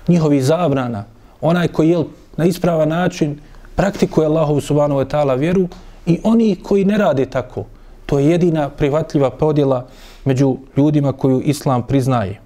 njihovi 0.08 0.40
zabrana, 0.40 1.04
onaj 1.40 1.68
koji 1.68 1.90
je 1.90 2.04
na 2.36 2.44
ispravan 2.44 2.88
način 2.88 3.38
praktikuje 3.74 4.26
Allahovu 4.26 4.60
subhanove 4.60 5.04
ta'ala 5.04 5.38
vjeru 5.38 5.68
i 6.06 6.20
oni 6.24 6.56
koji 6.62 6.84
ne 6.84 6.98
rade 6.98 7.26
tako. 7.26 7.64
To 8.06 8.18
je 8.18 8.30
jedina 8.30 8.68
prihvatljiva 8.68 9.30
podjela 9.30 9.86
među 10.24 10.56
ljudima 10.76 11.12
koju 11.12 11.40
Islam 11.40 11.86
priznaje. 11.86 12.45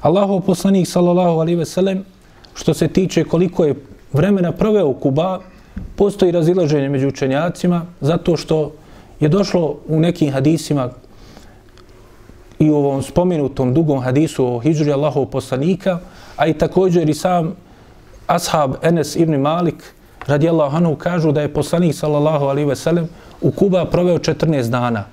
Allahov 0.00 0.40
poslanik 0.40 0.88
sallallahu 0.88 1.40
alaihi 1.40 1.58
ve 1.58 1.66
sellem 1.66 2.04
što 2.54 2.74
se 2.74 2.88
tiče 2.88 3.24
koliko 3.24 3.64
je 3.64 3.74
vremena 4.12 4.52
proveo 4.52 4.88
u 4.88 4.94
Kuba, 4.94 5.40
postoji 5.96 6.32
razilaženje 6.32 6.88
među 6.88 7.08
učenjacima 7.08 7.86
zato 8.00 8.36
što 8.36 8.72
je 9.20 9.28
došlo 9.28 9.76
u 9.88 10.00
nekim 10.00 10.32
hadisima 10.32 10.90
i 12.58 12.70
u 12.70 12.76
ovom 12.76 13.02
spomenutom 13.02 13.74
dugom 13.74 14.00
hadisu 14.00 14.46
o 14.46 14.58
hijđuri 14.58 14.92
Allahov 14.92 15.26
poslanika, 15.26 15.98
a 16.36 16.46
i 16.46 16.52
također 16.52 17.08
i 17.08 17.14
sam 17.14 17.54
ashab 18.26 18.74
Enes 18.82 19.16
ibn 19.16 19.36
Malik 19.40 19.94
radijallahu 20.26 20.76
anhu 20.76 20.96
kažu 20.96 21.32
da 21.32 21.40
je 21.40 21.54
poslanik 21.54 21.94
sallallahu 21.94 22.44
alaihi 22.44 22.68
ve 22.68 22.76
sellem 22.76 23.08
u 23.40 23.50
Kuba 23.50 23.84
proveo 23.84 24.18
14 24.18 24.70
dana. 24.70 25.04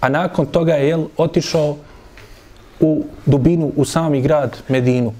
A 0.00 0.08
nakon 0.08 0.46
toga 0.46 0.74
je 0.74 0.88
jel, 0.88 1.04
otišao 1.16 1.76
u 2.82 3.04
dubinu, 3.26 3.72
u 3.76 3.84
sami 3.84 4.20
grad 4.20 4.56
Medinu. 4.68 5.12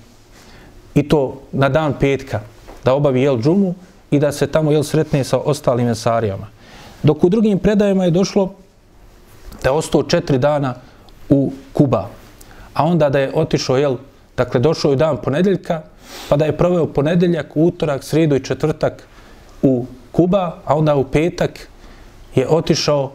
I 0.95 1.09
to 1.09 1.41
na 1.53 1.69
dan 1.69 1.95
petka, 2.01 2.41
da 2.85 2.95
obavi 2.95 3.23
jel 3.23 3.39
džumu 3.39 3.75
i 4.11 4.19
da 4.19 4.33
se 4.33 4.47
tamo 4.47 4.73
jel 4.73 4.83
sretne 4.83 5.25
sa 5.25 5.39
ostalim 5.39 5.87
mesarijama. 5.87 6.47
Dok 7.03 7.25
u 7.25 7.29
drugim 7.29 7.59
predajama 7.59 8.05
je 8.05 8.11
došlo 8.11 8.53
da 9.63 9.71
je 9.71 9.77
ostao 9.77 10.03
četiri 10.03 10.39
dana 10.39 10.75
u 11.29 11.53
Kuba. 11.73 12.09
A 12.75 12.85
onda 12.85 13.09
da 13.09 13.19
je 13.19 13.33
otišao, 13.35 13.77
jel, 13.77 13.97
dakle, 14.37 14.61
došao 14.61 14.91
je 14.91 14.97
dan 14.97 15.17
ponedeljka, 15.17 15.83
pa 16.29 16.37
da 16.37 16.45
je 16.45 16.57
proveo 16.57 16.87
ponedeljak, 16.87 17.47
utorak, 17.55 18.05
sredu 18.05 18.37
i 18.37 18.45
četvrtak 18.45 19.03
u 19.63 19.87
Kuba, 20.13 20.59
a 20.65 20.77
onda 20.77 20.97
u 20.97 21.05
petak 21.05 21.69
je 22.35 22.49
otišao 22.49 23.13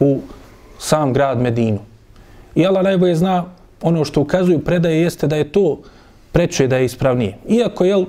u 0.00 0.20
sam 0.78 1.12
grad 1.12 1.40
Medinu. 1.40 1.91
I 2.54 2.66
Allah 2.66 2.84
najbolje 2.84 3.14
zna 3.14 3.44
ono 3.82 4.04
što 4.04 4.20
ukazuju 4.20 4.58
predaje 4.58 5.02
jeste 5.02 5.26
da 5.26 5.36
je 5.36 5.52
to 5.52 5.78
preče 6.32 6.66
da 6.66 6.76
je 6.76 6.84
ispravnije. 6.84 7.36
Iako 7.48 7.84
jel, 7.84 8.04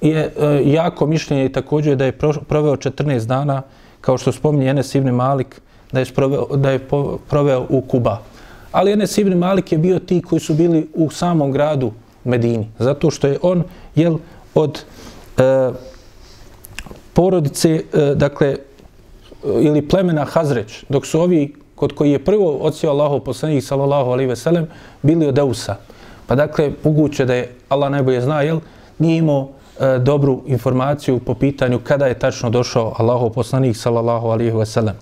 je 0.00 0.32
e, 0.40 0.62
jako 0.64 1.06
mišljenje 1.06 1.44
i 1.44 1.52
također 1.52 1.96
da 1.96 2.04
je 2.04 2.12
proveo 2.48 2.76
14 2.76 3.26
dana, 3.26 3.62
kao 4.00 4.18
što 4.18 4.32
spominje 4.32 4.70
Enes 4.70 4.94
Ibn 4.94 5.10
Malik, 5.10 5.60
da 5.92 6.00
je, 6.00 6.06
proveo, 6.14 6.56
da 6.56 6.70
je 6.70 6.80
proveo 7.28 7.66
u 7.68 7.80
Kuba. 7.80 8.18
Ali 8.72 8.92
Enes 8.92 9.18
Ibn 9.18 9.38
Malik 9.38 9.72
je 9.72 9.78
bio 9.78 9.98
ti 9.98 10.22
koji 10.22 10.40
su 10.40 10.54
bili 10.54 10.88
u 10.94 11.10
samom 11.10 11.52
gradu 11.52 11.92
Medini. 12.24 12.68
Zato 12.78 13.10
što 13.10 13.26
je 13.26 13.38
on 13.42 13.62
jel, 13.94 14.18
od 14.54 14.82
e, 15.38 15.70
porodice, 17.12 17.70
e, 17.70 18.14
dakle, 18.14 18.48
e, 18.48 18.56
ili 19.44 19.88
plemena 19.88 20.24
Hazreć, 20.24 20.84
dok 20.88 21.06
su 21.06 21.20
ovi 21.20 21.54
kod 21.76 21.92
koji 21.92 22.10
je 22.10 22.24
prvo 22.24 22.58
ocio 22.60 22.90
Allahov 22.90 23.20
poslanik 23.20 23.64
sallallahu 23.64 24.10
alejhi 24.10 24.28
ve 24.28 24.36
sellem 24.36 24.66
bili 25.02 25.26
od 25.26 25.38
Eusa. 25.38 25.76
Pa 26.26 26.34
dakle, 26.34 26.70
moguće 26.84 27.24
da 27.24 27.34
je 27.34 27.54
Allah 27.68 27.90
najbolje 27.90 28.20
zna, 28.20 28.40
jel, 28.42 28.60
nije 28.98 29.18
imao 29.18 29.48
e, 29.80 29.98
dobru 29.98 30.40
informaciju 30.46 31.18
po 31.18 31.34
pitanju 31.34 31.80
kada 31.84 32.06
je 32.06 32.18
tačno 32.18 32.50
došao 32.50 32.94
Allahov 32.98 33.30
poslanik 33.30 33.76
sallallahu 33.76 34.28
alejhi 34.28 34.56
ve 34.56 34.66
sellem. 34.66 34.94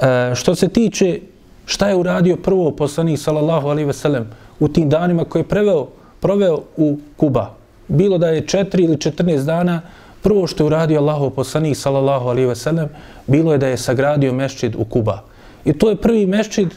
E, 0.00 0.34
što 0.34 0.54
se 0.54 0.68
tiče 0.68 1.20
šta 1.66 1.88
je 1.88 1.96
uradio 1.96 2.36
prvo 2.36 2.70
poslanik 2.70 3.18
sallallahu 3.18 3.68
alejhi 3.68 3.86
ve 3.86 3.92
sellem 3.92 4.30
u 4.60 4.68
tim 4.68 4.88
danima 4.88 5.24
koje 5.24 5.40
je 5.40 5.48
preveo, 5.48 5.86
proveo 6.20 6.62
u 6.76 6.98
Kuba. 7.16 7.50
Bilo 7.88 8.18
da 8.18 8.28
je 8.28 8.46
4 8.46 8.84
ili 8.84 8.96
14 8.96 9.44
dana, 9.44 9.80
prvo 10.22 10.46
što 10.46 10.62
je 10.62 10.66
uradio 10.66 11.00
Allahov 11.00 11.30
poslanik 11.30 11.76
sallallahu 11.76 12.28
alejhi 12.28 12.48
ve 12.48 12.56
sellem 12.56 12.88
bilo 13.26 13.52
je 13.52 13.58
da 13.58 13.68
je 13.68 13.76
sagradio 13.76 14.32
mešdžid 14.32 14.74
u 14.74 14.84
Kuba. 14.84 15.29
I 15.64 15.72
to 15.72 15.90
je 15.90 15.96
prvi 15.96 16.26
mešćid 16.26 16.68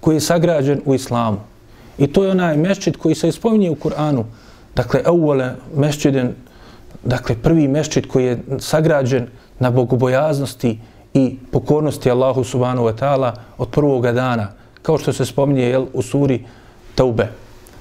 koji 0.00 0.16
je 0.16 0.20
sagrađen 0.20 0.80
u 0.84 0.94
islamu. 0.94 1.38
I 1.98 2.06
to 2.06 2.24
je 2.24 2.30
onaj 2.30 2.56
mešćid 2.56 2.96
koji 2.96 3.14
se 3.14 3.28
ispominje 3.28 3.70
u 3.70 3.74
Kur'anu. 3.74 4.24
Dakle, 4.76 5.02
evole 5.06 5.54
mešćiden, 5.76 6.34
dakle, 7.04 7.36
prvi 7.42 7.68
mešćid 7.68 8.06
koji 8.06 8.24
je 8.24 8.38
sagrađen 8.58 9.26
na 9.58 9.70
bogobojaznosti 9.70 10.78
i 11.14 11.36
pokornosti 11.52 12.10
Allahu 12.10 12.44
subhanahu 12.44 12.86
wa 12.86 12.94
ta'ala 12.94 13.32
od 13.58 13.68
prvoga 13.68 14.12
dana. 14.12 14.48
Kao 14.82 14.98
što 14.98 15.12
se 15.12 15.26
spominje 15.26 15.62
jel, 15.62 15.86
u 15.92 16.02
suri 16.02 16.44
Taube. 16.94 17.28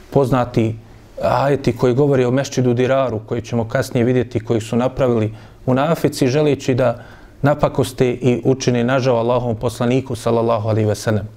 Poznati 0.10 0.76
ajeti 1.22 1.78
koji 1.78 1.94
govori 1.94 2.26
o 2.26 2.32
mešćidu 2.32 2.74
Diraru, 2.74 3.20
koji 3.26 3.42
ćemo 3.42 3.68
kasnije 3.68 4.04
vidjeti, 4.04 4.40
koji 4.40 4.62
su 4.62 4.76
napravili 4.76 5.34
u 5.66 5.74
Nafici, 5.74 6.28
želeći 6.28 6.76
da 6.76 7.04
napakosti 7.42 8.08
i 8.08 8.42
učini 8.46 8.84
nažao 8.84 9.18
Allahom 9.18 9.56
poslaniku, 9.56 10.16
sallallahu 10.16 10.70
alaihi 10.70 10.88
ve 10.88 10.96
sellem. 10.96 11.28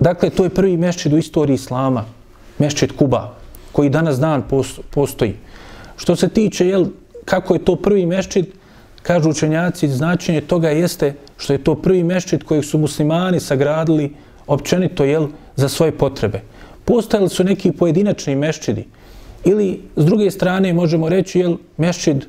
Dakle, 0.00 0.30
to 0.30 0.44
je 0.44 0.50
prvi 0.50 0.76
mešćid 0.76 1.12
u 1.12 1.18
istoriji 1.18 1.54
Islama, 1.54 2.04
mešćid 2.58 2.96
Kuba, 2.96 3.34
koji 3.72 3.90
danas 3.90 4.18
dan 4.18 4.42
postoji. 4.90 5.34
Što 5.96 6.16
se 6.16 6.28
tiče, 6.28 6.68
jel, 6.68 6.86
kako 7.24 7.54
je 7.54 7.64
to 7.64 7.76
prvi 7.76 8.06
mešćid, 8.06 8.46
kažu 9.02 9.30
učenjaci, 9.30 9.88
značenje 9.88 10.40
toga 10.40 10.70
jeste 10.70 11.14
što 11.36 11.52
je 11.52 11.64
to 11.64 11.74
prvi 11.74 12.02
mešćid 12.04 12.44
kojeg 12.44 12.64
su 12.64 12.78
muslimani 12.78 13.40
sagradili 13.40 14.12
općenito, 14.46 15.04
jel, 15.04 15.28
za 15.56 15.68
svoje 15.68 15.92
potrebe. 15.92 16.40
Postojali 16.84 17.28
su 17.28 17.44
neki 17.44 17.72
pojedinačni 17.72 18.36
mešćidi. 18.36 18.86
Ili, 19.44 19.80
s 19.96 20.04
druge 20.04 20.30
strane, 20.30 20.72
možemo 20.72 21.08
reći, 21.08 21.38
jel, 21.38 21.56
mešćid, 21.76 22.24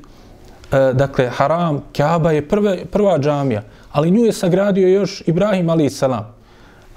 e, 0.72 0.92
dakle, 0.92 1.28
Haram, 1.28 1.82
Kaaba 1.96 2.32
je 2.32 2.48
prva, 2.48 2.76
prva 2.92 3.18
džamija, 3.18 3.62
ali 3.92 4.10
nju 4.10 4.24
je 4.24 4.32
sagradio 4.32 4.88
još 4.88 5.22
Ibrahim 5.26 5.70
alaih 5.70 5.92
salam. 5.92 6.34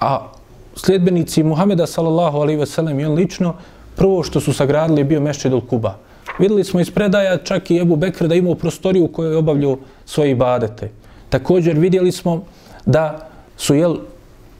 A 0.00 0.28
sljedbenici 0.76 1.42
Muhameda 1.42 1.86
sallallahu 1.86 2.38
alaihi 2.38 2.60
ve 2.60 2.66
sellem 2.66 3.00
i 3.00 3.04
on 3.04 3.14
lično, 3.14 3.54
prvo 3.96 4.22
što 4.22 4.40
su 4.40 4.52
sagradili 4.52 5.00
je 5.00 5.04
bio 5.04 5.20
Mešćedul 5.20 5.60
Kuba. 5.60 5.94
Videli 6.38 6.64
smo 6.64 6.80
iz 6.80 6.90
predaja 6.90 7.36
čak 7.36 7.70
i 7.70 7.78
Ebu 7.78 7.96
Bekr 7.96 8.28
da 8.28 8.34
imao 8.34 8.54
prostoriju 8.54 9.04
u 9.04 9.08
kojoj 9.08 9.32
je 9.32 9.36
obavljao 9.36 9.78
svoje 10.06 10.30
ibadete. 10.30 10.90
Također 11.28 11.78
vidjeli 11.78 12.12
smo 12.12 12.44
da 12.86 13.28
su, 13.56 13.74
jel, 13.74 13.96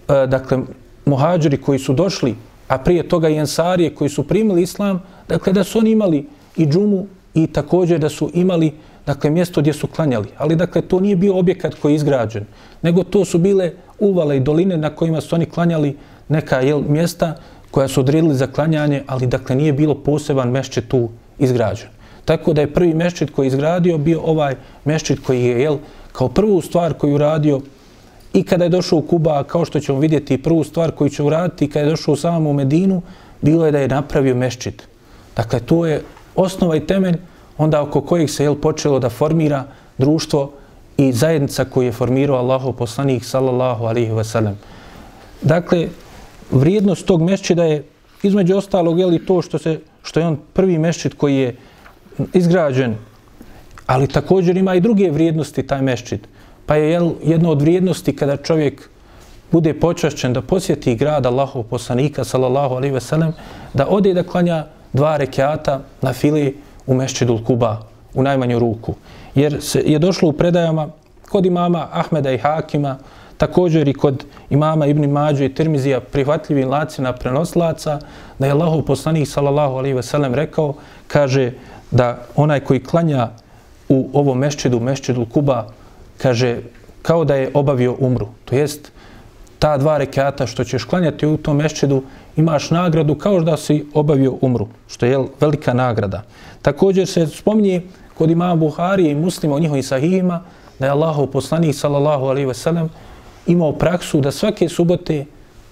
e, 0.09 0.27
dakle, 0.27 0.59
muhađiri 1.07 1.57
koji 1.57 1.79
su 1.79 1.93
došli, 1.93 2.35
a 2.69 2.79
prije 2.79 3.09
toga 3.09 3.29
i 3.29 3.37
ensarije 3.37 3.95
koji 3.95 4.11
su 4.11 4.29
primili 4.29 4.63
islam, 4.63 5.03
dakle, 5.29 5.53
da 5.53 5.65
su 5.65 5.79
oni 5.79 5.91
imali 5.91 6.29
i 6.57 6.67
džumu 6.67 7.07
i 7.35 7.47
također 7.47 7.99
da 7.99 8.09
su 8.09 8.31
imali 8.35 8.73
dakle, 9.07 9.31
mjesto 9.31 9.61
gdje 9.61 9.73
su 9.73 9.87
klanjali. 9.87 10.29
Ali, 10.39 10.57
dakle, 10.57 10.83
to 10.83 11.01
nije 11.01 11.17
bio 11.17 11.39
objekat 11.39 11.75
koji 11.75 11.93
je 11.93 11.97
izgrađen, 11.97 12.45
nego 12.83 13.05
to 13.05 13.25
su 13.25 13.39
bile 13.39 13.73
uvale 13.99 14.37
i 14.37 14.41
doline 14.41 14.77
na 14.77 14.91
kojima 14.91 15.21
su 15.21 15.35
oni 15.35 15.47
klanjali 15.47 15.97
neka 16.29 16.61
jel, 16.61 16.83
mjesta 16.89 17.35
koja 17.71 17.89
su 17.89 18.01
odredili 18.01 18.35
za 18.35 18.47
klanjanje, 18.47 19.03
ali, 19.07 19.27
dakle, 19.27 19.57
nije 19.57 19.73
bilo 19.73 19.95
poseban 19.95 20.51
mešće 20.51 20.81
tu 20.81 21.09
izgrađen. 21.39 21.89
Tako 22.25 22.53
da 22.53 22.61
je 22.61 22.75
prvi 22.75 22.95
mešćit 22.95 23.31
koji 23.31 23.47
je 23.47 23.49
izgradio 23.49 23.99
bio 23.99 24.21
ovaj 24.21 24.55
mešćit 24.85 25.19
koji 25.27 25.45
je, 25.45 25.61
jel, 25.61 25.79
kao 26.13 26.29
prvu 26.29 26.61
stvar 26.61 26.95
koju 26.95 27.15
uradio 27.15 27.61
i 28.33 28.43
kada 28.43 28.65
je 28.65 28.71
došao 28.71 28.99
u 28.99 29.03
Kuba, 29.03 29.43
kao 29.45 29.65
što 29.65 29.81
ćemo 29.81 29.99
vidjeti, 29.99 30.43
prvu 30.43 30.65
stvar 30.65 30.91
koju 30.91 31.11
će 31.11 31.23
uraditi 31.23 31.71
kada 31.71 31.87
je 31.87 31.91
došao 31.91 32.15
u 32.15 32.51
u 32.51 32.53
Medinu, 32.53 33.03
bilo 33.41 33.67
je 33.67 33.73
da 33.73 33.79
je 33.79 33.89
napravio 33.89 34.35
mešćit. 34.35 34.83
Dakle, 35.37 35.61
to 35.61 35.87
je 35.87 36.03
osnova 36.37 36.77
i 36.77 36.87
temelj 36.87 37.17
onda 37.61 37.83
oko 37.83 38.01
kojeg 38.01 38.31
se 38.31 38.45
jel, 38.45 38.55
počelo 38.55 38.99
da 38.99 39.11
formira 39.11 39.65
društvo 39.99 40.51
i 40.97 41.13
zajednica 41.13 41.65
koju 41.65 41.87
je 41.87 41.93
formirao 41.93 42.39
Allahov 42.39 42.73
poslanik 42.73 43.25
sallallahu 43.25 43.85
alaihi 43.85 44.13
ve 44.13 44.25
sellem. 44.25 44.57
Dakle, 45.43 45.89
vrijednost 46.51 47.07
tog 47.07 47.23
mešćida 47.23 47.65
je 47.65 47.85
između 48.23 48.57
ostalog 48.57 48.99
je 48.99 49.07
li 49.07 49.27
to 49.27 49.43
što 49.43 49.59
se 49.59 49.81
što 50.03 50.21
je 50.21 50.27
on 50.27 50.39
prvi 50.53 50.79
mešćid 50.79 51.15
koji 51.15 51.37
je 51.37 51.57
izgrađen, 52.35 52.97
ali 53.87 54.09
također 54.09 54.57
ima 54.57 54.75
i 54.75 54.81
druge 54.81 55.11
vrijednosti 55.11 55.67
taj 55.67 55.83
mešćid. 55.83 56.27
Pa 56.67 56.77
je 56.77 56.91
jel, 56.91 57.11
jedno 57.25 57.51
od 57.51 57.63
vrijednosti 57.63 58.17
kada 58.17 58.37
čovjek 58.37 58.89
bude 59.53 59.75
počašćen 59.75 60.33
da 60.33 60.43
posjeti 60.43 60.95
grad 60.95 61.27
Allahov 61.27 61.63
poslanika 61.63 62.25
sallallahu 62.25 62.75
alaihi 62.75 62.95
ve 62.95 63.01
sellem, 63.01 63.33
da 63.75 63.87
ode 63.89 64.15
da 64.15 64.23
klanja 64.23 64.67
dva 64.93 65.17
rekiata 65.17 65.81
na 66.03 66.13
fili 66.13 66.57
u 66.87 66.95
Mešćidul 66.95 67.45
Kuba 67.45 67.79
u 68.15 68.23
najmanju 68.23 68.59
ruku. 68.59 68.95
Jer 69.35 69.57
se 69.61 69.83
je 69.87 69.99
došlo 69.99 70.29
u 70.29 70.33
predajama 70.33 70.89
kod 71.29 71.47
imama 71.47 71.89
Ahmeda 71.93 72.33
i 72.33 72.39
Hakima, 72.39 72.99
također 73.37 73.89
i 73.89 73.95
kod 73.95 74.25
imama 74.51 74.87
Ibn 74.87 75.11
Mađu 75.11 75.45
i 75.45 75.55
Tirmizija 75.55 76.01
prihvatljivi 76.01 76.65
lacina 76.65 77.13
prenoslaca, 77.13 77.99
da 78.39 78.47
je 78.47 78.53
Allahov 78.53 78.83
poslanik 78.83 79.29
sallallahu 79.29 79.75
alaihi 79.75 79.97
ve 79.97 80.03
sellem 80.03 80.35
rekao, 80.35 80.75
kaže 81.07 81.53
da 81.91 82.19
onaj 82.37 82.61
koji 82.61 82.83
klanja 82.85 83.29
u 83.89 84.11
ovom 84.13 84.39
mešćidu, 84.39 84.81
mešćidu 84.81 85.27
Kuba, 85.27 85.67
kaže 86.19 86.59
kao 87.03 87.25
da 87.25 87.35
je 87.35 87.51
obavio 87.55 87.97
umru. 87.99 88.29
To 88.45 88.57
jest, 88.57 88.93
ta 89.59 89.77
dva 89.77 89.99
rekata 89.99 90.47
što 90.47 90.65
ćeš 90.65 90.85
klanjati 90.85 91.27
u 91.27 91.37
tom 91.37 91.57
mešćidu, 91.57 92.03
imaš 92.37 92.71
nagradu 92.71 93.15
kao 93.15 93.41
da 93.41 93.57
si 93.57 93.87
obavio 93.95 94.35
umru, 94.41 94.69
što 94.89 95.07
je 95.07 95.25
velika 95.41 95.75
nagrada. 95.75 96.23
Također 96.63 97.09
se 97.09 97.27
spominje 97.27 97.83
kod 98.19 98.31
imama 98.31 98.57
Buhari 98.57 99.09
i 99.09 99.15
muslima 99.15 99.55
u 99.57 99.61
njihovim 99.61 99.83
sahihima, 99.83 100.43
da 100.79 100.87
je 100.87 100.93
Allahov 100.93 101.27
poslanik 101.27 101.77
sallallahu 101.77 102.25
alaihi 102.25 102.47
ve 102.47 102.55
sellem 102.55 102.89
imao 103.47 103.73
praksu 103.73 104.21
da 104.21 104.31
svake 104.31 104.69
subote, 104.69 105.25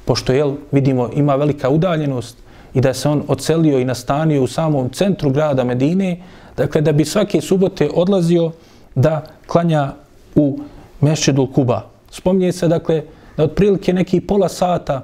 pošto 0.04 0.32
jel, 0.32 0.54
vidimo 0.72 1.10
ima 1.14 1.36
velika 1.36 1.70
udaljenost 1.70 2.36
i 2.74 2.80
da 2.80 2.94
se 2.94 3.08
on 3.08 3.22
ocelio 3.28 3.78
i 3.78 3.84
nastanio 3.84 4.42
u 4.42 4.46
samom 4.46 4.90
centru 4.90 5.30
grada 5.30 5.64
Medine, 5.64 6.20
dakle 6.56 6.80
da 6.80 6.92
bi 6.92 7.04
svake 7.04 7.40
subote 7.40 7.90
odlazio 7.94 8.50
da 8.94 9.22
klanja 9.46 9.92
u 10.34 10.58
Mešćedu 11.00 11.46
Kuba. 11.54 11.82
Spominje 12.10 12.52
se 12.52 12.68
dakle 12.68 13.02
da 13.36 13.44
otprilike 13.44 13.92
neki 13.92 14.20
pola 14.20 14.48
sata 14.48 15.02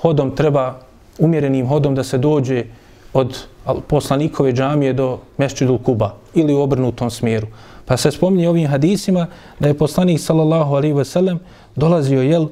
hodom 0.00 0.36
treba 0.36 0.78
umjerenim 1.18 1.66
hodom 1.66 1.94
da 1.94 2.04
se 2.04 2.18
dođe 2.18 2.64
od 3.12 3.44
poslanikove 3.88 4.52
džamije 4.52 4.92
do 4.92 5.18
Mešćedu 5.38 5.78
Kuba 5.78 6.14
ili 6.34 6.54
u 6.54 6.60
obrnutom 6.60 7.10
smjeru. 7.10 7.46
Pa 7.86 7.96
se 7.96 8.10
spominje 8.10 8.48
ovim 8.48 8.68
hadisima 8.68 9.26
da 9.60 9.68
je 9.68 9.78
poslanik 9.78 10.20
sallallahu 10.20 10.74
alaihi 10.74 10.94
ve 10.94 11.04
sellem 11.04 11.38
dolazio 11.76 12.22
jel 12.22 12.46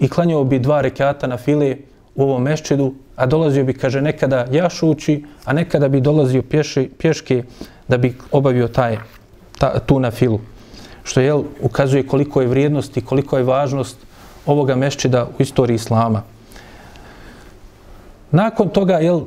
i 0.00 0.08
klanjao 0.08 0.44
bi 0.44 0.58
dva 0.58 0.80
rekata 0.80 1.26
na 1.26 1.36
file 1.36 1.76
u 2.14 2.22
ovom 2.22 2.42
mešćidu, 2.42 2.94
a 3.16 3.26
dolazio 3.26 3.64
bi, 3.64 3.74
kaže, 3.74 4.00
nekada 4.00 4.46
jašući, 4.52 5.24
a 5.44 5.52
nekada 5.52 5.88
bi 5.88 6.00
dolazio 6.00 6.42
pješi, 6.42 6.90
pješke 6.98 7.42
da 7.88 7.98
bi 7.98 8.14
obavio 8.32 8.68
taj, 8.68 8.98
ta, 9.58 9.78
tu 9.78 10.00
na 10.00 10.10
filu. 10.10 10.40
Što 11.04 11.20
jel, 11.20 11.42
ukazuje 11.60 12.06
koliko 12.06 12.40
je 12.40 12.46
vrijednost 12.46 12.96
i 12.96 13.00
koliko 13.00 13.36
je 13.38 13.44
važnost 13.44 13.96
ovoga 14.46 14.76
mešćida 14.76 15.28
u 15.38 15.42
istoriji 15.42 15.74
Islama. 15.74 16.22
Nakon 18.30 18.68
toga, 18.68 18.98
jel, 18.98 19.20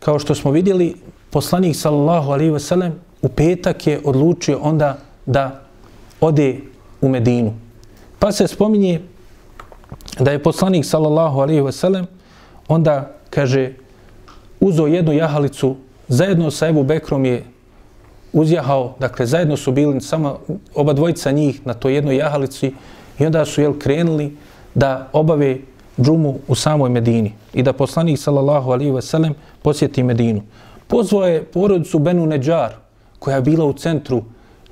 kao 0.00 0.18
što 0.18 0.34
smo 0.34 0.50
vidjeli, 0.50 0.94
poslanik 1.30 1.76
sallallahu 1.76 2.30
alaihi 2.30 2.50
ve 2.50 2.60
sellem 2.60 2.92
u 3.22 3.28
petak 3.28 3.86
je 3.86 4.00
odlučio 4.04 4.58
onda 4.62 4.98
da 5.26 5.60
ode 6.20 6.60
u 7.00 7.08
Medinu. 7.08 7.54
Pa 8.18 8.32
se 8.32 8.48
spominje 8.48 9.00
da 10.18 10.30
je 10.30 10.42
poslanik 10.42 10.84
sallallahu 10.84 11.40
alaihi 11.40 11.60
ve 11.60 11.72
sellem 11.72 12.06
onda 12.68 13.16
kaže 13.30 13.72
uzo 14.60 14.86
jednu 14.86 15.12
jahalicu 15.12 15.76
zajedno 16.08 16.50
sa 16.50 16.68
Ebu 16.68 16.82
Bekrom 16.82 17.24
je 17.24 17.44
uzjahao, 18.32 18.94
dakle 18.98 19.26
zajedno 19.26 19.56
su 19.56 19.72
bili 19.72 20.00
samo 20.00 20.38
oba 20.74 20.92
dvojica 20.92 21.30
njih 21.30 21.66
na 21.66 21.74
toj 21.74 21.94
jednoj 21.94 22.16
jahalici 22.16 22.72
i 23.18 23.26
onda 23.26 23.44
su 23.44 23.60
jel 23.60 23.78
krenuli 23.78 24.36
da 24.74 25.08
obave 25.12 25.58
džumu 26.00 26.34
u 26.48 26.54
samoj 26.54 26.90
Medini 26.90 27.32
i 27.52 27.62
da 27.62 27.72
poslanik 27.72 28.18
sallallahu 28.18 28.70
alaihi 28.70 28.90
ve 28.90 29.02
sellem 29.02 29.34
posjeti 29.62 30.02
Medinu. 30.02 30.42
Pozvao 30.86 31.26
je 31.26 31.44
porodicu 31.44 31.98
Benu 31.98 32.26
Neđar 32.26 32.74
koja 33.18 33.36
je 33.36 33.42
bila 33.42 33.64
u 33.64 33.72
centru 33.72 34.22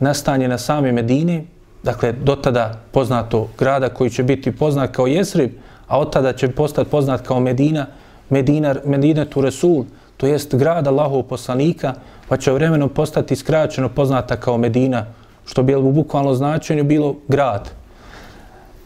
nastanjena 0.00 0.58
same 0.58 0.92
Medine 0.92 1.44
dakle, 1.82 2.12
do 2.12 2.36
tada 2.36 2.80
poznato 2.92 3.48
grada 3.58 3.88
koji 3.88 4.10
će 4.10 4.22
biti 4.22 4.52
poznat 4.52 4.90
kao 4.90 5.06
Jesrib, 5.06 5.50
a 5.86 5.98
od 5.98 6.12
tada 6.12 6.32
će 6.32 6.50
postati 6.50 6.90
poznat 6.90 7.26
kao 7.26 7.40
Medina, 7.40 7.86
Medina, 8.30 8.74
Medina 8.84 9.24
tu 9.24 9.40
Resul, 9.40 9.84
to 10.16 10.26
jest 10.26 10.54
grad 10.54 10.86
Allahov 10.86 11.22
poslanika, 11.22 11.94
pa 12.28 12.36
će 12.36 12.52
vremenom 12.52 12.88
postati 12.88 13.36
skraćeno 13.36 13.88
poznata 13.88 14.36
kao 14.36 14.58
Medina, 14.58 15.06
što 15.46 15.62
bi 15.62 15.74
u 15.74 15.92
bukvalno 15.92 16.34
značenju 16.34 16.84
bilo 16.84 17.16
grad. 17.28 17.70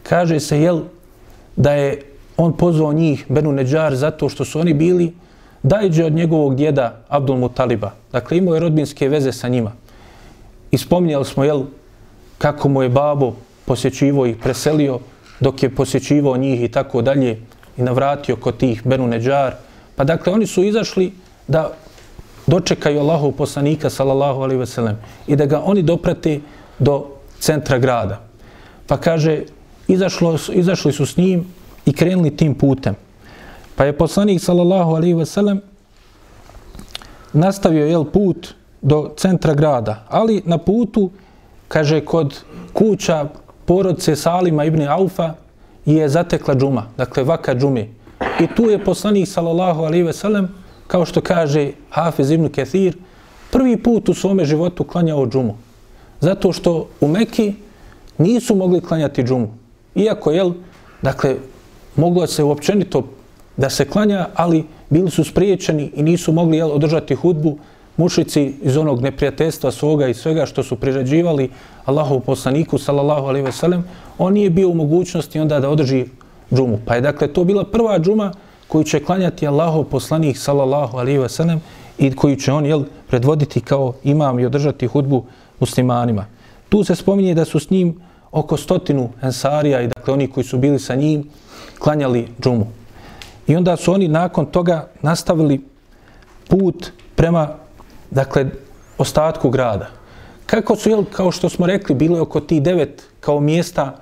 Kaže 0.03 0.39
se, 0.39 0.61
jel, 0.61 0.81
da 1.55 1.71
je 1.71 2.01
on 2.37 2.57
pozvao 2.57 2.93
njih, 2.93 3.25
Benu 3.29 3.51
Neđar, 3.51 3.95
zato 3.95 4.29
što 4.29 4.45
su 4.45 4.59
oni 4.59 4.73
bili 4.73 5.13
dajđe 5.63 6.05
od 6.05 6.13
njegovog 6.13 6.55
djeda 6.55 7.01
Abdul 7.07 7.37
Mutaliba. 7.37 7.91
Dakle, 8.11 8.37
imao 8.37 8.53
je 8.53 8.59
rodbinske 8.59 9.09
veze 9.09 9.31
sa 9.31 9.47
njima. 9.47 9.71
I 10.71 10.77
spominjali 10.77 11.25
smo, 11.25 11.43
jel, 11.43 11.63
kako 12.37 12.69
mu 12.69 12.83
je 12.83 12.89
babo 12.89 13.33
posjećivo 13.65 14.25
i 14.25 14.35
preselio 14.35 14.99
dok 15.39 15.63
je 15.63 15.75
posjećivo 15.75 16.37
njih 16.37 16.63
i 16.63 16.67
tako 16.67 17.01
dalje 17.01 17.39
i 17.77 17.81
navratio 17.81 18.35
kod 18.35 18.57
tih 18.57 18.81
Benu 18.85 19.07
Neđar. 19.07 19.53
Pa 19.95 20.03
dakle, 20.03 20.33
oni 20.33 20.47
su 20.47 20.63
izašli 20.63 21.13
da 21.47 21.73
dočekaju 22.47 22.99
Allahu 22.99 23.31
poslanika, 23.31 23.89
sallallahu 23.89 24.41
alaihi 24.41 24.59
ve 24.59 24.65
sellem, 24.65 24.97
i 25.27 25.35
da 25.35 25.45
ga 25.45 25.61
oni 25.65 25.81
doprate 25.81 26.39
do 26.79 27.05
centra 27.39 27.77
grada. 27.77 28.21
Pa 28.87 28.97
kaže, 28.97 29.43
izašlo, 29.87 30.37
izašli 30.53 30.91
su 30.93 31.05
s 31.05 31.17
njim 31.17 31.45
i 31.85 31.93
krenuli 31.93 32.37
tim 32.37 32.55
putem. 32.55 32.95
Pa 33.75 33.85
je 33.85 33.97
poslanik, 33.97 34.41
sallallahu 34.41 34.95
alaihi 34.95 35.13
ve 35.13 35.25
sellem, 35.25 35.61
nastavio 37.33 37.85
jel, 37.85 38.03
put 38.03 38.53
do 38.81 39.13
centra 39.17 39.53
grada, 39.53 40.03
ali 40.09 40.41
na 40.45 40.57
putu 40.57 41.09
kaže, 41.67 42.05
kod 42.05 42.43
kuća 42.73 43.29
porodce 43.65 44.15
Salima 44.15 44.65
ibn 44.65 44.87
Aufa 44.87 45.33
je 45.85 46.09
zatekla 46.09 46.55
džuma, 46.55 46.87
dakle 46.97 47.23
vaka 47.23 47.55
džumi. 47.55 47.89
I 48.39 48.47
tu 48.55 48.69
je 48.69 48.83
poslanik 48.83 49.27
sallallahu 49.27 49.83
alaihi 49.83 50.03
ve 50.03 50.13
sellem, 50.13 50.47
kao 50.87 51.05
što 51.05 51.21
kaže 51.21 51.71
Hafiz 51.89 52.31
ibn 52.31 52.49
Kathir, 52.49 52.97
prvi 53.51 53.77
put 53.83 54.09
u 54.09 54.13
svome 54.13 54.45
životu 54.45 54.83
klanjao 54.83 55.27
džumu. 55.27 55.57
Zato 56.19 56.51
što 56.53 56.87
u 57.01 57.07
Mekki 57.07 57.53
nisu 58.17 58.55
mogli 58.55 58.81
klanjati 58.81 59.23
džumu. 59.23 59.47
Iako, 59.95 60.31
jel, 60.31 60.51
dakle, 61.01 61.35
moglo 61.95 62.27
se 62.27 62.43
uopćenito 62.43 63.03
da 63.57 63.69
se 63.69 63.85
klanja, 63.85 64.27
ali 64.35 64.65
bili 64.89 65.11
su 65.11 65.23
spriječeni 65.23 65.91
i 65.95 66.03
nisu 66.03 66.31
mogli 66.31 66.57
jel, 66.57 66.71
održati 66.71 67.15
hudbu 67.15 67.57
mušici 67.97 68.53
iz 68.61 68.77
onog 68.77 69.01
neprijateljstva 69.01 69.71
svoga 69.71 70.07
i 70.07 70.13
svega 70.13 70.45
što 70.45 70.63
su 70.63 70.75
priređivali 70.75 71.49
Allahov 71.85 72.19
poslaniku, 72.19 72.77
sallallahu 72.77 73.27
alaihi 73.27 73.45
veselem, 73.45 73.83
on 74.17 74.33
nije 74.33 74.49
bio 74.49 74.69
u 74.69 74.75
mogućnosti 74.75 75.39
onda 75.39 75.59
da 75.59 75.69
održi 75.69 76.05
džumu. 76.53 76.79
Pa 76.85 76.95
je 76.95 77.01
dakle 77.01 77.27
to 77.27 77.43
bila 77.43 77.63
prva 77.63 77.99
džuma 77.99 78.31
koju 78.67 78.83
će 78.83 79.03
klanjati 79.03 79.47
Allahov 79.47 79.83
poslanik, 79.83 80.37
sallallahu 80.37 80.97
alaihi 80.97 81.17
veselem, 81.17 81.61
i 81.97 82.15
koju 82.15 82.35
će 82.35 82.51
on 82.51 82.65
jel, 82.65 82.83
predvoditi 83.07 83.61
kao 83.61 83.93
imam 84.03 84.39
i 84.39 84.45
održati 84.45 84.87
hudbu 84.87 85.23
muslimanima. 85.59 86.25
Tu 86.69 86.83
se 86.83 86.95
spominje 86.95 87.35
da 87.35 87.45
su 87.45 87.59
s 87.59 87.69
njim 87.69 88.01
oko 88.31 88.57
stotinu 88.57 89.09
ensarija 89.21 89.81
i 89.81 89.87
dakle 89.87 90.13
oni 90.13 90.27
koji 90.27 90.43
su 90.43 90.57
bili 90.57 90.79
sa 90.79 90.95
njim 90.95 91.29
klanjali 91.83 92.27
džumu. 92.41 92.67
I 93.47 93.55
onda 93.55 93.75
su 93.75 93.93
oni 93.93 94.07
nakon 94.07 94.45
toga 94.45 94.87
nastavili 95.01 95.61
put 96.47 96.91
prema 97.15 97.49
dakle 98.11 98.45
ostatku 98.97 99.49
grada. 99.49 99.89
Kako 100.45 100.75
su, 100.75 100.89
jel, 100.89 101.03
kao 101.11 101.31
što 101.31 101.49
smo 101.49 101.65
rekli, 101.65 101.95
bilo 101.95 102.17
je 102.17 102.21
oko 102.21 102.39
ti 102.39 102.59
devet 102.59 103.03
kao 103.19 103.39
mjesta 103.39 103.95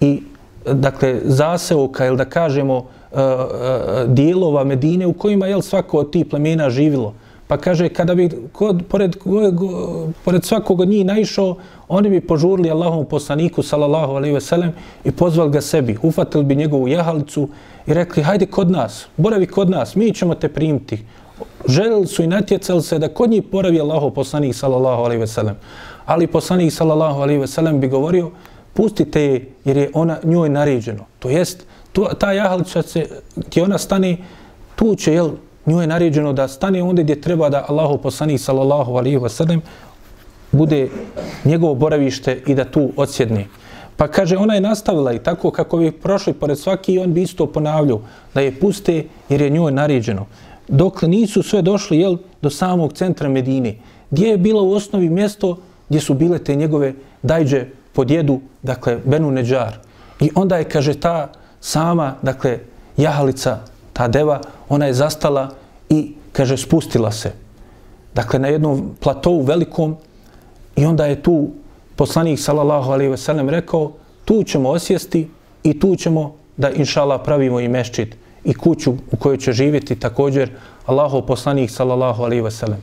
i 0.00 0.22
dakle 0.72 1.20
zaseoka, 1.24 2.06
ili 2.06 2.16
da 2.16 2.24
kažemo, 2.24 2.86
eh, 3.12 3.18
eh, 3.20 4.04
dijelova 4.06 4.64
Medine 4.64 5.06
u 5.06 5.12
kojima 5.12 5.46
je 5.46 5.62
svako 5.62 5.98
od 5.98 6.12
tih 6.12 6.26
plemena 6.26 6.70
živilo. 6.70 7.14
Pa 7.48 7.56
kaže, 7.56 7.88
kada 7.88 8.14
bi 8.14 8.28
kod, 8.52 8.82
pored, 8.88 9.16
pored 10.24 10.44
svakog 10.44 10.80
od 10.80 10.88
njih 10.88 11.06
naišao, 11.06 11.56
oni 11.88 12.10
bi 12.10 12.20
požurili 12.20 12.70
Allahom 12.70 13.06
poslaniku, 13.06 13.62
salallahu 13.62 14.12
alaihi 14.12 14.34
ve 14.34 14.40
sellem, 14.40 14.72
i 15.04 15.10
pozvali 15.10 15.50
ga 15.50 15.60
sebi. 15.60 15.96
Ufatili 16.02 16.44
bi 16.44 16.56
njegovu 16.56 16.88
jahalicu 16.88 17.48
i 17.86 17.94
rekli, 17.94 18.22
hajde 18.22 18.46
kod 18.46 18.70
nas, 18.70 19.06
boravi 19.16 19.46
kod 19.46 19.70
nas, 19.70 19.96
mi 19.96 20.12
ćemo 20.14 20.34
te 20.34 20.48
primiti. 20.48 20.98
Želili 21.68 22.06
su 22.06 22.22
i 22.22 22.26
natjecali 22.26 22.82
se 22.82 22.98
da 22.98 23.08
kod 23.08 23.30
njih 23.30 23.42
poravi 23.52 23.80
Allahov 23.80 24.10
poslanik, 24.10 24.54
salallahu 24.54 25.02
alaihi 25.02 25.20
ve 25.20 25.26
sellem. 25.26 25.56
Ali 26.06 26.26
poslanik, 26.26 26.72
salallahu 26.72 27.20
alaihi 27.20 27.40
ve 27.40 27.46
sellem, 27.46 27.80
bi 27.80 27.88
govorio, 27.88 28.30
pustite 28.74 29.22
je 29.22 29.48
jer 29.64 29.76
je 29.76 29.90
ona 29.94 30.18
njoj 30.24 30.48
naređeno. 30.48 31.04
To 31.18 31.30
jest, 31.30 31.66
to, 31.92 32.04
ta 32.04 32.32
jahalica 32.32 32.82
se, 32.82 33.06
gdje 33.36 33.62
ona 33.62 33.78
stane, 33.78 34.16
tu 34.76 34.94
će, 34.94 35.14
jel, 35.14 35.30
njoj 35.68 35.82
je 35.82 35.86
naređeno 35.86 36.32
da 36.32 36.48
stane 36.48 36.82
onda 36.82 37.02
gdje 37.02 37.20
treba 37.20 37.48
da 37.48 37.64
Allahu 37.68 37.98
poslanik 37.98 38.40
sallallahu 38.40 38.96
alaihi 38.96 39.18
wa 39.18 39.28
sallam 39.28 39.60
bude 40.52 40.88
njegovo 41.44 41.74
boravište 41.74 42.42
i 42.46 42.54
da 42.54 42.64
tu 42.64 42.90
odsjedne. 42.96 43.46
Pa 43.96 44.08
kaže, 44.08 44.36
ona 44.36 44.54
je 44.54 44.60
nastavila 44.60 45.12
i 45.12 45.18
tako 45.18 45.50
kako 45.50 45.76
bi 45.76 45.90
prošli 45.92 46.32
pored 46.32 46.58
svaki 46.58 46.94
i 46.94 46.98
on 46.98 47.12
bi 47.12 47.22
isto 47.22 47.46
ponavljao 47.46 48.00
da 48.34 48.40
je 48.40 48.54
puste 48.60 49.04
jer 49.28 49.40
je 49.40 49.50
njoj 49.50 49.72
naređeno. 49.72 50.26
Dok 50.68 51.02
nisu 51.02 51.42
sve 51.42 51.62
došli 51.62 51.98
jel, 51.98 52.16
do 52.42 52.50
samog 52.50 52.92
centra 52.92 53.28
Medine, 53.28 53.74
gdje 54.10 54.28
je 54.28 54.38
bilo 54.38 54.62
u 54.62 54.72
osnovi 54.72 55.10
mjesto 55.10 55.56
gdje 55.88 56.00
su 56.00 56.14
bile 56.14 56.38
te 56.38 56.54
njegove 56.54 56.94
dajđe 57.22 57.64
po 57.92 58.04
djedu, 58.04 58.40
dakle, 58.62 58.98
Benu 59.04 59.30
Neđar. 59.30 59.78
I 60.20 60.30
onda 60.34 60.56
je, 60.56 60.64
kaže, 60.64 60.94
ta 60.94 61.32
sama, 61.60 62.14
dakle, 62.22 62.58
jahalica, 62.96 63.58
ta 63.92 64.08
deva, 64.08 64.40
ona 64.68 64.86
je 64.86 64.94
zastala 64.94 65.50
i, 65.90 66.12
kaže, 66.32 66.56
spustila 66.56 67.12
se. 67.12 67.32
Dakle, 68.14 68.38
na 68.38 68.48
jednom 68.48 68.94
platovu 69.00 69.42
velikom 69.42 69.96
i 70.76 70.84
onda 70.86 71.06
je 71.06 71.22
tu 71.22 71.48
poslanik, 71.96 72.38
sallallahu 72.38 72.90
alaihi 72.92 73.10
veselem, 73.10 73.48
rekao, 73.48 73.92
tu 74.24 74.42
ćemo 74.44 74.70
osjesti 74.70 75.28
i 75.64 75.78
tu 75.80 75.96
ćemo 75.96 76.34
da, 76.56 76.70
inšala, 76.70 77.18
pravimo 77.18 77.60
i 77.60 77.68
meščit 77.68 78.16
i 78.44 78.54
kuću 78.54 78.92
u 79.12 79.16
kojoj 79.16 79.36
će 79.36 79.52
živjeti 79.52 79.96
također 79.96 80.50
Allahov 80.86 81.22
poslanik, 81.26 81.70
sallallahu 81.70 82.22
alaihi 82.22 82.42
veselem. 82.42 82.82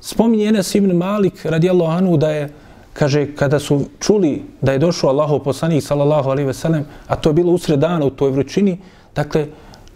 Spominje 0.00 0.46
Enes 0.46 0.74
ibn 0.74 0.96
Malik, 0.96 1.44
radijallahu 1.44 1.92
anhu, 1.92 2.16
da 2.16 2.30
je, 2.30 2.48
kaže, 2.92 3.26
kada 3.36 3.58
su 3.58 3.84
čuli 4.00 4.42
da 4.60 4.72
je 4.72 4.78
došao 4.78 5.10
Allahov 5.10 5.38
poslanik, 5.44 5.84
sallallahu 5.84 6.30
alaihi 6.30 6.52
sellem, 6.52 6.86
a 7.06 7.16
to 7.16 7.30
je 7.30 7.34
bilo 7.34 7.52
usred 7.52 7.78
dana 7.78 8.06
u 8.06 8.10
toj 8.10 8.30
vrućini, 8.30 8.78
dakle, 9.14 9.46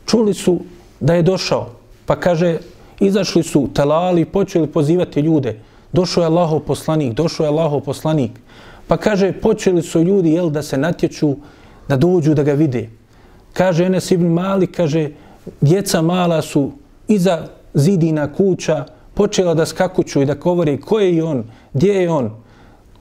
čuli 0.07 0.35
su 0.35 0.61
da 1.01 1.15
je 1.15 1.23
došao. 1.23 1.84
Pa 2.07 2.17
kaže, 2.17 2.59
izašli 3.01 3.43
su 3.43 3.69
telali 3.75 4.21
i 4.21 4.25
počeli 4.25 4.67
pozivati 4.67 5.21
ljude. 5.21 5.61
Došao 5.93 6.23
je 6.23 6.27
Allahov 6.27 6.61
poslanik, 6.61 7.13
došao 7.13 7.45
je 7.45 7.49
Allahov 7.49 7.81
poslanik. 7.81 8.31
Pa 8.89 8.97
kaže, 8.97 9.33
počeli 9.33 9.83
su 9.83 10.03
ljudi 10.03 10.33
jel, 10.33 10.51
da 10.51 10.63
se 10.63 10.79
natječu, 10.79 11.37
da 11.89 11.97
dođu 11.97 12.35
da 12.35 12.43
ga 12.43 12.53
vide. 12.53 12.89
Kaže 13.53 13.85
Enes 13.85 14.11
ibn 14.11 14.27
Mali, 14.27 14.67
kaže, 14.67 15.11
djeca 15.61 16.03
mala 16.03 16.43
su 16.43 16.71
iza 17.09 17.47
zidina 17.75 18.33
kuća 18.33 18.85
počela 19.15 19.55
da 19.55 19.67
skakuću 19.67 20.23
i 20.23 20.27
da 20.27 20.35
govori 20.35 20.81
ko 20.81 20.99
je 21.01 21.25
on, 21.25 21.45
gdje 21.73 21.93
je 21.93 22.11
on. 22.11 22.31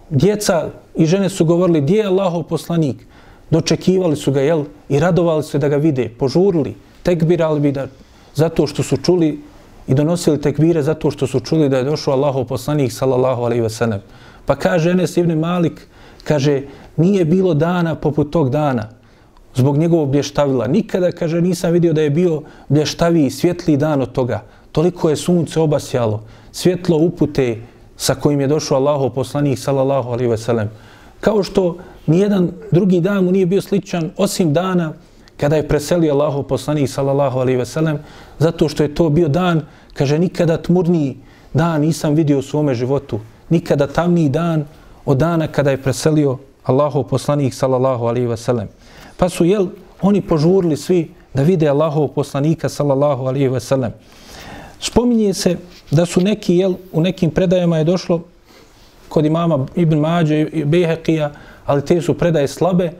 Djeca 0.09 0.69
i 0.95 1.05
žene 1.05 1.29
su 1.29 1.45
govorili, 1.45 1.81
gdje 1.81 1.97
je 1.97 2.05
Allahov 2.05 2.43
poslanik. 2.43 3.07
Dočekivali 3.49 4.15
su 4.15 4.31
ga, 4.31 4.41
jel, 4.41 4.63
i 4.89 4.99
radovali 4.99 5.43
se 5.43 5.59
da 5.59 5.67
ga 5.67 5.77
vide, 5.77 6.09
požurili 6.09 6.75
tekbirali 7.03 7.59
bi 7.59 7.71
da 7.71 7.87
zato 8.35 8.67
što 8.67 8.83
su 8.83 8.97
čuli 8.97 9.41
i 9.87 9.93
donosili 9.93 10.41
tekbire 10.41 10.83
zato 10.83 11.11
što 11.11 11.27
su 11.27 11.39
čuli 11.39 11.69
da 11.69 11.77
je 11.77 11.83
došao 11.83 12.13
Allahov 12.13 12.45
poslanik 12.45 12.91
sallallahu 12.91 13.43
alejhi 13.43 13.61
ve 13.61 13.69
sellem. 13.69 14.01
Pa 14.45 14.55
kaže 14.55 14.91
Enes 14.91 15.17
ibn 15.17 15.39
Malik, 15.39 15.87
kaže, 16.23 16.61
nije 16.97 17.25
bilo 17.25 17.53
dana 17.53 17.95
poput 17.95 18.31
tog 18.31 18.49
dana 18.49 18.89
zbog 19.55 19.77
njegovog 19.77 20.09
blještavila. 20.09 20.67
Nikada, 20.67 21.11
kaže, 21.11 21.41
nisam 21.41 21.71
vidio 21.71 21.93
da 21.93 22.01
je 22.01 22.09
bio 22.09 22.41
blještaviji, 22.69 23.29
svjetliji 23.29 23.77
dan 23.77 24.01
od 24.01 24.11
toga. 24.11 24.43
Toliko 24.71 25.09
je 25.09 25.15
sunce 25.15 25.59
obasjalo, 25.59 26.23
svjetlo 26.51 26.97
upute 26.97 27.61
sa 27.97 28.15
kojim 28.15 28.41
je 28.41 28.47
došao 28.47 28.77
Allahov 28.77 29.09
poslanik 29.09 29.59
sallallahu 29.59 30.09
alejhi 30.09 30.31
ve 30.31 30.37
sellem. 30.37 30.69
Kao 31.19 31.43
što 31.43 31.77
nijedan 32.07 32.51
drugi 32.71 33.01
dan 33.01 33.23
mu 33.25 33.31
nije 33.31 33.45
bio 33.45 33.61
sličan 33.61 34.11
osim 34.17 34.53
dana 34.53 34.93
kada 35.37 35.55
je 35.55 35.67
preselio 35.67 36.13
Allahu 36.13 36.43
poslanik 36.43 36.89
sallallahu 36.89 37.39
alejhi 37.39 37.57
ve 37.57 37.65
sellem 37.65 37.99
zato 38.39 38.69
što 38.69 38.83
je 38.83 38.95
to 38.95 39.09
bio 39.09 39.27
dan 39.27 39.61
kaže 39.93 40.19
nikada 40.19 40.57
tmurniji 40.57 41.17
dan 41.53 41.81
nisam 41.81 42.15
vidio 42.15 42.39
u 42.39 42.41
svom 42.41 42.73
životu. 42.73 43.19
Nikada 43.49 43.87
tamniji 43.87 44.29
dan 44.29 44.65
od 45.05 45.17
dana 45.17 45.47
kada 45.47 45.71
je 45.71 45.81
preselio 45.81 46.37
Allahu 46.63 47.03
poslanik 47.03 47.53
sallallahu 47.53 48.05
alejhi 48.05 48.27
ve 48.27 48.37
sellem. 48.37 48.67
Pa 49.17 49.29
su 49.29 49.45
jel 49.45 49.67
oni 50.01 50.21
požurili 50.21 50.77
svi 50.77 51.11
da 51.33 51.43
vide 51.43 51.67
Allahu 51.69 52.07
poslanika 52.07 52.69
sallallahu 52.69 53.25
alejhi 53.25 53.47
ve 53.47 53.59
sellem. 53.59 53.91
Spominje 54.79 55.33
se 55.33 55.57
da 55.91 56.05
su 56.05 56.21
neki 56.21 56.55
jel 56.55 56.73
u 56.91 57.01
nekim 57.01 57.31
predajama 57.31 57.77
je 57.77 57.83
došlo 57.83 58.21
kod 59.09 59.25
imama 59.25 59.65
Ibn 59.75 59.99
Mađe 59.99 60.41
i 60.41 60.65
Bejhekija, 60.65 61.31
ali 61.65 61.85
te 61.85 62.01
su 62.01 62.13
predaje 62.13 62.47
slabe, 62.47 62.91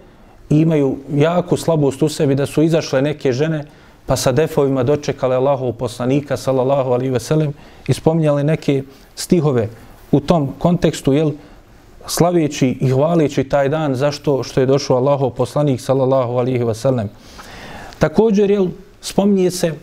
i 0.53 0.59
imaju 0.61 0.97
jaku 1.13 1.57
slabost 1.57 2.01
u 2.01 2.09
sebi 2.09 2.35
da 2.35 2.45
su 2.45 2.63
izašle 2.63 3.01
neke 3.01 3.31
žene 3.31 3.65
pa 4.05 4.15
sa 4.15 4.31
defovima 4.31 4.83
dočekale 4.83 5.35
Allahov 5.35 5.71
poslanika 5.71 6.37
sallallahu 6.37 6.91
alaihi 6.91 7.13
ve 7.13 7.19
sellem 7.19 7.53
i 7.87 7.93
spominjali 7.93 8.43
neke 8.43 8.83
stihove 9.15 9.69
u 10.11 10.19
tom 10.19 10.53
kontekstu 10.59 11.13
jel 11.13 11.31
slaveći 12.07 12.77
i 12.81 12.89
hvaleći 12.89 13.43
taj 13.43 13.69
dan 13.69 13.95
zašto 13.95 14.43
što 14.43 14.59
je 14.59 14.65
došao 14.65 14.97
Allahov 14.97 15.29
poslanik 15.29 15.81
sallallahu 15.81 16.37
alaihi 16.37 16.63
ve 16.63 16.75
sellem. 16.75 17.09
Također 17.99 18.51
jel 18.51 18.67
spominje 19.01 19.51
se 19.51 19.73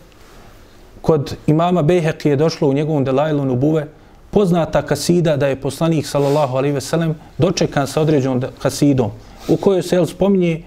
kod 1.00 1.36
imama 1.46 1.82
Bejheqi 1.82 2.28
je 2.28 2.36
došlo 2.36 2.68
u 2.68 2.72
njegovom 2.72 3.04
delajlu 3.04 3.44
nubuve 3.44 3.86
poznata 4.30 4.82
kasida 4.82 5.36
da 5.36 5.46
je 5.46 5.60
poslanik 5.60 6.06
sallallahu 6.06 6.56
alaihi 6.56 6.74
ve 6.74 6.80
sellem 6.80 7.14
dočekan 7.38 7.86
sa 7.86 8.00
određenom 8.00 8.42
kasidom 8.62 9.10
u 9.48 9.56
kojoj 9.56 9.82
se 9.82 9.96
jel, 9.96 10.06
spominje 10.06 10.62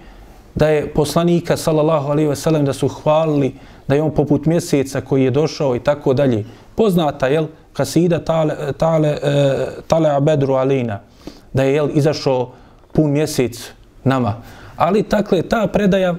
da 0.54 0.68
je 0.68 0.88
poslanika 0.94 1.56
sallallahu 1.56 2.10
alaihi 2.10 2.28
ve 2.28 2.36
sellem 2.36 2.64
da 2.64 2.72
su 2.72 2.88
hvalili 2.88 3.54
da 3.88 3.94
je 3.94 4.02
on 4.02 4.14
poput 4.14 4.46
mjeseca 4.46 5.00
koji 5.00 5.24
je 5.24 5.30
došao 5.30 5.76
i 5.76 5.80
tako 5.80 6.14
dalje. 6.14 6.44
Poznata 6.74 7.26
je 7.26 7.46
kasida 7.72 8.18
tale, 8.24 8.54
tale, 8.78 9.08
e, 9.08 9.66
tale 9.86 10.10
abedru 10.10 10.54
alina 10.54 11.00
da 11.52 11.62
je 11.62 11.74
jel, 11.74 11.88
izašao 11.92 12.52
pun 12.92 13.10
mjesec 13.10 13.70
nama. 14.04 14.42
Ali 14.76 15.02
takle, 15.02 15.42
ta 15.42 15.66
predaja 15.66 16.14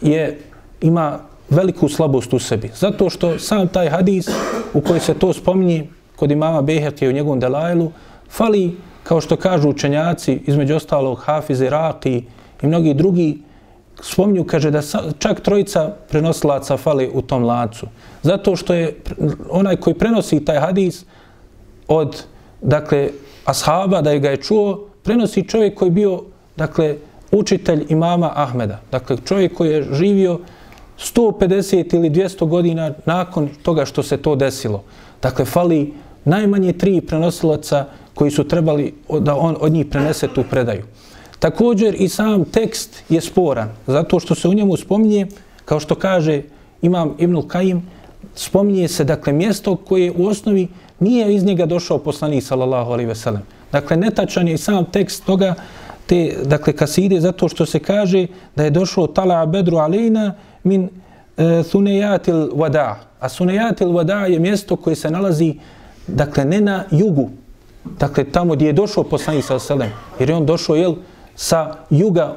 je 0.00 0.40
ima 0.80 1.18
veliku 1.50 1.88
slabost 1.88 2.32
u 2.32 2.38
sebi. 2.38 2.70
Zato 2.74 3.10
što 3.10 3.38
sam 3.38 3.68
taj 3.68 3.88
hadis 3.88 4.28
u 4.74 4.80
kojoj 4.80 5.00
se 5.00 5.14
to 5.14 5.32
spominje 5.32 5.86
kod 6.16 6.30
imama 6.30 6.62
Beheke 6.62 7.08
u 7.08 7.12
njegovom 7.12 7.40
delajlu, 7.40 7.92
fali 8.30 8.76
kao 9.02 9.20
što 9.20 9.36
kažu 9.36 9.68
učenjaci, 9.68 10.40
između 10.46 10.76
ostalog 10.76 11.18
Hafiz 11.18 11.60
Iraki 11.60 12.24
i 12.62 12.66
mnogi 12.66 12.94
drugi, 12.94 13.38
spominju, 14.02 14.44
kaže 14.44 14.70
da 14.70 14.80
čak 15.18 15.40
trojica 15.40 15.94
prenosilaca 16.10 16.76
fali 16.76 17.10
u 17.14 17.22
tom 17.22 17.44
lancu. 17.44 17.86
Zato 18.22 18.56
što 18.56 18.74
je 18.74 18.96
onaj 19.50 19.76
koji 19.76 19.94
prenosi 19.94 20.44
taj 20.44 20.58
hadis 20.58 21.04
od, 21.88 22.24
dakle, 22.60 23.08
ashaba 23.44 24.00
da 24.02 24.10
je 24.10 24.20
ga 24.20 24.30
je 24.30 24.42
čuo, 24.42 24.88
prenosi 25.02 25.48
čovjek 25.48 25.78
koji 25.78 25.86
je 25.86 25.92
bio, 25.92 26.22
dakle, 26.56 26.96
učitelj 27.32 27.86
imama 27.88 28.32
Ahmeda. 28.34 28.80
Dakle, 28.90 29.16
čovjek 29.24 29.54
koji 29.54 29.70
je 29.70 29.86
živio 29.92 30.38
150 30.98 31.94
ili 31.94 32.10
200 32.10 32.48
godina 32.48 32.92
nakon 33.04 33.48
toga 33.62 33.84
što 33.84 34.02
se 34.02 34.16
to 34.16 34.36
desilo. 34.36 34.82
Dakle, 35.22 35.44
fali 35.44 35.94
najmanje 36.24 36.72
tri 36.72 37.00
prenosilaca 37.00 37.84
koji 38.14 38.30
su 38.30 38.48
trebali 38.48 38.94
da 39.20 39.36
on 39.36 39.56
od 39.60 39.72
njih 39.72 39.86
prenese 39.86 40.28
tu 40.28 40.44
predaju. 40.50 40.82
Također 41.38 41.94
i 41.98 42.08
sam 42.08 42.44
tekst 42.44 43.02
je 43.08 43.20
sporan, 43.20 43.68
zato 43.86 44.20
što 44.20 44.34
se 44.34 44.48
u 44.48 44.54
njemu 44.54 44.76
spominje, 44.76 45.26
kao 45.64 45.80
što 45.80 45.94
kaže 45.94 46.42
Imam 46.82 47.14
Ibn 47.18 47.42
Kajim, 47.48 47.82
spominje 48.34 48.88
se 48.88 49.04
dakle 49.04 49.32
mjesto 49.32 49.76
koje 49.76 50.12
u 50.16 50.26
osnovi 50.26 50.68
nije 51.00 51.34
iz 51.34 51.44
njega 51.44 51.66
došao 51.66 51.98
poslanik 51.98 52.44
sallallahu 52.44 52.92
alejhi 52.92 53.08
ve 53.08 53.14
sellem. 53.14 53.42
Dakle, 53.72 53.96
netačan 53.96 54.48
je 54.48 54.58
sam 54.58 54.84
tekst 54.84 55.24
toga, 55.24 55.54
te, 56.06 56.36
dakle, 56.44 56.72
kaside, 56.72 57.20
zato 57.20 57.48
što 57.48 57.66
se 57.66 57.78
kaže 57.78 58.26
da 58.56 58.64
je 58.64 58.70
došao 58.70 59.06
tala 59.06 59.46
bedru 59.46 59.76
alejna 59.76 60.34
min 60.64 60.88
e, 61.36 61.62
thunejatil 61.62 62.50
wada. 62.54 62.94
A 63.20 63.28
thunejatil 63.28 63.88
wada 63.88 64.24
je 64.26 64.38
mjesto 64.38 64.76
koje 64.76 64.96
se 64.96 65.10
nalazi, 65.10 65.54
dakle, 66.06 66.44
ne 66.44 66.60
na 66.60 66.84
jugu, 66.90 67.30
dakle, 67.84 68.24
tamo 68.24 68.54
gdje 68.54 68.66
je 68.66 68.72
došao 68.72 69.04
poslanik 69.04 69.44
sallallahu 69.44 69.66
selem, 69.66 69.80
ve 69.80 69.86
sellem, 69.86 70.16
jer 70.18 70.30
je 70.30 70.36
on 70.36 70.46
došao, 70.46 70.76
jel, 70.76 70.94
sa 71.36 71.76
juga 71.90 72.36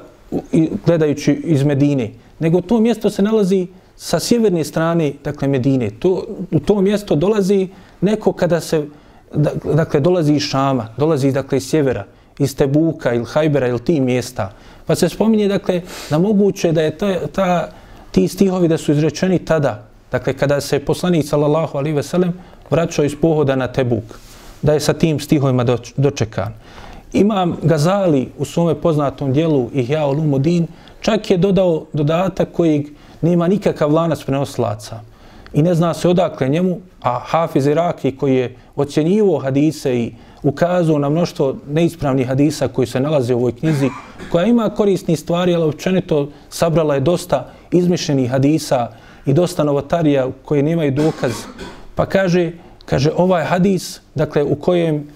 gledajući 0.86 1.34
iz 1.34 1.64
Medine, 1.64 2.12
nego 2.40 2.62
to 2.62 2.80
mjesto 2.80 3.10
se 3.10 3.22
nalazi 3.22 3.68
sa 3.96 4.20
sjeverne 4.20 4.64
strane, 4.64 5.14
dakle 5.24 5.48
Medine. 5.48 5.90
To, 6.00 6.24
u 6.52 6.60
to 6.60 6.82
mjesto 6.82 7.16
dolazi 7.16 7.68
neko 8.02 8.34
kada 8.34 8.60
se, 8.62 8.86
dakle, 9.74 10.00
dolazi 10.00 10.34
iz 10.34 10.42
Šama, 10.42 10.88
dolazi 10.98 11.32
dakle 11.32 11.58
iz 11.58 11.70
sjevera, 11.70 12.06
iz 12.40 12.56
Tebuka 12.56 13.14
ili 13.14 13.26
Hajbera 13.26 13.68
ili 13.68 13.80
ti 13.80 14.02
mjesta. 14.02 14.52
Pa 14.86 14.96
se 14.96 15.10
spominje, 15.10 15.48
dakle, 15.48 15.82
da 16.10 16.20
moguće 16.20 16.72
da 16.72 16.82
je 16.82 16.98
ta, 16.98 17.28
ta, 17.28 17.70
ti 18.12 18.28
stihovi 18.28 18.68
da 18.68 18.78
su 18.78 18.92
izrečeni 18.92 19.40
tada, 19.40 19.88
dakle, 20.12 20.34
kada 20.34 20.62
se 20.62 20.80
poslanik, 20.80 21.26
sallallahu 21.26 21.78
alaihi 21.78 21.96
ve 21.96 22.04
sellem, 22.04 22.34
vraćao 22.70 23.06
iz 23.06 23.16
pohoda 23.22 23.56
na 23.56 23.68
Tebuk, 23.68 24.04
da 24.62 24.74
je 24.74 24.80
sa 24.80 24.94
tim 24.94 25.20
stihovima 25.20 25.66
dočekan. 25.98 26.54
Imam 27.14 27.58
Gazali 27.64 28.30
u 28.38 28.46
svome 28.46 28.76
poznatom 28.76 29.34
dijelu 29.34 29.70
Ihya 29.74 30.08
Ulumuddin 30.08 30.68
čak 31.02 31.32
je 31.32 31.38
dodao 31.38 31.86
dodatak 31.94 32.50
koji 32.52 32.88
nema 33.22 33.48
nikakav 33.48 33.94
lanac 33.94 34.24
prenoslaca 34.24 35.00
i 35.54 35.62
ne 35.62 35.76
zna 35.76 35.94
se 35.94 36.10
odakle 36.10 36.50
njemu, 36.50 36.80
a 37.02 37.20
Hafiz 37.20 37.68
Iraki 37.68 38.12
koji 38.18 38.36
je 38.36 38.56
ocjenjivo 38.76 39.38
hadise 39.40 39.96
i 39.96 40.14
ukazao 40.44 41.00
na 41.00 41.10
mnoštvo 41.10 41.56
neispravnih 41.68 42.28
hadisa 42.28 42.68
koji 42.68 42.88
se 42.88 43.00
nalaze 43.00 43.34
u 43.34 43.38
ovoj 43.38 43.56
knjizi, 43.56 43.90
koja 44.32 44.46
ima 44.46 44.70
korisni 44.70 45.16
stvari, 45.16 45.56
ali 45.56 45.64
općenito 45.64 46.30
sabrala 46.50 46.96
je 46.96 47.00
dosta 47.00 47.50
izmišljenih 47.72 48.32
hadisa 48.32 48.88
i 49.26 49.34
dosta 49.34 49.64
novotarija 49.64 50.28
koje 50.46 50.64
nemaju 50.64 50.92
dokaz. 50.92 51.32
Pa 51.96 52.06
kaže, 52.06 52.52
kaže 52.86 53.12
ovaj 53.18 53.44
hadis, 53.44 54.02
dakle 54.16 54.44
u 54.44 54.56
kojem 54.56 55.08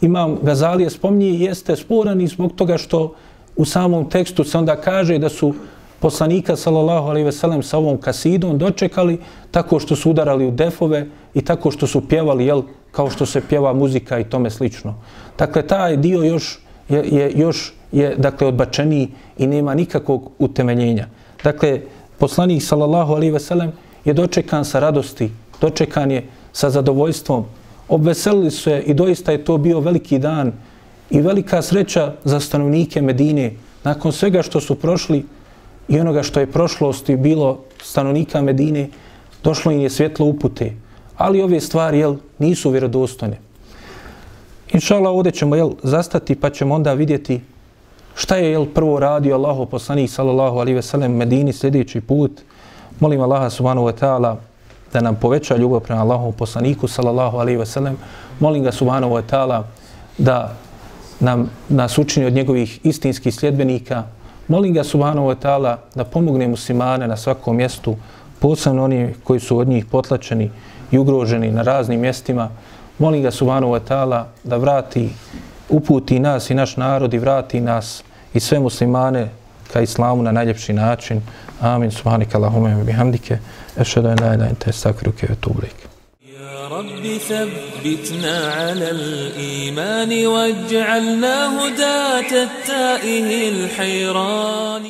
imam 0.00 0.38
Gazalije 0.42 0.90
spomni, 0.90 1.40
jeste 1.40 1.76
sporan 1.76 2.20
i 2.20 2.28
zbog 2.28 2.52
toga 2.56 2.78
što 2.78 3.14
u 3.56 3.64
samom 3.64 4.10
tekstu 4.10 4.44
se 4.44 4.58
onda 4.58 4.76
kaže 4.76 5.18
da 5.18 5.28
su 5.28 5.54
poslanika 6.00 6.56
sallallahu 6.56 7.08
alejhi 7.08 7.24
ve 7.24 7.32
sellem 7.32 7.62
sa 7.62 7.78
ovom 7.78 7.98
kasidom 7.98 8.58
dočekali 8.58 9.18
tako 9.50 9.78
što 9.80 9.96
su 9.96 10.10
udarali 10.10 10.46
u 10.46 10.50
defove 10.50 11.06
i 11.34 11.42
tako 11.42 11.70
što 11.70 11.86
su 11.86 12.08
pjevali 12.08 12.46
jel 12.46 12.62
kao 12.90 13.10
što 13.10 13.26
se 13.26 13.40
pjeva 13.40 13.72
muzika 13.72 14.18
i 14.18 14.24
tome 14.24 14.50
slično. 14.50 14.94
Dakle 15.38 15.66
taj 15.66 15.96
dio 15.96 16.22
još 16.22 16.58
je, 16.88 17.04
je 17.08 17.32
još 17.36 17.72
je 17.92 18.14
dakle 18.16 18.46
odbačeni 18.46 19.08
i 19.38 19.46
nema 19.46 19.74
nikakvog 19.74 20.30
utemeljenja. 20.38 21.06
Dakle 21.44 21.80
poslanik 22.18 22.62
sallallahu 22.62 23.14
alejhi 23.14 23.32
ve 23.32 23.40
sellem 23.40 23.72
je 24.04 24.14
dočekan 24.14 24.64
sa 24.64 24.80
radosti, 24.80 25.30
dočekan 25.60 26.10
je 26.10 26.26
sa 26.52 26.70
zadovoljstvom, 26.70 27.44
obveselili 27.88 28.50
su 28.50 28.62
se 28.62 28.82
i 28.86 28.94
doista 28.94 29.32
je 29.32 29.44
to 29.44 29.58
bio 29.58 29.80
veliki 29.80 30.18
dan 30.18 30.52
i 31.10 31.20
velika 31.20 31.62
sreća 31.62 32.12
za 32.24 32.40
stanovnike 32.40 33.02
Medine. 33.02 33.52
Nakon 33.84 34.12
svega 34.12 34.42
što 34.42 34.60
su 34.60 34.74
prošli 34.74 35.24
i 35.88 36.00
onoga 36.00 36.22
što 36.22 36.40
je 36.40 36.50
prošlosti 36.50 37.16
bilo 37.16 37.58
stanovnika 37.82 38.42
Medine, 38.42 38.88
došlo 39.44 39.72
im 39.72 39.80
je 39.80 39.90
svjetlo 39.90 40.26
upute. 40.26 40.72
Ali 41.16 41.42
ove 41.42 41.60
stvari 41.60 41.98
jel, 41.98 42.16
nisu 42.38 42.70
vjerodostojne. 42.70 43.38
Inšala, 44.72 45.10
ovdje 45.10 45.32
ćemo 45.32 45.56
jel, 45.56 45.70
zastati 45.82 46.34
pa 46.34 46.50
ćemo 46.50 46.74
onda 46.74 46.92
vidjeti 46.92 47.40
šta 48.14 48.36
je 48.36 48.50
jel, 48.50 48.66
prvo 48.74 48.98
radio 49.00 49.34
Allaho 49.34 49.66
poslanik 49.66 50.10
sallallahu 50.10 50.58
alaihi 50.58 50.74
ve 50.74 50.82
sellem 50.82 51.12
Medini 51.12 51.52
sljedeći 51.52 52.00
put. 52.00 52.40
Molim 53.00 53.20
Allaha 53.20 53.50
subhanahu 53.50 53.86
wa 53.86 53.94
ta'ala 54.00 54.36
da 54.92 55.00
nam 55.00 55.16
poveća 55.16 55.56
ljubav 55.56 55.80
prema 55.80 56.00
Allahom 56.00 56.32
poslaniku 56.32 56.88
sallallahu 56.88 57.36
alaihi 57.36 57.58
ve 57.58 57.66
sellem. 57.66 57.96
Molim 58.40 58.62
ga 58.62 58.72
subhanahu 58.72 59.12
wa 59.12 59.22
ta'ala 59.30 59.62
da 60.18 60.54
nam 61.20 61.50
nas 61.68 61.98
učini 61.98 62.26
od 62.26 62.32
njegovih 62.32 62.80
istinskih 62.82 63.34
sljedbenika. 63.34 64.02
Molim 64.48 64.74
ga 64.74 64.84
subhanahu 64.84 65.26
wa 65.26 65.34
ta'ala 65.42 65.76
da 65.94 66.04
pomogne 66.04 66.48
muslimane 66.48 67.08
na 67.08 67.16
svakom 67.16 67.56
mjestu, 67.56 67.96
posebno 68.38 68.84
oni 68.84 69.14
koji 69.24 69.40
su 69.40 69.58
od 69.58 69.68
njih 69.68 69.84
potlačeni 69.84 70.50
i 70.90 70.98
ugroženi 70.98 71.52
na 71.52 71.62
raznim 71.62 72.00
mjestima. 72.00 72.48
Molim 72.98 73.22
ga 73.22 73.30
subhanahu 73.30 73.72
wa 73.72 73.80
ta'ala 73.88 74.24
da 74.44 74.56
vrati, 74.56 75.10
uputi 75.68 76.18
nas 76.18 76.50
i 76.50 76.54
naš 76.54 76.76
narod 76.76 77.14
i 77.14 77.18
vrati 77.18 77.60
nas 77.60 78.04
i 78.34 78.40
sve 78.40 78.58
muslimane 78.58 79.28
ka 79.72 79.80
islamu 79.80 80.22
na 80.22 80.32
najljepši 80.32 80.72
način. 80.72 81.22
Amin. 81.60 81.90
Subhanika 81.90 82.38
Allahume 82.38 82.84
bihamdike. 82.84 83.38
Ešhedu 83.76 84.08
en 84.08 84.18
la 84.20 84.34
ilaha 84.34 84.34
illa 84.34 84.48
anta 84.48 84.70
ve 85.28 85.90
يا 86.60 86.68
رب 86.68 87.18
ثبتنا 87.28 88.52
على 88.52 88.90
الإيمان 88.90 90.26
واجعلنا 90.26 91.36
هداة 91.58 92.42
التائه 92.42 93.48
الحيران 93.48 94.82